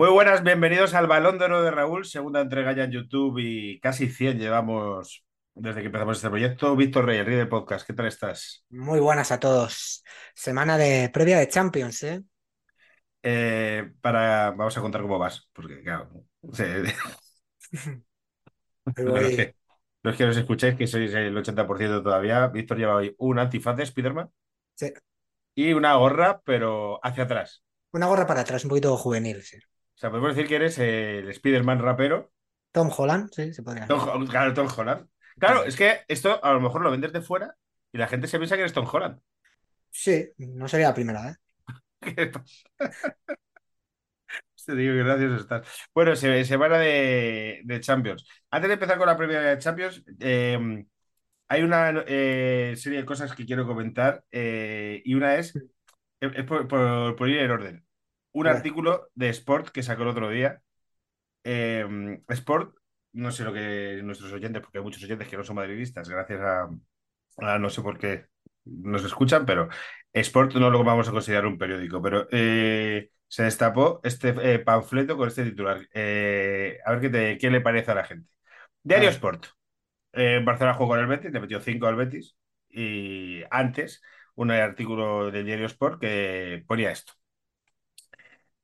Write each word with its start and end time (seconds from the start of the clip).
Muy 0.00 0.08
buenas, 0.08 0.42
bienvenidos 0.42 0.94
al 0.94 1.06
Balón 1.06 1.38
de 1.38 1.44
Oro 1.44 1.62
de 1.62 1.70
Raúl, 1.70 2.06
segunda 2.06 2.40
entrega 2.40 2.72
ya 2.72 2.84
en 2.84 2.90
YouTube 2.90 3.38
y 3.38 3.78
casi 3.80 4.08
100 4.08 4.38
llevamos 4.38 5.26
desde 5.54 5.82
que 5.82 5.88
empezamos 5.88 6.16
este 6.16 6.30
proyecto. 6.30 6.74
Víctor 6.74 7.04
Rey, 7.04 7.18
el 7.18 7.26
rey 7.26 7.36
del 7.36 7.50
podcast, 7.50 7.86
¿qué 7.86 7.92
tal 7.92 8.06
estás? 8.06 8.64
Muy 8.70 8.98
buenas 8.98 9.30
a 9.30 9.38
todos. 9.38 10.02
Semana 10.34 10.78
de 10.78 11.10
previa 11.12 11.38
de 11.38 11.48
Champions, 11.48 12.02
¿eh? 12.04 12.22
Eh, 13.22 13.92
para, 14.00 14.52
vamos 14.52 14.74
a 14.74 14.80
contar 14.80 15.02
cómo 15.02 15.18
vas, 15.18 15.50
porque 15.52 15.82
claro, 15.82 16.24
se- 16.50 16.82
los 18.96 19.36
que, 19.36 19.54
los 20.02 20.16
que 20.16 20.24
nos 20.24 20.36
escucháis, 20.38 20.76
que 20.76 20.86
sois 20.86 21.12
el 21.12 21.36
80% 21.36 22.02
todavía, 22.02 22.46
Víctor 22.46 22.78
lleva 22.78 22.94
hoy 22.94 23.14
un 23.18 23.38
antifaz 23.38 23.76
de 23.76 23.84
Spiderman 23.84 24.30
sí, 24.76 24.94
y 25.54 25.74
una 25.74 25.96
gorra, 25.96 26.40
pero 26.42 27.04
hacia 27.04 27.24
atrás. 27.24 27.62
Una 27.92 28.06
gorra 28.06 28.26
para 28.26 28.40
atrás, 28.40 28.64
un 28.64 28.70
poquito 28.70 28.96
juvenil, 28.96 29.42
sí. 29.42 29.58
O 30.00 30.02
sea, 30.02 30.10
podemos 30.10 30.34
decir 30.34 30.48
que 30.48 30.56
eres 30.56 30.78
el 30.78 31.32
Spiderman 31.34 31.78
rapero, 31.80 32.32
Tom 32.72 32.90
Holland, 32.96 33.30
sí, 33.32 33.52
se 33.54 33.62
podría 33.62 33.86
Tom, 33.86 34.26
claro, 34.26 34.54
Tom 34.54 34.68
Holland. 34.76 35.08
Claro, 35.38 35.64
es 35.64 35.76
que 35.76 36.00
esto 36.08 36.42
a 36.44 36.52
lo 36.52 36.60
mejor 36.60 36.82
lo 36.82 36.90
vendes 36.90 37.12
de 37.12 37.22
fuera 37.22 37.56
y 37.92 37.98
la 37.98 38.08
gente 38.08 38.26
se 38.28 38.38
piensa 38.38 38.54
que 38.56 38.62
eres 38.62 38.72
Tom 38.72 38.86
Holland. 38.90 39.20
Sí, 39.90 40.32
no 40.38 40.66
sería 40.68 40.88
la 40.88 40.94
primera 40.94 41.22
vez. 41.26 41.36
¿Qué 42.00 42.26
pasa? 42.26 42.46
Te 44.66 44.74
digo 44.76 44.94
que 44.94 45.02
gracioso 45.02 45.36
estás. 45.36 45.66
Bueno, 45.94 46.14
se, 46.16 46.44
semana 46.44 46.78
de, 46.78 47.60
de 47.64 47.80
Champions. 47.80 48.26
Antes 48.50 48.68
de 48.68 48.74
empezar 48.74 48.98
con 48.98 49.06
la 49.06 49.16
previa 49.16 49.40
de 49.40 49.58
Champions, 49.58 50.04
eh, 50.20 50.84
hay 51.48 51.62
una 51.62 52.04
eh, 52.06 52.74
serie 52.76 53.00
de 53.00 53.06
cosas 53.06 53.34
que 53.34 53.46
quiero 53.46 53.66
comentar 53.66 54.24
eh, 54.32 55.02
y 55.04 55.14
una 55.14 55.36
es, 55.36 55.56
es 56.20 56.32
es 56.36 56.44
por, 56.46 56.68
por- 56.68 57.16
por 57.16 57.28
ir 57.30 57.38
en 57.40 57.50
orden. 57.52 57.86
Un 58.32 58.46
ver, 58.46 58.56
artículo 58.56 59.08
de 59.14 59.28
Sport 59.30 59.68
que 59.70 59.82
sacó 59.82 60.02
el 60.02 60.08
otro 60.08 60.30
día. 60.30 60.62
Eh, 61.44 61.86
Sport, 62.28 62.76
no 63.12 63.32
sé 63.32 63.44
lo 63.44 63.52
que 63.52 64.00
nuestros 64.04 64.32
oyentes, 64.32 64.62
porque 64.62 64.78
hay 64.78 64.84
muchos 64.84 65.04
oyentes 65.04 65.28
que 65.28 65.36
no 65.36 65.44
son 65.44 65.56
madridistas, 65.56 66.08
gracias 66.08 66.40
a, 66.40 66.70
a 67.38 67.58
no 67.58 67.70
sé 67.70 67.82
por 67.82 67.98
qué 67.98 68.26
nos 68.64 69.04
escuchan, 69.04 69.46
pero 69.46 69.68
Sport 70.12 70.54
no 70.56 70.70
lo 70.70 70.84
vamos 70.84 71.08
a 71.08 71.12
considerar 71.12 71.46
un 71.46 71.58
periódico, 71.58 72.02
pero 72.02 72.28
eh, 72.32 73.10
se 73.28 73.44
destapó 73.44 74.00
este 74.04 74.34
eh, 74.54 74.58
panfleto 74.60 75.16
con 75.16 75.28
este 75.28 75.44
titular. 75.44 75.88
Eh, 75.94 76.78
a 76.84 76.92
ver 76.92 77.00
qué, 77.02 77.10
te- 77.10 77.38
qué 77.38 77.50
le 77.50 77.60
parece 77.60 77.90
a 77.92 77.94
la 77.94 78.04
gente. 78.04 78.30
Diario 78.84 79.08
ver. 79.08 79.10
Sport. 79.10 79.46
Barcelona 80.44 80.74
jugó 80.74 80.90
con 80.90 81.00
el 81.00 81.06
Betis, 81.06 81.32
le 81.32 81.40
metió 81.40 81.60
5 81.60 81.86
al 81.86 81.96
Betis 81.96 82.36
y 82.68 83.42
antes 83.50 84.02
un 84.34 84.50
artículo 84.50 85.30
del 85.30 85.44
Diario 85.46 85.66
Sport 85.66 86.00
que 86.00 86.64
ponía 86.66 86.90
esto 86.90 87.12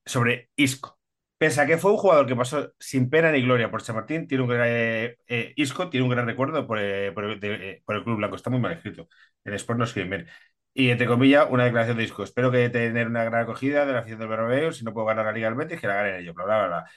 sobre 0.06 0.50
Isco. 0.56 0.98
Pese 1.38 1.60
a 1.60 1.66
que 1.66 1.78
fue 1.78 1.90
un 1.92 1.98
jugador 1.98 2.26
que 2.26 2.36
pasó 2.36 2.72
sin 2.78 3.10
pena 3.10 3.30
ni 3.32 3.42
gloria 3.42 3.70
por 3.70 3.82
Chamartín, 3.82 4.26
tiene 4.28 4.44
un 4.44 4.50
gran, 4.50 4.68
eh, 4.70 5.16
eh, 5.28 5.52
Isco 5.56 5.90
tiene 5.90 6.04
un 6.04 6.10
gran 6.10 6.26
recuerdo 6.26 6.66
por, 6.66 6.78
eh, 6.80 7.12
por 7.12 7.24
el, 7.24 7.40
de- 7.40 7.82
por 7.84 7.96
el 7.96 8.04
Club 8.04 8.16
Blanco. 8.18 8.36
Está 8.36 8.50
muy 8.50 8.60
mal 8.60 8.72
escrito. 8.72 9.08
En 9.44 9.54
Sport 9.54 9.78
no 9.78 9.84
escriben 9.84 10.10
bien. 10.10 10.28
Y 10.74 10.90
entre 10.90 11.06
comillas, 11.06 11.46
una 11.50 11.64
declaración 11.64 11.98
de 11.98 12.04
Isco. 12.04 12.22
Espero 12.22 12.50
que 12.52 12.68
tener 12.70 13.06
una 13.08 13.24
gran 13.24 13.42
acogida 13.44 13.86
de 13.86 13.92
la 13.92 14.00
afición 14.00 14.18
del 14.20 14.28
Bernabéu. 14.28 14.72
Si 14.72 14.84
no 14.84 14.92
puedo 14.94 15.06
ganar 15.06 15.26
la 15.26 15.32
Liga 15.32 15.48
del 15.48 15.56
Betis, 15.58 15.80
que 15.80 15.86
la 15.88 15.94
ganen 15.96 16.16
ellos. 16.16 16.34
Bla, 16.34 16.44
bla, 16.46 16.58
bla, 16.58 16.68
bla. 16.68 16.90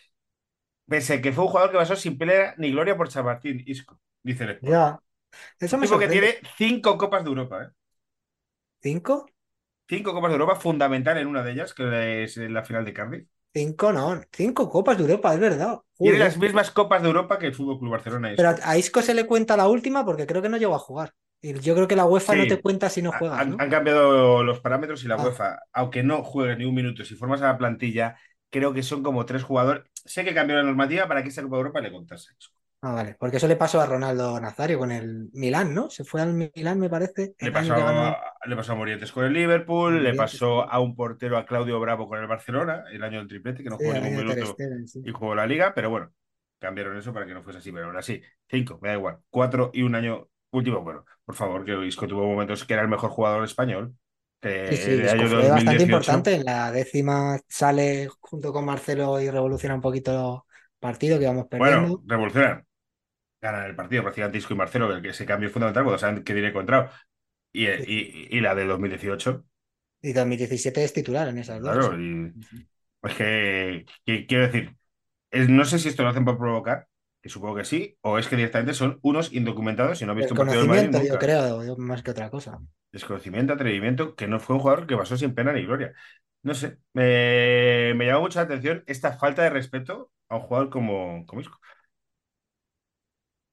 Pese 0.91 1.13
a 1.15 1.21
que 1.21 1.31
fue 1.33 1.43
un 1.45 1.49
jugador 1.51 1.71
que 1.71 1.77
pasó 1.81 1.95
sin 1.95 2.17
pena 2.17 2.53
ni 2.57 2.71
gloria 2.71 2.97
por 2.97 3.09
Chamartín, 3.09 3.63
Isco, 3.65 3.99
dice 4.23 4.43
el 4.45 4.51
Sport. 4.51 4.71
Ya, 4.71 4.99
eso 5.59 5.77
me 5.77 5.87
tipo 5.87 5.99
que 5.99 6.07
tiene 6.09 6.35
cinco 6.57 6.97
Copas 6.97 7.23
de 7.23 7.29
Europa, 7.29 7.63
¿eh? 7.65 7.69
¿Cinco? 8.83 9.25
Cinco 9.89 10.13
Copas 10.13 10.29
de 10.31 10.35
Europa, 10.35 10.55
fundamental 10.55 11.17
en 11.17 11.27
una 11.27 11.43
de 11.43 11.51
ellas, 11.51 11.73
que 11.73 12.23
es 12.23 12.37
la 12.37 12.63
final 12.63 12.85
de 12.85 12.93
Cardiff. 12.93 13.27
Cinco 13.53 13.91
no, 13.91 14.21
cinco 14.31 14.69
copas 14.69 14.97
de 14.97 15.03
Europa, 15.03 15.33
es 15.33 15.39
verdad. 15.39 15.79
Tiene 15.97 16.19
las 16.19 16.37
mismas 16.37 16.71
Copas 16.71 17.01
de 17.01 17.07
Europa 17.07 17.37
que 17.39 17.47
el 17.47 17.53
Fútbol 17.55 17.79
Club 17.79 17.91
Barcelona. 17.91 18.31
Pero 18.35 18.49
Isco. 18.51 18.61
a 18.63 18.77
Isco 18.77 19.01
se 19.01 19.13
le 19.13 19.25
cuenta 19.25 19.57
la 19.57 19.67
última 19.67 20.05
porque 20.05 20.27
creo 20.27 20.41
que 20.41 20.49
no 20.49 20.57
llegó 20.57 20.75
a 20.75 20.79
jugar. 20.79 21.13
Y 21.41 21.53
yo 21.59 21.73
creo 21.75 21.87
que 21.87 21.95
la 21.95 22.05
UEFA 22.05 22.35
no 22.35 22.47
te 22.47 22.61
cuenta 22.61 22.89
si 22.89 23.01
no 23.01 23.11
juegas, 23.11 23.39
han, 23.41 23.49
¿no? 23.51 23.57
han 23.61 23.69
cambiado 23.69 24.43
los 24.43 24.59
parámetros 24.59 25.03
y 25.03 25.07
la 25.07 25.17
Ah, 25.17 25.23
UEFA, 25.23 25.59
aunque 25.73 26.03
no 26.03 26.23
juegues 26.23 26.57
ni 26.57 26.65
un 26.65 26.75
minuto, 26.75 27.03
si 27.05 27.15
formas 27.15 27.41
a 27.41 27.47
la 27.47 27.57
plantilla, 27.57 28.17
creo 28.49 28.73
que 28.73 28.83
son 28.83 29.03
como 29.03 29.25
tres 29.25 29.43
jugadores. 29.43 29.83
Sé 29.93 30.23
que 30.23 30.33
cambió 30.33 30.55
la 30.57 30.63
normativa 30.63 31.07
para 31.07 31.23
que 31.23 31.29
esa 31.29 31.41
Copa 31.43 31.55
de 31.57 31.59
Europa 31.61 31.81
le 31.81 31.91
contase 31.91 32.31
eso. 32.37 32.49
Ah, 32.81 32.93
vale. 32.93 33.15
Porque 33.19 33.37
eso 33.37 33.47
le 33.47 33.55
pasó 33.55 33.81
a 33.81 33.85
Ronaldo 33.85 34.39
Nazario 34.39 34.79
con 34.79 34.91
el 34.91 35.29
Milán, 35.33 35.73
¿no? 35.73 35.89
Se 35.89 36.03
fue 36.03 36.21
al 36.21 36.33
Milán, 36.33 36.79
me 36.79 36.89
parece, 36.89 37.35
Le 37.39 37.51
pasó, 37.51 37.73
ganó 37.75 38.05
a, 38.07 38.17
le 38.45 38.55
pasó 38.55 38.73
a 38.73 38.75
Morientes 38.75 39.11
con 39.11 39.25
el 39.25 39.33
Liverpool, 39.33 40.03
le 40.03 40.13
pasó 40.13 40.63
sí. 40.63 40.69
a 40.69 40.79
un 40.79 40.95
portero, 40.95 41.37
a 41.37 41.45
Claudio 41.45 41.79
Bravo 41.79 42.07
con 42.07 42.19
el 42.19 42.27
Barcelona, 42.27 42.83
el 42.91 43.03
año 43.03 43.19
del 43.19 43.27
triplete, 43.27 43.63
que 43.63 43.69
no 43.69 43.77
Sí, 43.77 43.85
jugó 43.85 43.93
ningún 43.93 44.15
minuto 44.17 44.57
sí. 44.85 44.99
y 45.03 45.11
jugó 45.11 45.35
la 45.35 45.47
liga, 45.47 45.73
pero 45.73 45.89
bueno, 45.89 46.11
cambiaron 46.59 46.97
eso 46.97 47.13
para 47.13 47.25
que 47.25 47.33
no 47.33 47.43
fuese 47.43 47.59
así, 47.59 47.71
pero 47.71 47.85
aún 47.87 47.97
así, 47.97 48.21
cinco, 48.49 48.77
me 48.81 48.89
da 48.89 48.95
igual, 48.95 49.19
cuatro 49.29 49.71
y 49.73 49.83
un 49.83 49.95
año 49.95 50.27
último, 50.51 50.81
bueno, 50.81 51.05
por 51.23 51.35
favor, 51.35 51.63
que 51.63 51.85
Isco 51.85 52.07
tuvo 52.07 52.25
momentos 52.25 52.65
que 52.65 52.73
era 52.73 52.81
el 52.83 52.89
mejor 52.89 53.09
jugador 53.11 53.43
español, 53.45 53.95
Sí, 54.63 54.77
que 54.77 54.77
sí, 54.77 54.91
el 54.91 55.09
año 55.09 55.29
bastante 55.49 55.83
2018 55.83 55.83
importante. 55.83 56.35
En 56.35 56.45
la 56.45 56.71
décima 56.71 57.39
sale 57.47 58.07
junto 58.19 58.53
con 58.53 58.65
Marcelo 58.65 59.19
y 59.19 59.29
revoluciona 59.29 59.75
un 59.75 59.81
poquito 59.81 60.45
partido 60.79 61.17
que 61.17 61.23
íbamos 61.25 61.47
Bueno, 61.55 61.77
perdiendo. 61.81 62.03
Ganan 63.41 63.65
el 63.65 63.75
partido 63.75 64.03
prácticamente 64.03 64.37
Isco 64.39 64.53
y 64.53 64.57
Marcelo, 64.57 65.01
que 65.01 65.09
ese 65.09 65.25
cambio 65.25 65.47
es 65.47 65.53
fundamental 65.53 65.83
cuando 65.83 65.99
saben 65.99 66.23
que 66.23 66.33
viene 66.33 66.49
encontrado. 66.49 66.89
Y, 67.53 67.67
Sí, 67.75 67.85
y, 67.87 68.27
y 68.31 68.41
la 68.41 68.55
de 68.55 68.65
2018, 68.65 69.45
Y 70.01 70.13
2017 70.13 70.81
es 70.85 70.93
titular 70.93 71.27
en 71.27 71.37
esas 71.39 71.61
dos. 71.61 71.83
claro. 71.83 71.99
Y 71.99 72.33
sí, 72.33 72.43
sí. 72.43 72.67
es 73.03 73.15
que, 73.15 73.85
que- 74.05 74.25
quiero 74.27 74.45
decir, 74.47 74.77
es- 75.31 75.49
no 75.49 75.65
sé 75.65 75.79
si 75.79 75.89
esto 75.89 76.03
lo 76.03 76.09
hacen 76.09 76.25
por 76.25 76.37
provocar, 76.39 76.87
que 77.21 77.29
supongo 77.29 77.55
que 77.57 77.65
sí, 77.65 77.97
o 78.01 78.19
es 78.19 78.27
que 78.27 78.35
directamente 78.37 78.75
son 78.75 78.99
unos 79.03 79.33
indocumentados 79.33 80.01
y 80.01 80.05
no 80.05 80.11
han 80.13 80.17
visto 80.17 80.33
El 80.33 80.35
un 80.35 80.39
partido 80.39 80.59
del 80.61 80.67
Madrid 80.67 80.91
yo 81.07 81.17
creo, 81.17 81.63
yo 81.65 81.75
más 81.77 82.03
que 82.03 82.11
otra 82.11 82.29
cosa. 82.29 82.61
Desconocimiento, 82.91 83.53
atrevimiento, 83.53 84.15
que 84.15 84.27
no 84.27 84.39
fue 84.39 84.55
un 84.55 84.61
jugador 84.63 84.87
que 84.87 84.97
pasó 84.97 85.15
sin 85.15 85.35
pena 85.35 85.53
ni 85.53 85.63
gloria. 85.63 85.93
No 86.41 86.55
sé, 86.55 86.79
me, 86.93 87.93
me 87.95 88.05
llama 88.07 88.21
mucho 88.21 88.39
la 88.39 88.45
atención 88.45 88.83
esta 88.87 89.13
falta 89.17 89.43
de 89.43 89.49
respeto 89.51 90.11
a 90.27 90.37
un 90.37 90.41
jugador 90.41 90.69
como, 90.71 91.23
como 91.27 91.41
Isco. 91.41 91.59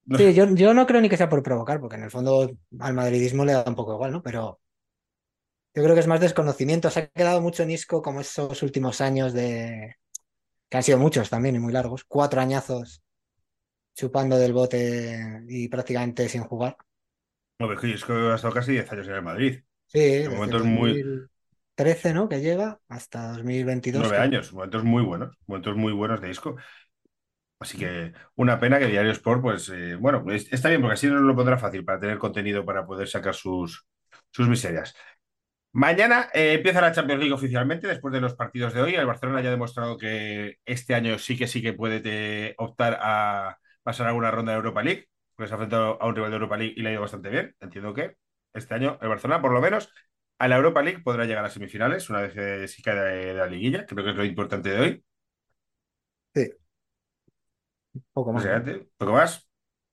Sí, 0.08 0.34
yo, 0.34 0.46
yo 0.54 0.72
no 0.72 0.86
creo 0.86 1.00
ni 1.00 1.08
que 1.08 1.16
sea 1.16 1.28
por 1.28 1.42
provocar, 1.42 1.80
porque 1.80 1.96
en 1.96 2.04
el 2.04 2.10
fondo 2.10 2.50
al 2.78 2.94
madridismo 2.94 3.44
le 3.44 3.52
da 3.52 3.64
un 3.66 3.74
poco 3.74 3.94
igual, 3.94 4.12
¿no? 4.12 4.22
Pero 4.22 4.60
yo 5.74 5.82
creo 5.82 5.94
que 5.94 6.00
es 6.00 6.06
más 6.06 6.20
desconocimiento. 6.20 6.90
Se 6.90 7.00
ha 7.00 7.06
quedado 7.08 7.40
mucho 7.40 7.62
en 7.62 7.70
Isco 7.70 8.02
como 8.02 8.20
esos 8.20 8.62
últimos 8.62 9.00
años 9.00 9.32
de... 9.32 9.96
que 10.68 10.76
han 10.76 10.82
sido 10.82 10.98
muchos 10.98 11.30
también 11.30 11.56
y 11.56 11.58
muy 11.58 11.72
largos. 11.72 12.04
Cuatro 12.04 12.40
añazos 12.40 13.02
chupando 13.94 14.38
del 14.38 14.52
bote 14.52 15.44
y 15.48 15.68
prácticamente 15.68 16.28
sin 16.28 16.42
jugar. 16.44 16.76
No, 17.58 17.66
pero 17.66 17.74
es 17.74 17.80
que 17.80 17.88
Isco 17.88 18.12
ha 18.12 18.34
estado 18.36 18.54
casi 18.54 18.72
10 18.72 18.92
años 18.92 19.08
en 19.08 19.14
el 19.14 19.22
Madrid. 19.22 19.60
Sí, 19.86 20.00
En 20.00 20.32
momentos 20.32 20.64
muy, 20.64 21.02
2013, 21.02 22.14
¿no? 22.14 22.28
Que 22.28 22.40
llega 22.40 22.80
hasta 22.88 23.32
2022, 23.32 24.02
nueve 24.02 24.18
años, 24.18 24.52
momentos 24.52 24.84
muy 24.84 25.02
buenos, 25.02 25.36
momentos 25.46 25.76
muy 25.76 25.92
buenos 25.92 26.20
de 26.20 26.28
disco. 26.28 26.56
Así 27.58 27.78
que 27.78 28.12
una 28.36 28.60
pena 28.60 28.78
que 28.78 28.86
Diario 28.86 29.12
Sport, 29.12 29.40
pues 29.42 29.68
eh, 29.70 29.96
bueno, 29.96 30.24
es- 30.30 30.52
está 30.52 30.68
bien 30.68 30.80
porque 30.82 30.94
así 30.94 31.06
nos 31.08 31.22
lo 31.22 31.34
pondrá 31.34 31.56
fácil 31.58 31.84
para 31.84 31.98
tener 32.00 32.18
contenido 32.18 32.64
para 32.64 32.86
poder 32.86 33.08
sacar 33.08 33.34
sus, 33.34 33.86
sus 34.30 34.48
miserias. 34.48 34.94
Mañana 35.72 36.30
eh, 36.34 36.54
empieza 36.54 36.80
la 36.80 36.92
Champions 36.92 37.20
League 37.20 37.34
oficialmente 37.34 37.86
después 37.86 38.12
de 38.14 38.20
los 38.22 38.34
partidos 38.34 38.74
de 38.74 38.80
hoy. 38.82 38.94
El 38.94 39.06
Barcelona 39.06 39.42
ya 39.42 39.48
ha 39.48 39.52
demostrado 39.52 39.98
que 39.98 40.56
este 40.64 40.94
año 40.94 41.18
sí 41.18 41.36
que 41.38 41.46
sí 41.48 41.62
que 41.62 41.74
puede 41.74 42.00
te- 42.00 42.54
optar 42.58 42.98
a 43.02 43.58
pasar 43.82 44.08
a 44.08 44.14
una 44.14 44.30
ronda 44.30 44.52
de 44.52 44.56
Europa 44.58 44.82
League, 44.82 45.08
porque 45.34 45.48
se 45.48 45.54
ha 45.54 45.56
enfrentado 45.56 46.00
a 46.02 46.06
un 46.06 46.16
rival 46.16 46.30
de 46.30 46.36
Europa 46.36 46.56
League 46.56 46.74
y 46.76 46.82
le 46.82 46.88
ha 46.90 46.92
ido 46.92 47.02
bastante 47.02 47.28
bien. 47.30 47.54
Entiendo 47.60 47.92
que 47.94 48.16
este 48.54 48.74
año 48.74 48.98
el 49.02 49.08
Barcelona, 49.08 49.42
por 49.42 49.52
lo 49.52 49.60
menos, 49.60 49.92
a 50.38 50.48
la 50.48 50.56
Europa 50.56 50.82
League 50.82 51.02
podrá 51.02 51.24
llegar 51.26 51.44
a 51.44 51.50
semifinales 51.50 52.08
una 52.10 52.22
vez 52.22 52.32
que 52.34 52.68
sí 52.68 52.82
cae 52.82 52.96
de, 52.96 53.26
de 53.26 53.34
la 53.34 53.46
liguilla. 53.46 53.86
Creo 53.86 54.04
que 54.04 54.10
es 54.10 54.16
lo 54.16 54.24
importante 54.24 54.70
de 54.70 54.80
hoy. 54.80 55.04
Poco 58.12 58.32
más, 58.32 58.46
poco 58.96 59.12
más. 59.12 59.48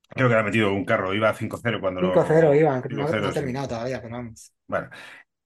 Creo 0.09 0.27
que 0.27 0.33
le 0.35 0.39
ha 0.39 0.43
metido 0.43 0.73
un 0.73 0.85
carro, 0.85 1.13
iba 1.13 1.29
a 1.29 1.33
5-0 1.33 1.79
cuando 1.79 2.01
5-0 2.01 2.41
lo. 2.41 2.55
iban, 2.55 2.83
no, 2.89 3.03
no 3.03 3.07
5-0, 3.07 3.25
ha 3.25 3.27
sí. 3.29 3.33
terminado 3.33 3.67
todavía, 3.67 4.01
pero 4.01 4.15
vamos. 4.15 4.53
Bueno, 4.67 4.89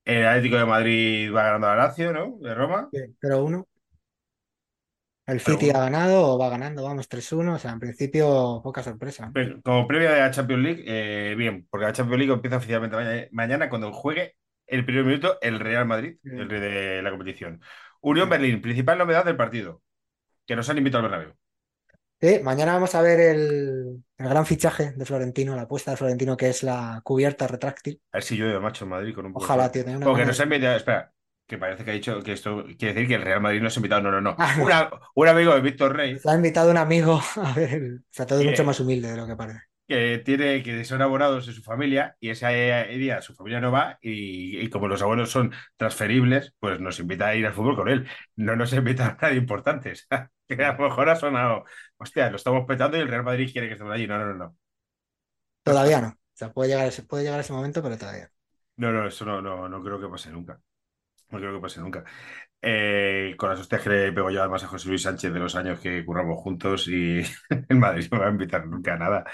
el 0.04 0.26
Atlético 0.26 0.58
de 0.58 0.66
Madrid 0.66 1.34
va 1.34 1.44
ganando 1.44 1.68
a 1.68 1.76
Lazio, 1.76 2.12
¿no? 2.12 2.38
De 2.40 2.54
Roma. 2.54 2.90
Sí, 2.92 3.00
0-1. 3.22 3.66
El 5.26 5.42
City 5.42 5.70
ha 5.72 5.80
ganado 5.80 6.26
o 6.26 6.38
va 6.38 6.50
ganando, 6.50 6.84
vamos, 6.84 7.10
3-1. 7.10 7.56
O 7.56 7.60
sea, 7.60 7.72
en 7.72 7.80
principio, 7.80 8.62
poca 8.64 8.82
sorpresa. 8.82 9.30
Como 9.64 9.86
previa 9.86 10.12
de 10.14 10.20
la 10.22 10.32
Champions 10.32 10.64
League, 10.64 10.84
eh, 10.88 11.36
bien, 11.36 11.68
porque 11.70 11.86
la 11.86 11.92
Champions 11.94 12.20
League 12.20 12.34
empieza 12.34 12.58
oficialmente 12.58 12.96
mañana, 12.96 13.28
mañana 13.32 13.70
cuando 13.70 13.92
juegue 13.92 14.36
el 14.66 14.86
primer 14.86 15.04
minuto 15.04 15.38
el 15.42 15.60
Real 15.60 15.86
Madrid, 15.86 16.18
Sí, 16.24 16.30
el 16.30 16.50
rey 16.50 16.62
de 16.62 17.02
la 17.02 17.10
competición. 17.10 17.62
Unión 18.00 18.28
sí. 18.28 18.30
Berlín, 18.30 18.62
principal 18.62 18.98
novedad 18.98 19.26
del 19.26 19.36
partido, 19.36 19.82
que 20.46 20.56
nos 20.56 20.70
han 20.70 20.78
invitado 20.78 21.06
al 21.06 21.12
Bernabéu. 21.12 21.36
Mañana 22.44 22.74
vamos 22.74 22.96
a 22.96 23.02
ver 23.02 23.20
el, 23.20 24.04
el 24.18 24.30
gran 24.30 24.46
fichaje 24.46 24.92
de 24.94 25.06
Florentino, 25.06 25.56
la 25.56 25.64
apuesta 25.64 25.92
de 25.92 25.98
Florentino, 25.98 26.36
que 26.36 26.50
es 26.50 26.64
la 26.64 27.02
cubierta 27.04 27.48
retráctil. 27.48 28.02
A 28.12 28.18
ver 28.18 28.24
si 28.24 28.36
llueve, 28.38 28.60
macho, 28.60 28.86
en 28.86 28.90
Madrid 28.90 29.14
con 29.14 29.28
un 29.28 29.34
poco 29.34 29.46
Ojalá, 29.46 29.72
tío, 29.72 29.84
una 29.84 30.00
Porque 30.00 30.26
nos 30.26 30.40
han 30.40 30.48
invitado, 30.48 30.76
espera, 30.78 31.14
que 31.46 31.58
parece 31.60 31.86
que 31.86 31.92
ha 31.92 31.94
dicho 31.94 32.22
que 32.24 32.34
esto 32.34 32.64
quiere 32.78 32.94
decir 32.96 33.08
que 33.08 33.16
el 33.16 33.22
Real 33.22 33.42
Madrid 33.42 33.62
no 33.62 33.68
es 33.68 33.76
invitado. 33.78 34.02
No, 34.02 34.12
no, 34.12 34.22
no. 34.22 34.36
Ah, 34.40 34.56
no. 34.58 34.64
Una- 34.66 34.90
un 35.16 35.28
amigo 35.28 35.54
de 35.54 35.62
Víctor 35.62 35.96
Rey 35.96 36.18
Se 36.18 36.30
ha 36.30 36.36
invitado 36.36 36.72
un 36.72 36.78
amigo 36.78 37.22
a 37.36 37.54
ver. 37.54 38.00
O 38.00 38.00
sea, 38.10 38.26
todo 38.26 38.40
es 38.40 38.46
mucho 38.46 38.64
más 38.64 38.80
humilde 38.80 39.12
de 39.12 39.18
lo 39.18 39.28
que 39.28 39.36
parece. 39.36 39.60
que 39.88 40.18
tiene 40.26 40.64
que 40.64 40.84
son 40.86 41.02
abonados 41.02 41.46
de 41.48 41.54
su 41.54 41.62
familia 41.64 42.18
y 42.20 42.30
ese 42.30 42.48
día 42.98 43.22
su 43.22 43.34
familia 43.36 43.62
no 43.62 43.72
va 43.72 43.98
y, 44.02 44.60
y 44.60 44.70
como 44.70 44.88
los 44.88 45.02
abonos 45.02 45.30
son 45.32 45.54
transferibles, 45.78 46.54
pues 46.60 46.80
nos 46.82 47.00
invita 47.00 47.28
a 47.28 47.36
ir 47.36 47.46
al 47.46 47.54
fútbol 47.54 47.76
con 47.76 47.90
él. 47.90 48.08
No 48.36 48.56
nos 48.56 48.74
invita 48.74 49.08
a 49.20 49.22
nadie 49.22 49.38
importante. 49.38 49.94
que 50.58 50.64
a 50.66 50.74
lo 50.74 50.80
mejor 50.90 51.10
ha 51.10 51.16
sonado, 51.16 51.66
hostia, 51.98 52.30
lo 52.30 52.38
estamos 52.38 52.66
petando 52.68 52.98
y 52.98 53.02
el 53.02 53.08
Real 53.10 53.24
Madrid 53.24 53.50
quiere 53.52 53.68
que 53.68 53.74
estemos 53.74 53.94
allí. 53.94 54.08
No, 54.08 54.18
no, 54.20 54.26
no, 54.28 54.34
no. 54.36 54.58
Todavía 55.64 56.02
no. 56.02 56.08
O 56.10 56.16
sea, 56.34 56.52
puede 56.54 56.70
llegar, 56.72 56.92
puede 57.08 57.24
llegar 57.24 57.40
ese 57.40 57.54
momento, 57.54 57.82
pero 57.84 57.98
todavía. 57.98 58.32
No, 58.78 58.92
no, 58.92 59.08
eso 59.08 59.26
no, 59.26 59.42
no, 59.42 59.68
no 59.68 59.84
creo 59.84 60.00
que 60.00 60.08
pase 60.08 60.30
nunca. 60.30 60.62
No 61.32 61.40
creo 61.40 61.54
que 61.56 61.62
pase 61.62 61.82
nunca. 61.82 62.06
Eh, 62.62 63.36
con 63.38 63.50
las 63.50 63.60
hostias 63.62 63.82
que 63.84 63.90
le 63.90 64.14
pego 64.14 64.32
yo 64.32 64.42
además 64.42 64.64
a 64.64 64.68
José 64.68 64.90
Luis 64.90 65.04
Sánchez 65.04 65.34
de 65.34 65.40
los 65.40 65.56
años 65.56 65.80
que 65.82 66.06
curramos 66.06 66.40
juntos 66.42 66.88
y 66.90 67.22
el 67.70 67.78
Madrid 67.78 68.08
no 68.12 68.18
me 68.20 68.24
va 68.26 68.30
a 68.30 68.34
invitar 68.34 68.68
nunca 68.68 68.96
a 68.96 68.98
nada. 68.98 69.26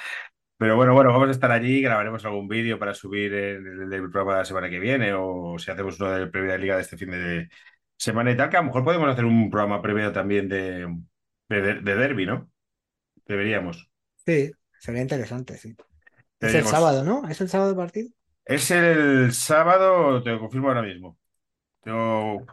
Pero 0.57 0.75
bueno, 0.77 0.93
bueno, 0.93 1.11
vamos 1.13 1.29
a 1.29 1.31
estar 1.31 1.51
allí, 1.51 1.81
grabaremos 1.81 2.25
algún 2.25 2.47
vídeo 2.49 2.79
para 2.79 2.93
subir 2.95 3.33
el, 3.33 3.67
el- 3.67 3.93
el 3.93 4.01
programa 4.11 4.33
de 4.33 4.39
la 4.39 4.45
semana 4.45 4.69
que 4.69 4.79
viene 4.79 5.13
o 5.15 5.57
si 5.59 5.71
hacemos 5.71 5.99
uno 6.01 6.11
de 6.11 6.27
previa 6.27 6.53
de 6.53 6.59
liga 6.59 6.75
de 6.77 6.83
este 6.83 6.97
fin 6.97 7.11
de 7.11 7.49
semana 8.03 8.31
y 8.31 8.37
tal, 8.37 8.49
que 8.49 8.57
a 8.57 8.61
lo 8.61 8.67
mejor 8.67 8.83
podemos 8.83 9.09
hacer 9.09 9.25
un 9.25 9.49
programa 9.51 9.81
previo 9.81 10.11
también 10.11 10.49
de, 10.49 10.87
de, 11.49 11.61
de 11.81 11.95
derbi, 11.95 12.25
¿no? 12.25 12.51
Deberíamos. 13.27 13.89
Sí, 14.25 14.51
sería 14.79 15.01
interesante, 15.01 15.57
sí. 15.57 15.75
Es 16.41 16.55
el 16.55 16.65
sábado, 16.65 17.03
¿no? 17.03 17.27
¿Es 17.29 17.41
el 17.41 17.49
sábado 17.49 17.71
el 17.71 17.77
partido? 17.77 18.09
Es 18.45 18.71
el 18.71 19.33
sábado, 19.33 20.21
te 20.23 20.31
lo 20.31 20.39
confirmo 20.39 20.67
ahora 20.69 20.81
mismo. 20.81 21.17
Tengo, 21.81 22.45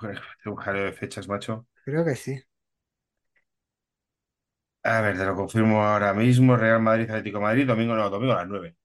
tengo 0.45 0.57
un 0.57 0.63
jaleo 0.63 0.85
de 0.87 0.93
fechas, 0.95 1.29
macho. 1.29 1.67
Creo 1.85 2.05
que 2.07 2.17
sí. 2.17 2.43
A 4.83 5.01
ver, 5.01 5.17
te 5.19 5.25
lo 5.25 5.35
confirmo 5.37 5.83
ahora 5.83 6.13
mismo. 6.15 6.57
Real 6.57 6.81
Madrid, 6.83 7.05
Atlético 7.11 7.39
de 7.39 7.45
Madrid, 7.45 7.67
domingo 7.67 7.95
no, 7.95 8.11
domingo 8.11 8.33
a 8.35 8.37
las 8.37 8.49
9. 8.49 8.77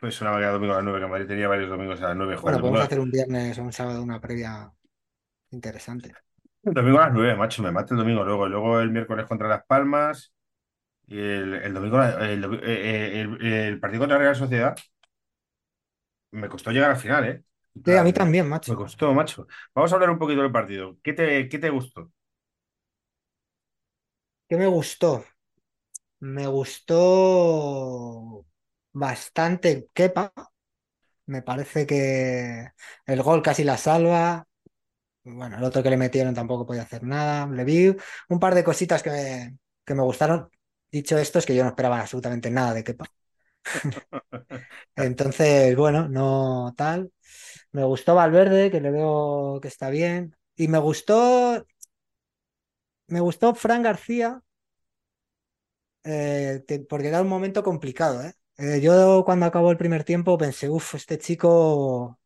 Pues 0.00 0.14
sonaba 0.16 0.38
era 0.38 0.50
domingo 0.50 0.72
a 0.74 0.76
las 0.76 0.84
9, 0.84 1.00
que 1.00 1.06
Madrid 1.06 1.26
tenía 1.28 1.46
varios 1.48 1.70
domingos 1.70 2.00
a 2.02 2.08
las 2.08 2.16
9 2.16 2.36
Bueno, 2.42 2.58
podemos 2.60 2.80
hacer 2.80 2.98
un 3.00 3.10
viernes 3.12 3.58
o 3.58 3.62
un 3.62 3.72
sábado 3.72 4.02
una 4.02 4.20
previa 4.20 4.72
interesante. 5.50 6.18
domingo 6.62 6.98
a 7.00 7.06
las 7.06 7.12
9, 7.14 7.34
macho, 7.36 7.62
me 7.62 7.70
mata 7.72 7.94
el 7.94 7.98
domingo 7.98 8.24
luego. 8.24 8.48
Luego 8.48 8.80
el 8.80 8.90
miércoles 8.90 9.26
contra 9.26 9.48
Las 9.48 9.64
Palmas. 9.66 10.32
Y 11.08 11.18
el, 11.18 11.54
el 11.56 11.74
domingo, 11.74 12.02
el, 12.02 12.44
el- 12.44 13.46
el 13.46 13.80
partido 13.80 14.02
contra 14.02 14.18
Real 14.18 14.36
Sociedad 14.36 14.76
me 16.32 16.48
costó 16.48 16.70
llegar 16.70 16.90
al 16.90 16.96
final, 16.96 17.24
¿eh? 17.26 17.44
Sí, 17.84 17.96
a 17.96 18.04
mí 18.04 18.12
también, 18.12 18.48
Me 18.66 18.76
macho. 18.76 18.76
costó, 18.76 19.12
macho. 19.14 19.46
Vamos 19.74 19.90
a 19.92 19.94
hablar 19.96 20.10
un 20.10 20.18
poquito 20.18 20.42
del 20.42 20.52
partido. 20.52 20.98
¿Qué 21.02 21.12
te, 21.12 21.48
qué 21.48 21.58
te 21.58 21.70
gustó? 21.70 22.12
¿Qué 24.48 24.56
me 24.56 24.66
gustó? 24.66 25.24
Me 26.20 26.46
gustó 26.48 26.96
bastante 28.98 29.88
Kepa. 29.94 30.32
Me 31.26 31.42
parece 31.42 31.86
que 31.86 32.68
el 33.06 33.22
gol 33.22 33.42
casi 33.42 33.64
la 33.64 33.76
salva. 33.76 34.46
Bueno, 35.24 35.58
el 35.58 35.64
otro 35.64 35.82
que 35.82 35.90
le 35.90 35.96
metieron 35.98 36.34
tampoco 36.34 36.66
podía 36.66 36.82
hacer 36.82 37.02
nada. 37.04 37.46
Le 37.48 37.64
vi 37.64 37.96
un 38.30 38.40
par 38.40 38.54
de 38.54 38.64
cositas 38.64 39.02
que 39.02 39.10
me, 39.10 39.58
que 39.84 39.94
me 39.94 40.02
gustaron. 40.02 40.50
Dicho 40.92 41.18
esto, 41.18 41.38
es 41.40 41.46
que 41.46 41.54
yo 41.56 41.64
no 41.64 41.70
esperaba 41.70 42.00
absolutamente 42.00 42.50
nada 42.50 42.74
de 42.74 42.84
Kepa. 42.84 43.06
Entonces, 44.96 45.76
bueno, 45.76 46.08
no 46.08 46.74
tal. 46.76 47.12
Me 47.72 47.84
gustó 47.84 48.14
Valverde, 48.14 48.70
que 48.70 48.80
le 48.80 48.90
veo 48.90 49.60
que 49.62 49.68
está 49.68 49.90
bien. 49.90 50.36
Y 50.56 50.68
me 50.68 50.78
gustó, 50.78 51.66
me 53.08 53.20
gustó 53.20 53.54
Fran 53.54 53.82
García, 53.82 54.42
eh, 56.04 56.64
que- 56.66 56.80
porque 56.80 57.08
era 57.08 57.22
un 57.22 57.28
momento 57.28 57.62
complicado, 57.62 58.22
¿eh? 58.24 58.34
Eh, 58.58 58.80
yo 58.80 59.22
cuando 59.24 59.46
acabó 59.46 59.70
el 59.70 59.76
primer 59.76 60.04
tiempo 60.04 60.36
pensé, 60.38 60.68
uff, 60.68 60.94
este 60.94 61.18
chico, 61.18 62.18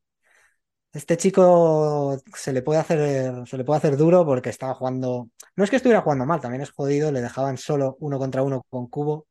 este 0.92 1.16
chico 1.16 2.18
se 2.34 2.52
le 2.52 2.62
puede 2.62 2.80
hacer, 2.80 3.46
se 3.46 3.56
le 3.56 3.64
puede 3.64 3.78
hacer 3.78 3.96
duro 3.96 4.24
porque 4.26 4.50
estaba 4.50 4.74
jugando. 4.74 5.30
No 5.56 5.64
es 5.64 5.70
que 5.70 5.76
estuviera 5.76 6.02
jugando 6.02 6.26
mal, 6.26 6.40
también 6.40 6.62
es 6.62 6.70
jodido, 6.72 7.10
le 7.12 7.20
dejaban 7.22 7.56
solo 7.58 7.96
uno 8.00 8.18
contra 8.18 8.42
uno 8.42 8.62
con 8.68 8.88
Cubo. 8.88 9.26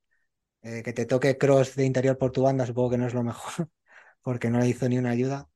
Eh, 0.63 0.83
que 0.83 0.93
te 0.93 1.05
toque 1.07 1.37
cross 1.37 1.75
de 1.75 1.85
interior 1.85 2.17
por 2.17 2.31
tu 2.31 2.43
banda, 2.43 2.65
supongo 2.67 2.91
que 2.91 2.97
no 2.99 3.07
es 3.07 3.13
lo 3.15 3.23
mejor, 3.23 3.69
porque 4.23 4.49
no 4.49 4.59
le 4.59 4.67
hizo 4.69 4.89
ni 4.89 4.97
una 4.99 5.11
ayuda. 5.11 5.49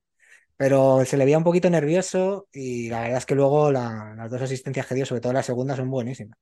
Pero 0.57 1.05
se 1.05 1.17
le 1.17 1.25
veía 1.25 1.37
un 1.39 1.43
poquito 1.45 1.69
nervioso 1.69 2.47
y 2.53 2.89
la 2.89 3.01
verdad 3.01 3.19
es 3.19 3.25
que 3.27 3.35
luego 3.35 3.71
la- 3.71 4.13
las 4.17 4.31
dos 4.31 4.41
asistencias 4.43 4.87
que 4.87 4.95
dio, 4.95 5.05
sobre 5.07 5.21
todo 5.21 5.33
la 5.33 5.43
segunda, 5.43 5.75
son 5.77 5.89
buenísimas. 5.91 6.37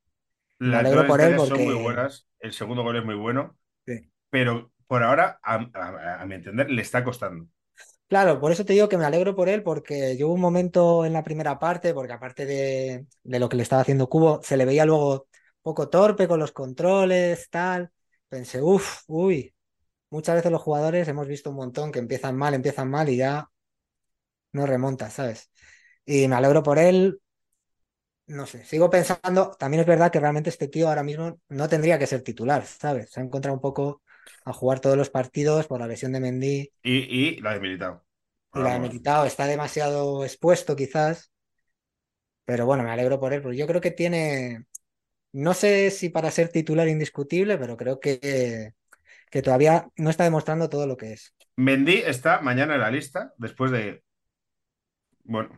Me 0.66 0.78
alegro 0.78 1.06
por 1.08 1.22
él 1.22 1.36
asistencias 1.36 1.44
son 1.44 1.64
muy 1.64 1.76
porque 1.76 1.76
buenas. 1.76 2.28
El 2.40 2.54
segundo 2.54 2.84
gol 2.84 2.98
es 2.98 3.06
muy 3.06 3.16
bueno. 3.16 3.58
sí. 3.86 4.10
Pero 4.30 4.72
por 4.94 5.02
ahora, 5.02 5.40
a, 5.42 6.24
mi 6.28 6.36
entender, 6.36 6.70
le 6.70 6.84
está 6.84 7.04
costando. 7.04 7.48
Claro, 8.08 8.40
por 8.40 8.52
eso 8.52 8.64
te 8.64 8.74
digo 8.74 8.88
que 8.88 9.00
me 9.00 9.06
alegro 9.06 9.36
por 9.36 9.50
él, 9.50 9.64
porque 9.64 10.16
yo 10.18 10.28
hubo 10.28 10.36
un 10.36 10.40
momento 10.40 11.04
en 11.04 11.14
la 11.14 11.24
primera 11.24 11.58
parte, 11.58 11.96
porque 11.96 12.14
aparte 12.14 12.46
de, 12.46 13.08
lo 13.24 13.50
que 13.50 13.58
le 13.58 13.64
estaba 13.64 13.82
haciendo 13.82 14.08
Cubo, 14.08 14.40
se 14.44 14.56
le 14.56 14.66
veía 14.66 14.86
luego 14.86 15.26
poco 15.64 15.90
torpe 15.90 16.28
con 16.28 16.40
los 16.40 16.52
controles, 16.52 17.50
tal. 17.50 17.92
Pensé, 18.30 18.62
uff, 18.62 19.02
uy, 19.08 19.56
muchas 20.12 20.36
veces 20.36 20.52
los 20.52 20.62
jugadores 20.62 21.08
hemos 21.08 21.28
visto 21.28 21.50
un 21.50 21.56
montón 21.56 21.92
que 21.92 21.98
empiezan 21.98 22.38
mal, 22.38 22.54
empiezan 22.54 22.88
mal 22.88 23.10
y 23.10 23.18
ya 23.18 23.50
no 24.52 24.68
remontas, 24.68 25.14
¿sabes? 25.14 25.50
Y 26.06 26.28
me 26.28 26.36
alegro 26.36 26.62
por 26.62 26.78
él. 26.78 27.20
No 28.28 28.46
sé, 28.46 28.64
sigo 28.64 28.92
pensando, 28.92 29.50
también 29.58 29.82
es 29.82 29.88
verdad 29.88 30.12
que 30.12 30.20
realmente 30.20 30.52
este 30.52 30.68
tío 30.68 30.88
ahora 30.88 31.02
mismo 31.02 31.40
no 31.50 31.68
tendría 31.68 31.98
que 31.98 32.06
ser 32.06 32.22
titular, 32.22 32.64
¿sabes? 32.64 33.10
Se 33.10 33.20
ha 33.20 33.24
encontrado 33.24 33.56
un 33.56 33.62
poco 33.62 34.03
a 34.46 34.54
jugar 34.54 34.80
todos 34.80 34.98
los 34.98 35.10
partidos 35.10 35.68
por 35.68 35.80
la 35.80 35.88
lesión 35.88 36.14
de 36.14 36.20
Mendy 36.20 36.72
Y, 36.84 36.92
y 37.36 37.42
la 37.42 37.54
de 37.54 37.60
Militao. 37.60 38.06
y 38.54 38.62
la 38.64 38.80
de. 38.80 38.80
Militao 38.80 39.26
está 39.28 39.46
demasiado 39.46 40.24
expuesto 40.26 40.76
quizás, 40.76 41.32
pero 42.46 42.66
bueno, 42.66 42.84
me 42.84 42.92
alegro 42.92 43.20
por 43.20 43.34
él, 43.34 43.42
porque 43.42 43.58
yo 43.58 43.68
creo 43.68 43.82
que 43.82 43.92
tiene, 43.92 44.66
no 45.34 45.54
sé 45.54 45.92
si 45.92 46.10
para 46.10 46.32
ser 46.32 46.50
titular 46.50 46.88
indiscutible, 46.90 47.58
pero 47.58 47.78
creo 47.78 48.00
que, 48.00 48.74
que 49.32 49.42
todavía 49.42 49.90
no 49.98 50.10
está 50.12 50.26
demostrando 50.26 50.70
todo 50.70 50.88
lo 50.88 50.98
que 50.98 51.14
es. 51.14 51.36
Mendy 51.58 51.96
está 52.06 52.42
mañana 52.42 52.76
en 52.76 52.82
la 52.82 52.92
lista, 52.92 53.34
después 53.40 53.72
de, 53.72 54.04
bueno, 55.24 55.50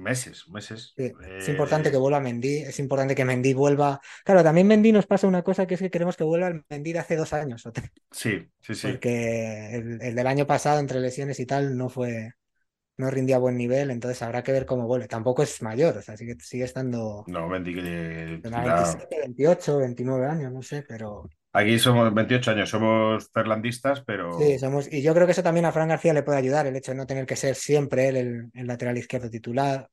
meses, 0.00 0.48
meses. 0.48 0.92
Sí, 0.96 1.12
Es 1.38 1.48
importante 1.48 1.90
que 1.90 1.96
Eh, 1.96 2.00
vuelva 2.00 2.20
Mendy, 2.20 2.58
es 2.58 2.78
importante 2.78 3.14
que 3.14 3.24
Mendy 3.24 3.54
vuelva. 3.54 4.00
Claro, 4.24 4.42
también 4.42 4.66
Mendy 4.66 4.92
nos 4.92 5.06
pasa 5.06 5.26
una 5.28 5.42
cosa 5.42 5.66
que 5.66 5.74
es 5.74 5.80
que 5.80 5.90
queremos 5.90 6.16
que 6.16 6.24
vuelva 6.24 6.48
el 6.48 6.64
Mendy 6.68 6.92
de 6.92 6.98
hace 6.98 7.16
dos 7.16 7.32
años, 7.32 7.64
o 7.66 7.72
tres, 7.72 7.90
sí, 8.10 8.48
sí, 8.60 8.74
sí. 8.74 8.88
porque 8.88 9.74
el, 9.76 10.02
el 10.02 10.14
del 10.14 10.26
año 10.26 10.46
pasado, 10.46 10.80
entre 10.80 11.00
lesiones 11.00 11.40
y 11.40 11.46
tal, 11.46 11.76
no 11.76 11.88
fue, 11.88 12.32
no 12.98 13.10
rindía 13.10 13.36
a 13.36 13.38
buen 13.40 13.56
nivel, 13.56 13.90
entonces 13.90 14.22
habrá 14.22 14.42
que 14.42 14.52
ver 14.52 14.66
cómo 14.66 14.86
vuelve. 14.86 15.08
Tampoco 15.08 15.42
es 15.42 15.62
mayor, 15.62 15.98
o 15.98 16.02
sea, 16.02 16.16
sigue, 16.16 16.36
sigue 16.40 16.64
estando 16.64 17.24
No, 17.28 17.48
Mendy 17.48 17.74
que 17.74 17.82
tendrá 18.42 18.62
tendrá- 18.62 18.74
27, 18.76 19.18
28, 19.20 19.78
29 19.78 20.26
años, 20.26 20.52
no 20.52 20.62
sé, 20.62 20.82
pero 20.88 21.30
Aquí 21.52 21.78
somos 21.80 22.14
28 22.14 22.52
años, 22.52 22.70
somos 22.70 23.28
ferlandistas, 23.32 24.02
pero 24.02 24.38
sí, 24.38 24.58
somos. 24.58 24.92
Y 24.92 25.02
yo 25.02 25.12
creo 25.14 25.26
que 25.26 25.32
eso 25.32 25.42
también 25.42 25.66
a 25.66 25.72
Fran 25.72 25.88
García 25.88 26.14
le 26.14 26.22
puede 26.22 26.38
ayudar, 26.38 26.66
el 26.66 26.76
hecho 26.76 26.92
de 26.92 26.98
no 26.98 27.06
tener 27.06 27.26
que 27.26 27.34
ser 27.34 27.56
siempre 27.56 28.08
él 28.08 28.50
el, 28.54 28.66
lateral 28.66 28.96
izquierdo 28.98 29.28
titular. 29.28 29.90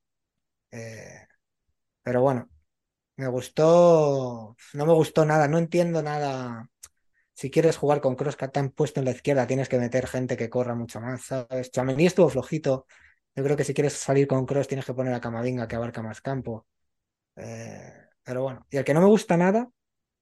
Eh, 0.70 1.28
pero 2.04 2.22
bueno, 2.22 2.48
me 3.18 3.28
gustó, 3.28 4.56
no 4.74 4.86
me 4.86 4.94
gustó 4.94 5.26
nada, 5.26 5.48
no 5.48 5.58
entiendo 5.58 6.04
nada. 6.04 6.70
Si 7.34 7.50
quieres 7.52 7.78
jugar 7.78 8.02
con 8.02 8.16
te 8.16 8.60
han 8.60 8.70
puesto 8.72 9.00
en 9.00 9.06
la 9.06 9.12
izquierda, 9.12 9.48
tienes 9.48 9.70
que 9.70 9.80
meter 9.80 10.08
gente 10.08 10.38
que 10.38 10.50
corra 10.50 10.76
mucho 10.76 11.02
más, 11.02 11.24
¿sabes? 11.24 11.72
Tchouaméni 11.72 12.06
estuvo 12.06 12.30
flojito. 12.30 12.86
Yo 13.36 13.44
creo 13.44 13.58
que 13.58 13.64
si 13.64 13.74
quieres 13.74 13.94
salir 13.94 14.28
con 14.28 14.46
Kroos 14.46 14.68
tienes 14.68 14.86
que 14.86 14.94
poner 14.94 15.14
a 15.14 15.22
Camavinga 15.22 15.68
que 15.68 15.76
abarca 15.76 16.02
más 16.02 16.22
campo. 16.22 16.68
Eh, 17.36 17.94
pero 18.24 18.44
bueno, 18.44 18.66
y 18.70 18.78
el 18.78 18.84
que 18.84 18.94
no 18.94 19.02
me 19.02 19.08
gusta 19.08 19.38
nada, 19.38 19.70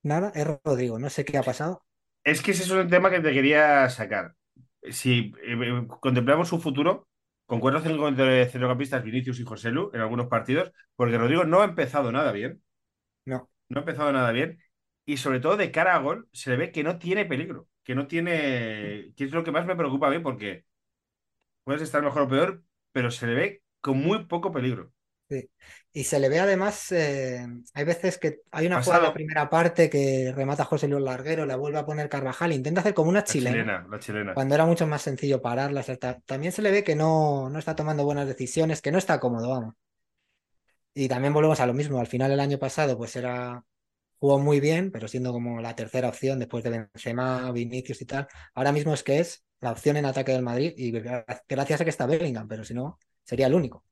nada, 0.05 0.31
es 0.35 0.47
Rodrigo. 0.63 0.99
No 0.99 1.09
sé 1.09 1.25
qué 1.25 1.37
ha 1.37 1.43
pasado. 1.43 1.85
es 2.23 2.41
que 2.41 2.51
ese 2.51 2.63
es 2.63 2.71
un 2.71 2.89
tema 2.89 3.09
que 3.11 3.19
te 3.19 3.33
quería 3.33 3.89
sacar. 3.89 4.35
Si 4.91 5.33
eh, 5.43 5.87
contemplamos 6.01 6.49
su 6.49 6.59
futuro 6.59 7.07
con 7.45 7.59
cuatro 7.59 7.81
centro- 7.81 8.07
centrocampistas, 8.49 9.03
Vinicius 9.03 9.39
y 9.39 9.43
Joselu, 9.45 9.91
en 9.93 10.01
algunos 10.01 10.27
partidos, 10.27 10.71
porque 10.95 11.17
Rodrigo 11.17 11.43
no 11.45 11.61
ha 11.61 11.65
empezado 11.65 12.11
nada 12.11 12.31
bien, 12.31 12.61
No, 13.25 13.49
no 13.69 13.79
ha 13.79 13.81
empezado 13.81 14.11
nada 14.11 14.31
bien, 14.31 14.59
y 15.05 15.17
sobre 15.17 15.39
todo 15.39 15.57
de 15.57 15.71
cara 15.71 15.95
a 15.95 15.99
gol 15.99 16.27
se 16.33 16.49
le 16.51 16.57
ve 16.57 16.71
que 16.71 16.83
no 16.83 16.97
tiene 16.99 17.25
peligro, 17.25 17.67
que 17.83 17.95
no 17.95 18.07
tiene, 18.07 19.13
que 19.15 19.23
es 19.25 19.31
lo 19.31 19.43
que 19.43 19.51
más 19.51 19.65
me 19.65 19.75
preocupa 19.75 20.07
a 20.07 20.11
mí, 20.11 20.19
porque 20.19 20.65
puedes 21.65 21.83
estar 21.83 22.03
mejor 22.03 22.23
o 22.23 22.29
peor, 22.29 22.63
pero 22.93 23.11
se 23.11 23.27
le 23.27 23.35
ve 23.35 23.63
con 23.81 23.99
muy 23.99 24.25
poco 24.27 24.53
peligro. 24.53 24.93
Sí. 25.27 25.49
Y 25.91 26.03
se 26.03 26.19
le 26.19 26.29
ve 26.29 26.39
además, 26.39 26.91
eh, 26.91 27.43
hay 27.73 27.83
veces 27.83 28.19
que 28.19 28.41
hay 28.51 28.67
una 28.67 28.81
jugada 28.83 28.99
en 28.99 29.09
la 29.09 29.13
primera 29.13 29.49
parte 29.49 29.89
que 29.89 30.31
remata 30.35 30.65
José 30.65 30.87
Luis 30.87 31.03
Larguero, 31.03 31.45
la 31.47 31.55
vuelve 31.55 31.79
a 31.79 31.85
poner 31.85 32.09
Carvajal, 32.09 32.51
intenta 32.53 32.81
hacer 32.81 32.93
como 32.93 33.09
una 33.09 33.19
la 33.21 33.25
chilena, 33.25 33.87
la 33.89 33.99
chilena. 33.99 34.33
cuando 34.35 34.53
era 34.53 34.65
mucho 34.65 34.85
más 34.85 35.01
sencillo 35.01 35.41
pararlas. 35.41 35.89
hasta- 35.89 36.19
También 36.21 36.51
se 36.51 36.61
le 36.61 36.69
ve 36.71 36.83
que 36.83 36.95
no, 36.95 37.49
no 37.49 37.57
está 37.57 37.75
tomando 37.75 38.03
buenas 38.05 38.27
decisiones, 38.27 38.81
que 38.83 38.91
no 38.91 38.99
está 38.99 39.19
cómodo, 39.19 39.49
vamos. 39.49 39.73
Y 40.93 41.07
también 41.07 41.33
volvemos 41.33 41.59
a 41.59 41.65
lo 41.65 41.73
mismo, 41.73 41.99
al 41.99 42.07
final 42.07 42.31
el 42.31 42.39
año 42.39 42.57
pasado 42.57 42.97
pues 42.97 43.15
era, 43.15 43.63
jugó 44.19 44.39
muy 44.39 44.59
bien, 44.59 44.91
pero 44.91 45.07
siendo 45.07 45.33
como 45.33 45.59
la 45.61 45.75
tercera 45.75 46.07
opción 46.09 46.39
después 46.39 46.63
de 46.63 46.69
Benzema, 46.69 47.51
Vinicius 47.51 48.01
y 48.01 48.05
tal. 48.05 48.27
Ahora 48.53 48.71
mismo 48.71 48.93
es 48.93 49.03
que 49.03 49.19
es 49.19 49.43
la 49.59 49.71
opción 49.71 49.97
en 49.97 50.05
ataque 50.05 50.31
del 50.31 50.41
Madrid 50.43 50.73
y 50.77 50.91
gra- 50.93 51.25
gracias 51.49 51.81
a 51.81 51.83
que 51.83 51.89
está 51.89 52.05
Bellingham, 52.05 52.47
pero 52.47 52.63
si 52.63 52.73
no, 52.73 52.99
sería 53.23 53.47
el 53.47 53.55
único. 53.55 53.83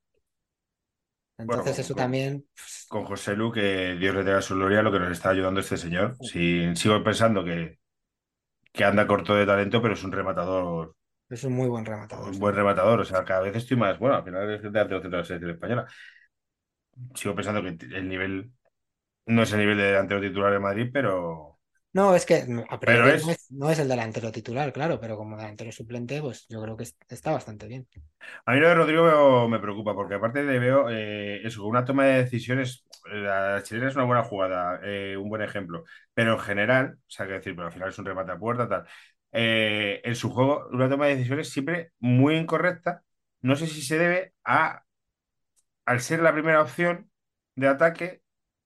Entonces 1.38 1.78
eso 1.78 1.94
con- 1.94 1.96
también... 1.96 2.46
con 2.88 3.04
José 3.04 3.36
Lu, 3.36 3.52
que 3.52 3.94
Dios 3.96 4.14
le 4.14 4.24
tenga 4.24 4.42
su 4.42 4.54
gloria, 4.54 4.82
lo 4.82 4.92
que 4.92 4.98
nos 5.00 5.12
está 5.12 5.30
ayudando 5.30 5.60
este 5.60 5.76
señor. 5.76 6.16
Sí, 6.22 6.74
sigo 6.76 7.02
pensando 7.04 7.44
que, 7.44 7.78
que 8.72 8.84
anda 8.84 9.06
corto 9.06 9.34
de 9.36 9.46
talento, 9.46 9.82
pero 9.82 9.94
es 9.94 10.04
un 10.04 10.12
rematador, 10.12 10.96
Es 11.28 11.44
un 11.44 11.52
muy 11.52 11.68
buen 11.68 11.84
rematador, 11.84 12.30
un 12.30 12.38
buen 12.38 12.54
rematador. 12.54 13.00
O 13.00 13.04
sea, 13.04 13.24
cada 13.24 13.40
vez 13.42 13.56
estoy 13.56 13.76
más, 13.76 13.98
bueno, 13.98 14.16
al 14.16 14.24
final 14.24 14.50
es 14.50 14.62
delantero 14.62 15.00
centro 15.00 15.10
de 15.18 15.22
la 15.22 15.24
selección 15.24 15.50
española. 15.52 15.86
Sigo 17.14 17.34
pensando 17.34 17.62
que 17.62 17.70
el 17.96 18.08
nivel 18.08 18.52
no 19.26 19.42
es 19.42 19.52
el 19.52 19.60
nivel 19.60 19.78
de 19.78 19.84
delantero 19.84 20.20
titular 20.20 20.52
de 20.52 20.60
Madrid, 20.60 20.90
pero, 20.92 21.53
No, 21.94 22.14
es 22.14 22.26
que 22.26 22.44
no, 22.46 22.64
a 22.68 22.78
pero 22.84 23.08
no 23.22 23.30
es. 23.30 23.30
es, 23.30 23.50
no 23.50 23.70
es 23.70 23.78
el 23.78 23.88
delantero 23.88 24.30
titular, 24.32 24.72
claro, 24.72 25.00
pero 25.00 25.16
como 25.16 25.36
delantero 25.36 25.72
suplente, 25.72 26.20
pues 26.20 26.46
yo 26.48 26.60
creo 26.62 26.76
que 26.76 26.82
es- 26.84 26.96
está 27.08 27.30
bastante 27.32 27.66
bien. 27.68 27.88
A 28.46 28.52
mí 28.52 28.60
lo 28.60 28.68
de 28.68 28.74
Rodrigo 28.74 29.48
me, 29.48 29.58
preocupa, 29.58 29.94
porque 29.94 30.14
aparte 30.14 30.42
le 30.42 30.58
veo 30.58 30.88
eh, 30.90 31.46
eso, 31.46 31.64
una 31.66 31.84
toma 31.84 32.04
de 32.06 32.24
decisiones, 32.24 32.84
la 33.10 33.62
chilena 33.62 33.88
es 33.88 33.94
una 33.96 34.04
buena 34.04 34.22
jugada, 34.24 34.80
eh, 34.82 35.16
un 35.16 35.28
buen 35.28 35.42
ejemplo, 35.42 35.84
pero 36.14 36.34
en 36.34 36.38
general, 36.40 36.94
o 37.00 37.10
sea, 37.10 37.26
que 37.26 37.34
decir, 37.34 37.54
pero 37.54 37.66
al 37.68 37.72
final 37.72 37.88
es 37.90 37.98
un 37.98 38.04
remate 38.06 38.32
a 38.32 38.38
puerta, 38.38 38.68
tal. 38.68 38.84
eh, 39.32 40.00
en 40.04 40.14
su 40.16 40.30
juego, 40.30 40.68
una 40.72 40.88
toma 40.88 41.06
de 41.06 41.16
decisiones 41.16 41.50
siempre 41.50 41.92
muy 41.98 42.36
incorrecta. 42.36 43.02
No 43.42 43.56
sé 43.56 43.66
si 43.66 43.82
se 43.82 43.98
debe 43.98 44.34
a, 44.44 44.84
al 45.86 46.00
ser 46.00 46.20
la 46.20 46.32
primera 46.32 46.62
opción 46.62 47.10
de 47.56 47.68
ataque, 47.68 48.22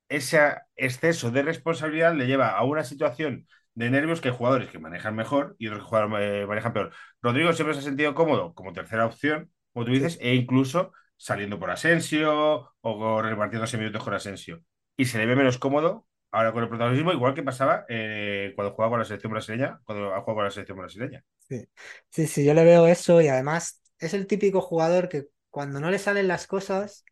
ese 0.09 0.57
exceso 0.77 1.31
de 1.31 1.43
responsabilidad 1.43 2.15
le 2.15 2.27
lleva 2.27 2.51
a 2.51 2.65
una 2.65 2.85
situación 2.85 3.47
de 3.75 3.91
nervios 3.91 4.21
que 4.21 4.29
hay 4.29 4.35
jugadores 4.35 4.71
que 4.71 4.79
manejan 4.79 5.15
mejor 5.15 5.55
y 5.59 5.69
otros 5.69 5.83
que 5.85 5.89
jugadores, 5.89 6.43
eh, 6.43 6.47
manejan 6.47 6.73
peor. 6.73 6.93
Rodrigo 7.23 7.53
siempre 7.53 7.75
se 7.75 7.81
ha 7.81 7.83
sentido 7.83 8.15
cómodo 8.15 8.55
como 8.55 8.73
tercera 8.73 9.07
opción, 9.07 9.51
como 9.73 9.87
tú 9.87 9.93
dices, 9.93 10.19
e 10.21 10.35
incluso 10.35 10.93
saliendo 11.17 11.59
por 11.59 11.71
Asensio 11.71 12.73
o 12.81 13.23
repartiéndose 13.23 13.79
minutos 13.79 14.03
con 14.03 14.15
Asensio. 14.15 14.63
Y 14.97 15.05
se 15.05 15.19
le 15.19 15.27
ve 15.27 15.37
menos 15.37 15.59
cómodo 15.59 16.07
ahora 16.31 16.53
con 16.53 16.63
el 16.63 16.69
protagonismo, 16.69 17.13
igual 17.13 17.35
que 17.35 17.43
pasaba 17.43 17.85
eh, 17.89 18.53
cuando 18.55 18.75
jugaba 18.75 18.91
con 18.91 18.99
la 18.99 19.05
selección 19.05 19.33
brasileña, 19.33 19.81
cuando 19.85 20.15
ha 20.15 20.21
jugado 20.21 20.37
con 20.37 20.45
la 20.45 20.51
selección 20.51 20.79
brasileña. 20.79 21.25
Sí, 21.49 21.67
sí, 22.11 22.27
sí, 22.27 22.45
yo 22.45 22.55
le 22.55 22.65
veo 22.65 22.87
eso 22.87 23.21
y 23.21 23.29
además 23.29 23.83
es 23.99 24.13
el 24.15 24.27
típico 24.27 24.61
jugador 24.61 25.09
que 25.09 25.29
cuando 25.51 25.81
no 25.81 25.91
le 25.91 25.99
salen 25.99 26.29
las 26.29 26.47
cosas, 26.47 27.05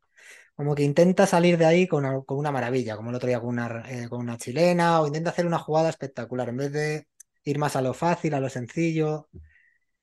como 0.57 0.75
que 0.75 0.83
intenta 0.83 1.27
salir 1.27 1.59
de 1.59 1.67
ahí 1.67 1.87
con, 1.87 2.23
con 2.25 2.39
una 2.39 2.51
maravilla, 2.51 2.97
como 2.97 3.11
el 3.11 3.17
otro 3.17 3.29
día 3.29 3.41
con 3.41 3.51
una, 3.51 3.85
eh, 3.91 4.09
con 4.09 4.21
una 4.21 4.39
chilena, 4.39 5.01
o 5.01 5.07
intenta 5.07 5.31
hacer 5.31 5.47
una 5.47 5.59
jugada 5.59 5.91
espectacular 5.91 6.49
en 6.49 6.57
vez 6.57 6.73
de 6.73 7.07
ir 7.45 7.59
más 7.59 7.77
a 7.77 7.83
lo 7.83 7.93
fácil, 7.95 8.35
a 8.35 8.41
lo 8.41 8.49
sencillo, 8.49 9.29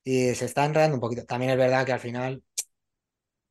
y 0.04 0.34
se 0.34 0.44
está 0.44 0.64
enredando 0.64 0.96
un 0.96 1.00
poquito. 1.00 1.24
También 1.26 1.50
es 1.52 1.58
verdad 1.58 1.84
que 1.84 1.92
al 1.92 2.00
final 2.00 2.42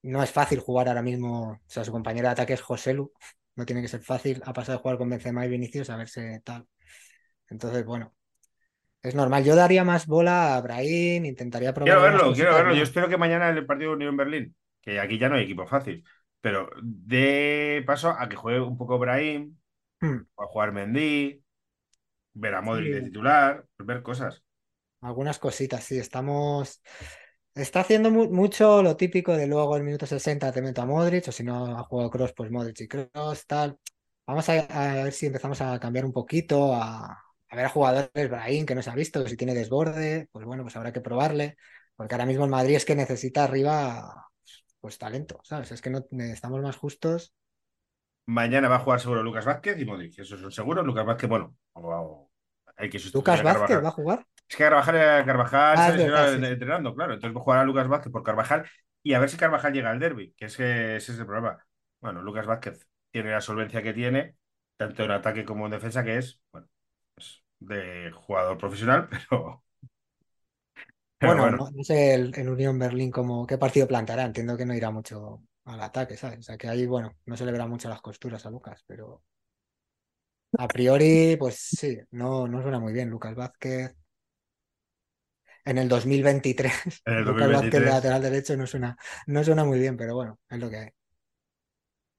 no 0.04 0.24
es 0.24 0.32
fácil 0.32 0.60
jugar 0.60 0.88
ahora 0.88 1.02
mismo, 1.02 1.52
o 1.52 1.60
sea, 1.68 1.84
su 1.84 1.92
compañero 1.92 2.28
de 2.28 2.34
ataque 2.34 2.54
es 2.54 2.62
Joselu, 2.62 3.12
no 3.56 3.66
tiene 3.66 3.82
que 3.82 3.90
ser 3.90 4.02
fácil, 4.02 4.42
ha 4.46 4.54
pasado 4.54 4.78
de 4.78 4.82
jugar 4.82 4.98
con 4.98 5.10
Benzema 5.10 5.46
y 5.46 5.50
Vinicius 5.50 5.90
a 5.90 5.98
verse 5.98 6.42
tal. 6.44 6.66
Entonces, 7.50 7.86
bueno, 7.86 8.14
es 9.02 9.14
normal. 9.14 9.44
Yo 9.44 9.56
daría 9.56 9.84
más 9.84 10.08
bola 10.08 10.56
a 10.56 10.62
Brahim, 10.62 11.26
intentaría 11.26 11.74
probar 11.74 11.94
Quiero 11.94 12.02
verlo, 12.02 12.34
quiero 12.34 12.54
verlo. 12.56 12.74
Yo 12.74 12.84
espero 12.84 13.10
que 13.10 13.18
mañana 13.18 13.50
el 13.50 13.66
partido 13.66 13.92
de 13.92 13.96
Unión 13.98 14.16
Berlín, 14.16 14.56
que 14.82 15.00
aquí 15.00 15.20
ya 15.20 15.28
no 15.28 15.36
hay 15.36 15.44
equipo 15.44 15.68
fácil, 15.68 16.04
pero 16.44 16.70
de 16.84 17.84
paso 17.88 18.12
a 18.12 18.30
que 18.30 18.38
juegue 18.38 18.62
un 18.62 18.78
poco 18.78 19.00
Brahim, 19.00 19.58
Hmm, 20.02 20.20
a 20.38 20.46
jugar 20.48 20.74
Mendy, 20.74 21.44
ver 22.36 22.56
a 22.56 22.62
Modric 22.62 22.94
de 22.94 23.04
titular, 23.04 23.68
ver 23.80 24.04
cosas. 24.04 24.44
algunas 25.02 25.40
cositas, 25.40 25.84
sí, 25.84 25.98
estamos... 25.98 26.82
Está 27.56 27.82
haciendo 27.82 28.10
mu- 28.12 28.30
mucho 28.32 28.82
lo 28.84 28.98
típico 28.98 29.36
de 29.38 29.46
luego 29.48 29.78
el 29.78 29.84
minuto 29.84 30.08
60 30.08 30.52
te 30.52 30.62
meto 30.62 30.82
a 30.82 30.86
Modric, 30.88 31.28
o 31.28 31.32
si 31.32 31.44
no 31.44 31.78
ha 31.78 31.84
jugado 31.84 32.10
Cross, 32.10 32.34
pues 32.36 32.50
Modric 32.52 32.82
y 32.82 32.88
Cross, 32.88 33.46
tal. 33.48 33.78
Vamos 34.28 34.50
a, 34.50 34.54
a 35.02 35.04
ver 35.06 35.14
si 35.14 35.28
empezamos 35.28 35.62
a 35.62 35.80
cambiar 35.80 36.06
un 36.06 36.14
poquito, 36.14 36.74
a, 36.76 37.06
a 37.50 37.56
ver 37.56 37.66
a 37.66 37.70
jugadores, 37.70 38.30
Brahim, 38.30 38.66
que 38.66 38.74
no 38.76 38.82
se 38.82 38.90
ha 38.90 38.96
visto, 38.96 39.28
si 39.28 39.38
tiene 39.38 39.54
desborde, 39.54 40.30
pues 40.32 40.46
bueno, 40.46 40.64
pues 40.64 40.76
habrá 40.78 40.92
que 40.94 41.02
probarle, 41.02 41.58
porque 41.96 42.16
ahora 42.16 42.26
mismo 42.26 42.46
el 42.46 42.50
Madrid 42.52 42.76
es 42.76 42.86
que 42.86 42.96
necesita 42.96 43.44
arriba, 43.44 44.28
pues 44.84 45.00
talento, 45.00 45.40
¿sabes? 45.46 45.72
Es 45.72 45.82
que 45.82 45.90
no 45.90 46.06
estamos 46.12 46.62
más 46.62 46.76
justos. 46.78 47.34
Mañana 48.26 48.70
va 48.70 48.78
a 48.78 48.80
jugar 48.80 49.00
seguro 49.02 49.22
Lucas 49.24 49.46
Vázquez 49.46 49.78
y 49.80 49.86
Modric, 49.86 50.18
eso 50.20 50.36
es 50.36 50.42
un 50.44 50.52
seguro. 50.52 50.82
Lucas 50.84 51.06
Vázquez, 51.06 51.30
bueno, 51.30 51.56
o- 51.74 52.30
hay 52.78 52.90
que 52.90 53.00
¿Lucas 53.16 53.42
a 53.42 53.44
Vázquez 53.44 53.82
va 53.84 53.88
a 53.88 53.98
jugar? 53.98 54.26
Es 54.50 54.58
que 54.58 54.64
Carvajal, 54.66 55.26
Carvajal 55.26 55.78
Ah, 55.78 55.82
se 55.82 55.94
verdad, 55.98 56.26
sí, 56.26 56.40
entrenando, 56.46 56.96
claro. 56.96 57.14
Entonces 57.14 57.36
va 57.36 57.42
a 57.42 57.44
jugar 57.44 57.60
a 57.60 57.66
Lucas 57.66 57.88
Vázquez 57.88 58.12
por 58.12 58.24
Carvajal 58.24 58.66
y 59.04 59.14
a 59.14 59.20
ver 59.20 59.30
si 59.30 59.38
Carvajal 59.38 59.74
llega 59.74 59.92
al 59.92 60.00
derby, 60.00 60.34
que 60.38 60.46
es 60.46 60.58
que 60.58 60.98
ese 60.98 61.14
es 61.14 61.20
el 61.20 61.26
problema. 61.26 61.66
Bueno, 62.02 62.22
Lucas 62.22 62.46
Vázquez 62.48 62.88
tiene 63.12 63.32
la 63.32 63.42
solvencia 63.42 63.82
que 63.84 63.94
tiene, 63.94 64.38
tanto 64.78 65.04
en 65.04 65.12
ataque 65.12 65.46
como 65.46 65.66
en 65.66 65.72
defensa, 65.72 66.04
que 66.04 66.18
es, 66.18 66.42
bueno, 66.52 66.68
es 67.18 67.44
de 67.60 68.12
jugador 68.14 68.58
profesional, 68.58 69.10
pero, 69.30 69.64
pero 71.24 71.38
Bueno, 71.38 71.44
bueno. 71.44 71.60
no, 71.60 71.72
no 71.72 71.84
sé 71.84 72.14
el, 72.16 72.32
el 72.38 72.50
Unión 72.50 72.78
Berlín 72.80 73.12
cómo, 73.12 73.46
qué 73.48 73.58
partido 73.58 73.88
plantará. 73.88 74.24
Entiendo 74.26 74.58
que 74.58 74.66
no 74.66 74.76
irá 74.76 74.92
mucho 74.92 75.44
al 75.66 75.82
ataque, 75.82 76.18
¿sabes? 76.18 76.40
O 76.40 76.44
sea 76.44 76.58
que 76.58 76.68
ahí, 76.70 76.86
bueno, 76.86 77.16
no 77.26 77.38
se 77.38 77.46
le 77.46 77.52
verá 77.52 77.68
mucho 77.68 77.90
las 77.90 78.02
costuras 78.02 78.46
a 78.46 78.50
Lucas, 78.52 78.84
pero 78.88 79.24
a 80.58 80.70
priori, 80.72 81.36
pues 81.38 81.56
sí, 81.60 81.98
no, 82.12 82.48
no 82.48 82.62
suena 82.62 82.80
muy 82.80 82.94
bien. 82.94 83.10
Lucas 83.10 83.36
Vázquez 83.36 83.96
en 85.66 85.78
el 85.78 85.88
2023, 85.90 86.74
En 87.06 87.14
el 87.14 87.24
Lucas 87.26 87.52
Vázquez 87.52 87.84
de 87.84 87.90
2023 87.90 87.92
lateral 87.92 88.22
derecho 88.22 88.56
no 88.58 88.68
suena, 88.68 88.98
no 89.28 89.44
suena 89.44 89.64
muy 89.66 89.80
bien, 89.80 89.98
pero 89.98 90.16
bueno, 90.16 90.40
es 90.50 90.60
lo 90.60 90.70
que 90.70 90.78
hay. 90.78 90.90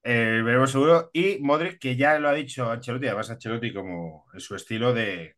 eh, 0.03 0.43
veremos 0.45 0.71
seguro. 0.73 1.11
Y 1.13 1.39
Modric, 1.41 1.79
que 1.79 1.97
ya 1.97 2.19
lo 2.19 2.29
ha 2.29 2.33
dicho 2.35 2.71
Ancelotti, 2.71 3.07
además 3.07 3.31
Ancelotti 3.31 3.73
como 3.73 4.27
en 4.33 4.41
su 4.41 4.55
estilo 4.55 4.93
de 4.93 5.37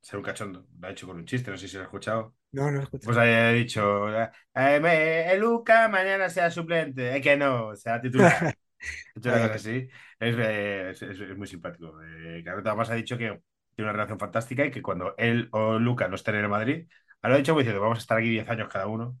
ser 0.00 0.18
un 0.18 0.24
cachondo, 0.24 0.66
lo 0.80 0.88
ha 0.88 0.92
hecho 0.92 1.06
con 1.06 1.16
un 1.18 1.26
chiste, 1.26 1.50
no 1.52 1.56
sé 1.58 1.68
si 1.68 1.76
lo 1.76 1.82
has 1.82 1.88
escuchado. 1.88 2.34
No, 2.52 2.70
no 2.70 2.82
escucho. 2.82 3.04
Pues 3.06 3.16
haya 3.16 3.50
dicho, 3.52 4.08
eh, 4.54 4.80
me- 4.80 5.32
eh, 5.32 5.38
Luca 5.38 5.88
mañana 5.88 6.28
sea 6.28 6.50
suplente, 6.50 7.16
es 7.16 7.22
que 7.22 7.36
no, 7.36 7.74
sea 7.76 8.00
titular. 8.00 8.54
Así. 9.54 9.88
Es, 10.18 10.36
es- 10.38 11.02
es- 11.02 11.20
es 11.20 11.36
muy 11.36 11.46
simpático. 11.46 11.94
Eh, 12.02 12.42
Carlota 12.44 12.70
además 12.70 12.90
ha 12.90 12.94
dicho 12.94 13.16
que 13.18 13.26
tiene 13.74 13.90
una 13.90 13.92
relación 13.92 14.18
fantástica 14.18 14.64
y 14.66 14.70
que 14.70 14.82
cuando 14.82 15.14
él 15.18 15.48
o 15.52 15.78
Luca 15.78 16.08
no 16.08 16.16
estén 16.16 16.36
en 16.36 16.42
el 16.44 16.48
Madrid, 16.50 16.86
ahora 17.22 17.30
lo 17.30 17.34
ha 17.36 17.38
dicho 17.38 17.54
diciendo, 17.56 17.80
vamos 17.80 17.98
a 17.98 18.00
estar 18.02 18.18
aquí 18.18 18.28
10 18.30 18.48
años 18.50 18.68
cada 18.70 18.86
uno, 18.88 19.18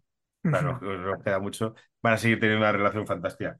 claro, 0.50 0.78
nos, 0.82 0.98
nos 1.00 1.22
queda 1.24 1.38
mucho, 1.40 1.74
van 2.02 2.14
a 2.14 2.18
seguir 2.18 2.40
teniendo 2.40 2.62
una 2.64 2.72
relación 2.72 3.06
fantástica. 3.06 3.58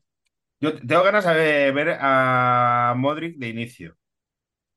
Yo 0.61 0.75
tengo 0.79 1.03
ganas 1.05 1.25
de 1.27 1.73
ver 1.73 1.99
a 2.01 2.95
Modric 2.97 3.39
de 3.39 3.49
inicio. 3.51 3.99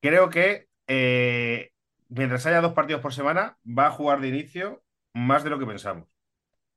Creo 0.02 0.30
que 0.30 0.68
eh, 0.88 1.72
mientras 2.10 2.46
haya 2.46 2.62
dos 2.62 2.74
partidos 2.74 3.02
por 3.02 3.14
semana, 3.14 3.58
va 3.66 3.88
a 3.88 3.92
jugar 3.92 4.22
de 4.22 4.30
inicio 4.30 4.84
más 5.16 5.44
de 5.44 5.50
lo 5.50 5.60
que 5.60 5.66
pensamos. 5.66 6.08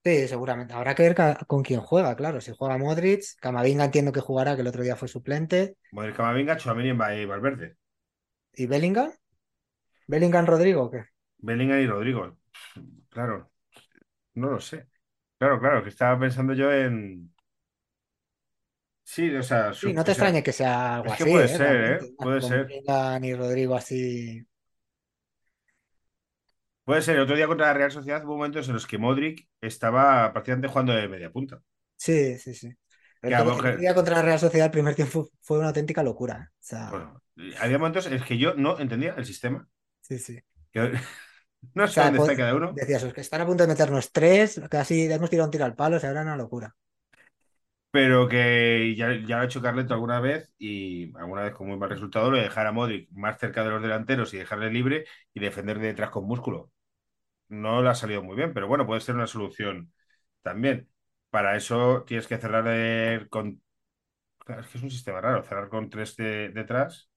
Sí, 0.05 0.27
seguramente. 0.29 0.75
Habrá 0.75 0.95
que 0.95 1.03
ver 1.03 1.15
con 1.47 1.63
quién 1.63 1.81
juega, 1.81 2.17
claro. 2.17 2.41
Si 2.41 2.53
juega 2.57 2.79
Modric, 2.79 3.23
Camavinga 3.41 3.85
entiendo 3.85 4.13
que 4.13 4.21
jugará, 4.21 4.55
que 4.55 4.63
el 4.63 4.67
otro 4.69 4.83
día 4.83 4.97
fue 4.97 5.09
suplente. 5.09 5.77
Modric 5.97 6.17
Camavinga, 6.17 6.57
Tchouaméni 6.57 6.89
y 7.21 7.27
Valverde. 7.27 7.77
¿Y 8.53 8.67
Bellingham? 8.67 9.11
¿Bellingham 10.09 10.47
Rodrigo 10.47 10.83
o 10.85 10.91
qué? 10.91 11.05
Bellingham 11.39 11.81
y 11.81 11.87
Rodrigo. 11.87 12.39
Claro, 13.11 13.51
no 14.35 14.51
lo 14.51 14.61
sé. 14.61 14.89
Claro, 15.39 15.61
claro, 15.61 15.83
que 15.85 15.91
estaba 15.91 16.19
pensando 16.21 16.55
yo 16.55 16.73
en. 16.73 17.33
Sí, 19.05 19.35
o 19.35 19.43
sea, 19.43 19.73
Sí, 19.81 19.93
no 19.93 20.05
o 20.05 20.05
te 20.05 20.13
sea, 20.13 20.13
extrañe 20.13 20.43
que 20.43 20.53
sea 20.53 20.97
algo 20.97 21.11
es 21.11 21.17
que 21.17 21.27
así, 21.27 21.27
puede 21.27 21.49
¿eh? 21.49 21.49
ser, 21.49 21.85
¿eh? 22.03 22.09
Puede 22.19 22.41
ser. 22.43 22.75
Bellingham 22.83 23.25
y 23.25 23.35
Rodrigo 23.35 23.75
así. 23.77 24.47
Puede 26.89 27.03
ser. 27.03 27.17
El 27.17 27.23
otro 27.23 27.37
día 27.37 27.47
contra 27.47 27.67
la 27.67 27.75
Real 27.75 27.91
Sociedad 27.91 28.25
hubo 28.25 28.37
momentos 28.37 28.67
en 28.67 28.73
los 28.73 28.87
que 28.87 28.97
Modric 28.97 29.47
estaba 29.61 30.33
prácticamente 30.33 30.69
jugando 30.69 30.95
de 30.95 31.07
media 31.07 31.31
punta. 31.31 31.61
Sí, 31.97 32.39
sí, 32.39 32.55
sí. 32.55 32.73
El, 33.21 33.35
otro 33.35 33.77
día 33.77 33.95
contra 33.95 34.17
la 34.17 34.23
Real 34.23 34.39
Sociedad, 34.39 34.67
el 34.67 34.71
primer 34.73 34.95
tiempo 34.95 35.29
fue, 35.43 35.59
una 35.59 35.69
auténtica 35.69 36.03
locura. 36.03 36.51
O 36.51 36.57
sea, 36.61 36.89
bueno, 36.91 37.23
había 37.61 37.79
momentos 37.79 38.07
en 38.07 38.15
los 38.15 38.25
que 38.25 38.39
yo 38.39 38.55
no 38.55 38.79
entendía 38.79 39.15
el 39.19 39.27
sistema. 39.27 39.69
sí, 40.01 40.19
sí. 40.19 40.39
Que 40.73 40.93
no 41.75 41.85
O 41.85 41.87
sé 41.87 41.95
sea, 41.95 42.05
dónde 42.05 42.19
está 42.21 42.27
pues, 42.29 42.39
cada 42.39 42.55
uno. 42.55 42.73
decías, 42.73 43.03
"Es 43.03 43.13
que 43.13 43.21
están 43.21 43.41
a 43.43 43.47
punto 43.47 43.65
de 43.65 43.69
meternos 43.69 44.13
tres, 44.13 44.61
casi 44.71 45.11
hemos 45.13 45.29
tirado 45.31 45.47
un 45.49 45.51
tiro 45.51 45.65
al 45.67 45.75
palo, 45.75 45.97
o 45.97 46.01
sea, 46.01 46.11
era 46.11 46.23
una 46.23 46.37
locura. 46.37 46.75
pero 47.91 48.29
que 48.29 48.95
ya, 48.97 49.15
ya 49.27 49.37
lo 49.37 49.43
ha 49.43 49.45
hecho 49.47 49.63
Carleto 49.63 49.95
alguna 49.95 50.21
vez 50.21 50.53
y 50.59 51.17
alguna 51.17 51.43
vez 51.43 51.55
con 51.55 51.69
muy 51.69 51.77
mal 51.79 51.89
resultado, 51.91 52.31
lo 52.31 52.37
de 52.37 52.45
dejar 52.45 52.67
a 52.67 52.73
Modric 52.73 53.11
más 53.13 53.39
cerca 53.39 53.65
de 53.65 53.71
los 53.71 53.83
delanteros 53.83 54.33
y 54.35 54.39
dejarle 54.39 54.71
libre 54.71 55.07
y 55.35 55.41
defender 55.41 55.79
de 55.79 55.89
detrás 55.89 56.11
con 56.11 56.27
músculo. 56.27 56.71
No 57.49 57.83
le 57.83 57.89
ha 57.91 57.95
salido 57.95 58.23
muy 58.23 58.37
bien, 58.37 58.53
pero 58.55 58.69
bueno, 58.69 58.87
puede 58.87 59.01
ser 59.01 59.15
una 59.15 59.27
solución 59.27 59.93
también. 60.43 60.91
Para 61.31 61.57
eso 61.57 62.05
tienes 62.07 62.27
que 62.27 62.39
cerrar 62.39 63.29
con... 63.29 63.63
Es 64.49 64.69
que 64.69 64.79
es 64.79 64.85
un 64.85 64.91
sistema 64.91 65.21
raro, 65.21 65.45
cerrar 65.45 65.69
con 65.71 65.91
tres 65.91 66.17
de- 66.17 66.51
detrás. 66.51 67.11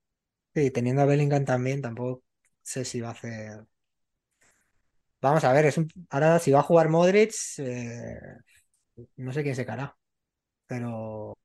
Sí, 0.53 0.71
teniendo 0.71 1.01
a 1.01 1.05
Bellingham 1.05 1.43
también, 1.45 1.81
tampoco 1.81 2.23
sé 2.61 2.83
si 2.85 3.01
va 3.01 3.09
a 3.09 3.11
hacer. 3.11 3.65
Vamos 5.21 5.43
a 5.43 5.53
ver, 5.53 5.65
es 5.65 5.79
ahora 6.09 6.39
si 6.39 6.51
va 6.51 6.59
a 6.59 6.63
jugar 6.63 6.89
Modric, 6.89 7.33
eh, 7.59 8.19
no 9.17 9.33
sé 9.33 9.43
quién 9.43 9.55
se 9.55 9.65
caerá, 9.65 9.97
pero 10.67 11.37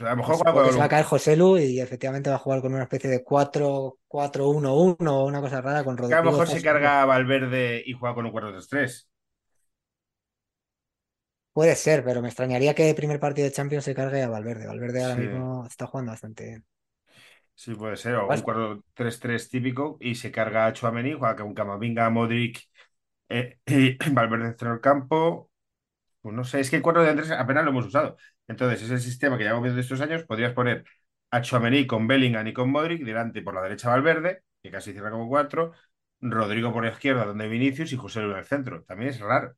A 0.00 0.10
lo 0.10 0.16
mejor 0.16 0.36
juega 0.36 0.52
supongo 0.52 0.64
que 0.64 0.72
se 0.72 0.78
va 0.80 0.86
a 0.86 0.88
caer 0.88 1.04
Joselu 1.04 1.58
y 1.58 1.80
efectivamente 1.80 2.30
va 2.30 2.36
a 2.36 2.38
jugar 2.38 2.60
con 2.62 2.72
una 2.74 2.84
especie 2.84 3.10
de 3.10 3.22
cuatro 3.24 3.98
cuatro 4.08 4.48
uno 4.50 4.74
uno 4.76 5.20
o 5.20 5.26
una 5.26 5.40
cosa 5.40 5.60
rara 5.60 5.84
con 5.84 5.96
que 6.06 6.14
a 6.14 6.18
lo 6.18 6.24
Rodrigo 6.24 6.30
mejor 6.30 6.48
se 6.48 6.62
carga 6.62 7.02
a 7.02 7.06
Valverde 7.06 7.82
y 7.86 7.92
juega 7.92 8.14
con 8.14 8.26
un 8.26 8.32
4-3-3. 8.32 9.08
Puede 11.52 11.76
ser, 11.76 12.02
pero 12.04 12.22
me 12.22 12.28
extrañaría 12.28 12.74
que 12.74 12.88
el 12.88 12.94
primer 12.96 13.20
partido 13.20 13.44
de 13.46 13.52
Champions 13.52 13.84
se 13.84 13.94
cargue 13.94 14.22
a 14.22 14.28
Valverde. 14.30 14.66
Valverde 14.66 15.02
ahora 15.02 15.14
Sí, 15.14 15.20
mismo 15.22 15.66
está 15.66 15.86
jugando 15.86 16.12
bastante 16.12 16.44
bien. 16.46 16.66
sí 17.54 17.74
puede 17.74 17.96
ser. 17.96 18.16
O 18.16 18.32
un 18.32 18.42
Vas- 18.42 18.42
4-3-3 18.42 19.48
típico 19.48 19.96
y 20.00 20.14
se 20.14 20.30
carga 20.32 20.66
a 20.66 20.72
Tchouaméni, 20.72 21.12
juega 21.14 21.36
con 21.36 21.54
Camavinga, 21.54 22.10
Modric 22.10 22.60
eh, 23.28 23.58
y 23.66 23.98
Valverde 24.12 24.56
en 24.60 24.68
el 24.72 24.80
campo. 24.80 25.50
Pues 26.28 26.36
no 26.36 26.44
sé, 26.44 26.60
es 26.60 26.68
que 26.70 26.76
el 26.76 26.82
4 26.82 27.02
de 27.02 27.08
Andrés 27.10 27.30
apenas 27.30 27.64
lo 27.64 27.70
hemos 27.70 27.86
usado. 27.86 28.16
Entonces, 28.46 28.82
ese 28.82 28.98
sistema 28.98 29.38
que 29.38 29.44
llevamos 29.44 29.62
viendo 29.64 29.80
estos 29.80 30.00
años, 30.02 30.24
podrías 30.24 30.52
poner 30.52 30.84
a 31.30 31.40
Tchouaméni 31.40 31.86
con 31.86 32.06
Bellingham 32.06 32.46
y 32.46 32.52
con 32.52 32.70
Modric, 32.70 33.02
delante 33.02 33.40
por 33.42 33.54
la 33.54 33.62
derecha 33.62 33.88
Valverde, 33.88 34.42
que 34.62 34.70
casi 34.70 34.92
cierra 34.92 35.10
como 35.10 35.26
4, 35.28 35.72
Rodrigo 36.20 36.72
por 36.72 36.84
la 36.84 36.90
izquierda, 36.90 37.24
donde 37.24 37.44
hay 37.44 37.50
Vinicius 37.50 37.92
y 37.92 37.96
José 37.96 38.20
Luis 38.20 38.32
en 38.34 38.38
el 38.40 38.44
centro. 38.44 38.82
También 38.84 39.10
es 39.10 39.20
raro. 39.20 39.54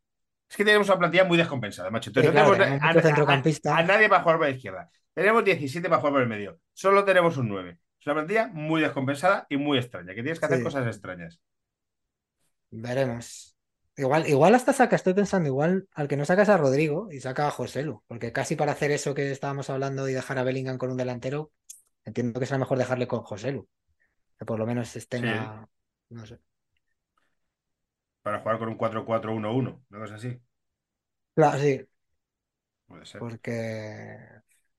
Es 0.49 0.57
que 0.57 0.65
tenemos 0.65 0.89
una 0.89 0.99
plantilla 0.99 1.25
muy 1.25 1.39
descompensada, 1.39 1.91
macho. 1.91 2.11
Entonces, 2.11 2.33
Sí, 2.33 2.33
no 2.35 2.45
claro, 2.45 2.53
tenemos 2.53 2.81
a, 2.81 2.81
mucho 2.81 3.01
a- 3.01 3.39
a- 3.73 3.81
a 3.81 3.83
centrocampista. 3.83 3.83
nadie 3.85 4.09
para 4.09 4.23
jugar 4.23 4.39
por 4.39 4.47
la 4.49 4.53
izquierda. 4.55 4.91
Tenemos 5.15 5.45
17 5.45 5.89
para 5.89 6.01
jugar 6.01 6.13
por 6.15 6.23
el 6.23 6.29
medio. 6.29 6.61
Solo 6.73 7.05
tenemos 7.05 7.37
un 7.37 7.49
9. 7.49 7.79
Es 8.01 8.07
una 8.07 8.15
plantilla 8.15 8.49
muy 8.49 8.81
descompensada 8.81 9.47
y 9.49 9.57
muy 9.57 9.79
extraña, 9.79 10.09
que 10.15 10.23
tienes 10.23 10.41
que 10.41 10.47
hacer 10.47 10.61
Sí, 10.61 10.63
cosas 10.63 10.87
extrañas. 10.87 11.41
veremos. 12.71 13.57
Igual, 14.03 14.23
igual 14.29 14.55
hasta 14.55 14.73
saca, 14.73 14.97
estoy 14.97 15.15
pensando, 15.15 15.49
igual 15.49 15.89
al 15.95 16.09
que 16.09 16.17
no 16.17 16.25
sacas 16.25 16.49
a 16.49 16.57
Rodrigo 16.57 17.09
y 17.13 17.21
saca 17.21 17.47
a 17.49 17.51
Joselu, 17.51 18.03
porque 18.09 18.33
casi 18.33 18.57
para 18.57 18.73
hacer 18.73 18.91
eso 18.93 19.15
que 19.15 19.31
estábamos 19.31 19.69
hablando 19.71 20.09
y 20.09 20.13
dejar 20.15 20.39
a 20.39 20.43
Bellingham 20.45 20.79
con 20.79 20.91
un 20.91 20.97
delantero, 20.97 21.53
entiendo 22.05 22.41
que 22.41 22.47
será 22.47 22.59
mejor 22.59 22.79
dejarle 22.79 23.09
con 23.09 23.23
Joselu, 23.23 23.69
que 24.39 24.47
por 24.47 24.59
lo 24.61 24.67
menos 24.67 24.93
Sí, 25.13 25.27
tenga, 25.27 25.69
no 26.11 26.27
sé. 26.27 26.41
para 28.23 28.41
jugar 28.41 28.59
con 28.59 28.69
un 28.69 28.77
4-4-1-1, 28.77 29.85
una 29.91 30.01
cosa 30.01 30.15
así. 30.15 30.41
Claro, 31.35 31.59
sí, 31.61 31.87
Puede 32.87 33.07
ser. 33.07 33.27
porque 33.27 34.19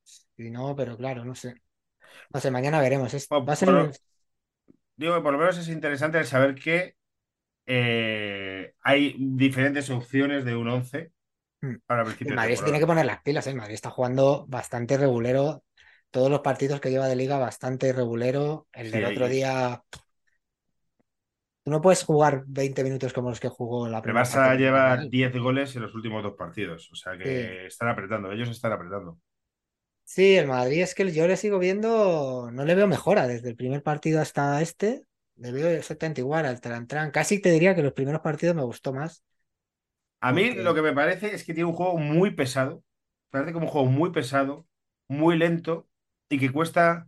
si 0.03 0.49
no, 0.51 0.75
pero 0.75 0.97
claro, 0.97 1.23
no 1.25 1.35
sé. 1.35 1.55
No 2.33 2.39
sé, 2.41 2.51
mañana 2.51 2.81
veremos. 2.81 3.13
Es- 3.15 3.29
va 3.31 3.53
a 3.53 3.57
ser 3.57 3.69
digo 4.95 5.15
que 5.15 5.21
por 5.21 5.33
lo 5.33 5.39
menos 5.39 5.57
es 5.57 5.67
interesante 5.69 6.17
el 6.19 6.25
saber 6.25 6.55
que 6.55 6.95
eh, 7.65 8.73
hay 8.81 9.15
diferentes 9.19 9.89
opciones 9.89 10.45
de 10.45 10.55
un 10.55 10.67
11 10.69 11.11
Mm. 11.61 11.75
para 11.85 12.03
El 12.03 12.05
principio 12.05 12.35
de 12.35 12.35
Madrid 12.35 12.55
se 12.55 12.63
tiene 12.63 12.79
que 12.79 12.87
poner 12.87 13.05
las 13.05 13.21
pilas, 13.21 13.45
¿eh? 13.47 13.51
El 13.51 13.55
Madrid 13.57 13.75
está 13.75 13.89
jugando 13.91 14.45
bastante 14.47 14.97
regulero. 14.97 15.63
Todos 16.11 16.29
los 16.29 16.41
partidos 16.41 16.81
que 16.81 16.89
lleva 16.91 17.07
de 17.07 17.15
liga 17.15 17.37
bastante 17.37 17.93
regulero. 17.93 18.67
El 18.73 18.91
Sí, 18.91 18.91
del 18.91 19.05
otro 19.05 19.27
día, 19.29 19.83
tú 21.63 21.71
no 21.71 21.81
puedes 21.81 22.03
jugar 22.03 22.43
20 22.47 22.83
minutos 22.83 23.13
como 23.13 23.29
los 23.29 23.39
que 23.39 23.49
jugó 23.49 23.87
la 23.87 24.01
el 24.03 24.03
primera 24.03 24.29
parte 24.29 24.49
Barça 24.49 24.57
lleva 24.57 24.83
Villarreal. 24.83 25.09
10 25.09 25.33
goles 25.39 25.75
en 25.75 25.81
los 25.83 25.95
últimos 25.95 26.21
dos 26.23 26.35
partidos, 26.35 26.89
o 26.91 26.95
sea 26.95 27.17
Sí. 27.23 27.23
que 27.23 27.65
están 27.67 27.89
apretando, 27.89 28.31
ellos 28.31 28.49
están 28.49 28.73
apretando. 28.73 29.19
Sí, 30.03 30.35
el 30.35 30.47
Madrid 30.47 30.81
es 30.81 30.93
que 30.93 31.09
yo 31.11 31.25
le 31.27 31.37
sigo 31.37 31.57
viendo, 31.57 32.49
no 32.51 32.65
le 32.65 32.75
veo 32.75 32.87
mejora 32.87 33.27
desde 33.27 33.49
el 33.49 33.55
primer 33.55 33.81
partido 33.81 34.19
hasta 34.21 34.61
este. 34.61 35.05
Le 35.35 35.51
veo 35.51 35.69
exactamente 35.69 36.21
igual 36.21 36.45
al 36.45 36.61
Trantrán. 36.61 37.11
Casi 37.11 37.39
te 37.41 37.51
diría 37.51 37.75
que 37.75 37.83
los 37.83 37.93
primeros 37.93 38.21
partidos 38.21 38.55
me 38.55 38.63
gustó 38.63 38.93
más 38.93 39.23
A 40.19 40.31
mí 40.33 40.53
lo 40.53 40.73
que 40.75 40.81
me 40.81 40.93
parece 40.93 41.33
es 41.33 41.43
que 41.43 41.53
tiene 41.53 41.69
un 41.69 41.75
juego 41.75 41.97
muy 41.97 42.31
pesado, 42.31 42.83
parece 43.29 43.53
como 43.53 43.65
un 43.65 43.71
juego 43.71 43.87
muy 43.87 44.11
pesado, 44.11 44.67
muy 45.07 45.37
lento 45.37 45.87
y 46.29 46.39
que 46.39 46.51
cuesta 46.51 47.07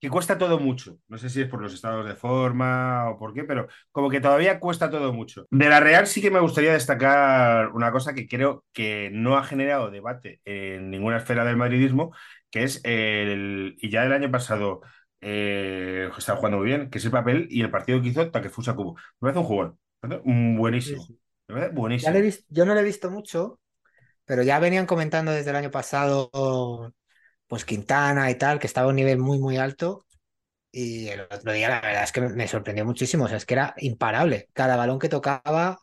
que 0.00 0.10
cuesta 0.10 0.38
todo 0.38 0.60
mucho. 0.60 0.98
No 1.08 1.18
sé 1.18 1.30
si 1.30 1.42
es 1.42 1.48
por 1.48 1.62
los 1.62 1.74
estados 1.74 2.06
de 2.06 2.16
forma 2.16 3.10
o 3.10 3.18
por 3.18 3.34
qué, 3.34 3.44
pero 3.44 3.68
como 3.92 4.10
que 4.10 4.20
todavía 4.20 4.60
cuesta 4.60 4.90
todo 4.90 5.12
mucho. 5.12 5.46
De 5.50 5.68
la 5.68 5.80
Real 5.80 6.06
sí 6.06 6.22
que 6.22 6.30
me 6.30 6.40
gustaría 6.40 6.72
destacar 6.74 7.70
una 7.72 7.92
cosa 7.92 8.14
que 8.14 8.28
creo 8.28 8.64
que 8.72 9.10
no 9.12 9.36
ha 9.38 9.44
generado 9.44 9.90
debate 9.90 10.40
en 10.44 10.90
ninguna 10.90 11.18
esfera 11.18 11.44
del 11.44 11.56
madridismo, 11.56 12.14
que 12.50 12.64
es 12.64 12.80
el, 12.84 13.76
y 13.80 13.90
ya 13.90 14.04
el 14.04 14.12
año 14.12 14.30
pasado 14.30 14.82
eh, 15.20 16.10
estaba 16.18 16.38
jugando 16.38 16.58
muy 16.58 16.66
bien, 16.68 16.90
que 16.90 16.98
es 16.98 17.04
el 17.04 17.10
papel 17.10 17.46
y 17.50 17.62
el 17.62 17.70
partido 17.70 18.00
que 18.02 18.08
hizo 18.08 18.30
Takefusa 18.30 18.74
Kubo. 18.76 18.94
Me 19.20 19.32
parece 19.32 19.38
un 19.40 19.46
parece 20.00 20.22
un 20.24 20.56
Sí, 20.84 20.96
buenísimo, 20.96 21.00
sí. 21.00 21.18
me 21.48 21.54
parece 21.56 21.74
ya 22.00 22.10
le 22.12 22.18
he 22.20 22.22
buenísimo. 22.22 22.34
yo 22.50 22.64
no 22.66 22.74
le 22.74 22.80
he 22.82 22.84
visto 22.84 23.10
mucho, 23.10 23.60
pero 24.24 24.42
ya 24.42 24.58
venían 24.60 24.86
comentando 24.86 25.32
desde 25.32 25.50
el 25.50 25.56
año 25.56 25.70
pasado 25.70 26.30
pues 27.46 27.64
Quintana 27.64 28.30
y 28.30 28.36
tal, 28.38 28.58
que 28.58 28.66
estaba 28.66 28.86
a 28.88 28.90
un 28.90 28.96
nivel 28.96 29.18
muy, 29.18 29.38
muy 29.38 29.56
alto. 29.58 30.06
Y 30.72 31.08
el 31.08 31.22
otro 31.22 31.52
día 31.52 31.68
la 31.70 31.80
verdad 31.82 32.04
es 32.04 32.12
que 32.12 32.20
me 32.22 32.48
sorprendió 32.48 32.84
muchísimo, 32.86 33.24
o 33.26 33.28
sea, 33.28 33.38
es 33.38 33.46
que 33.46 33.54
era 33.54 33.74
imparable. 33.78 34.48
Cada 34.54 34.76
balón 34.76 34.98
que 35.00 35.08
tocaba, 35.08 35.80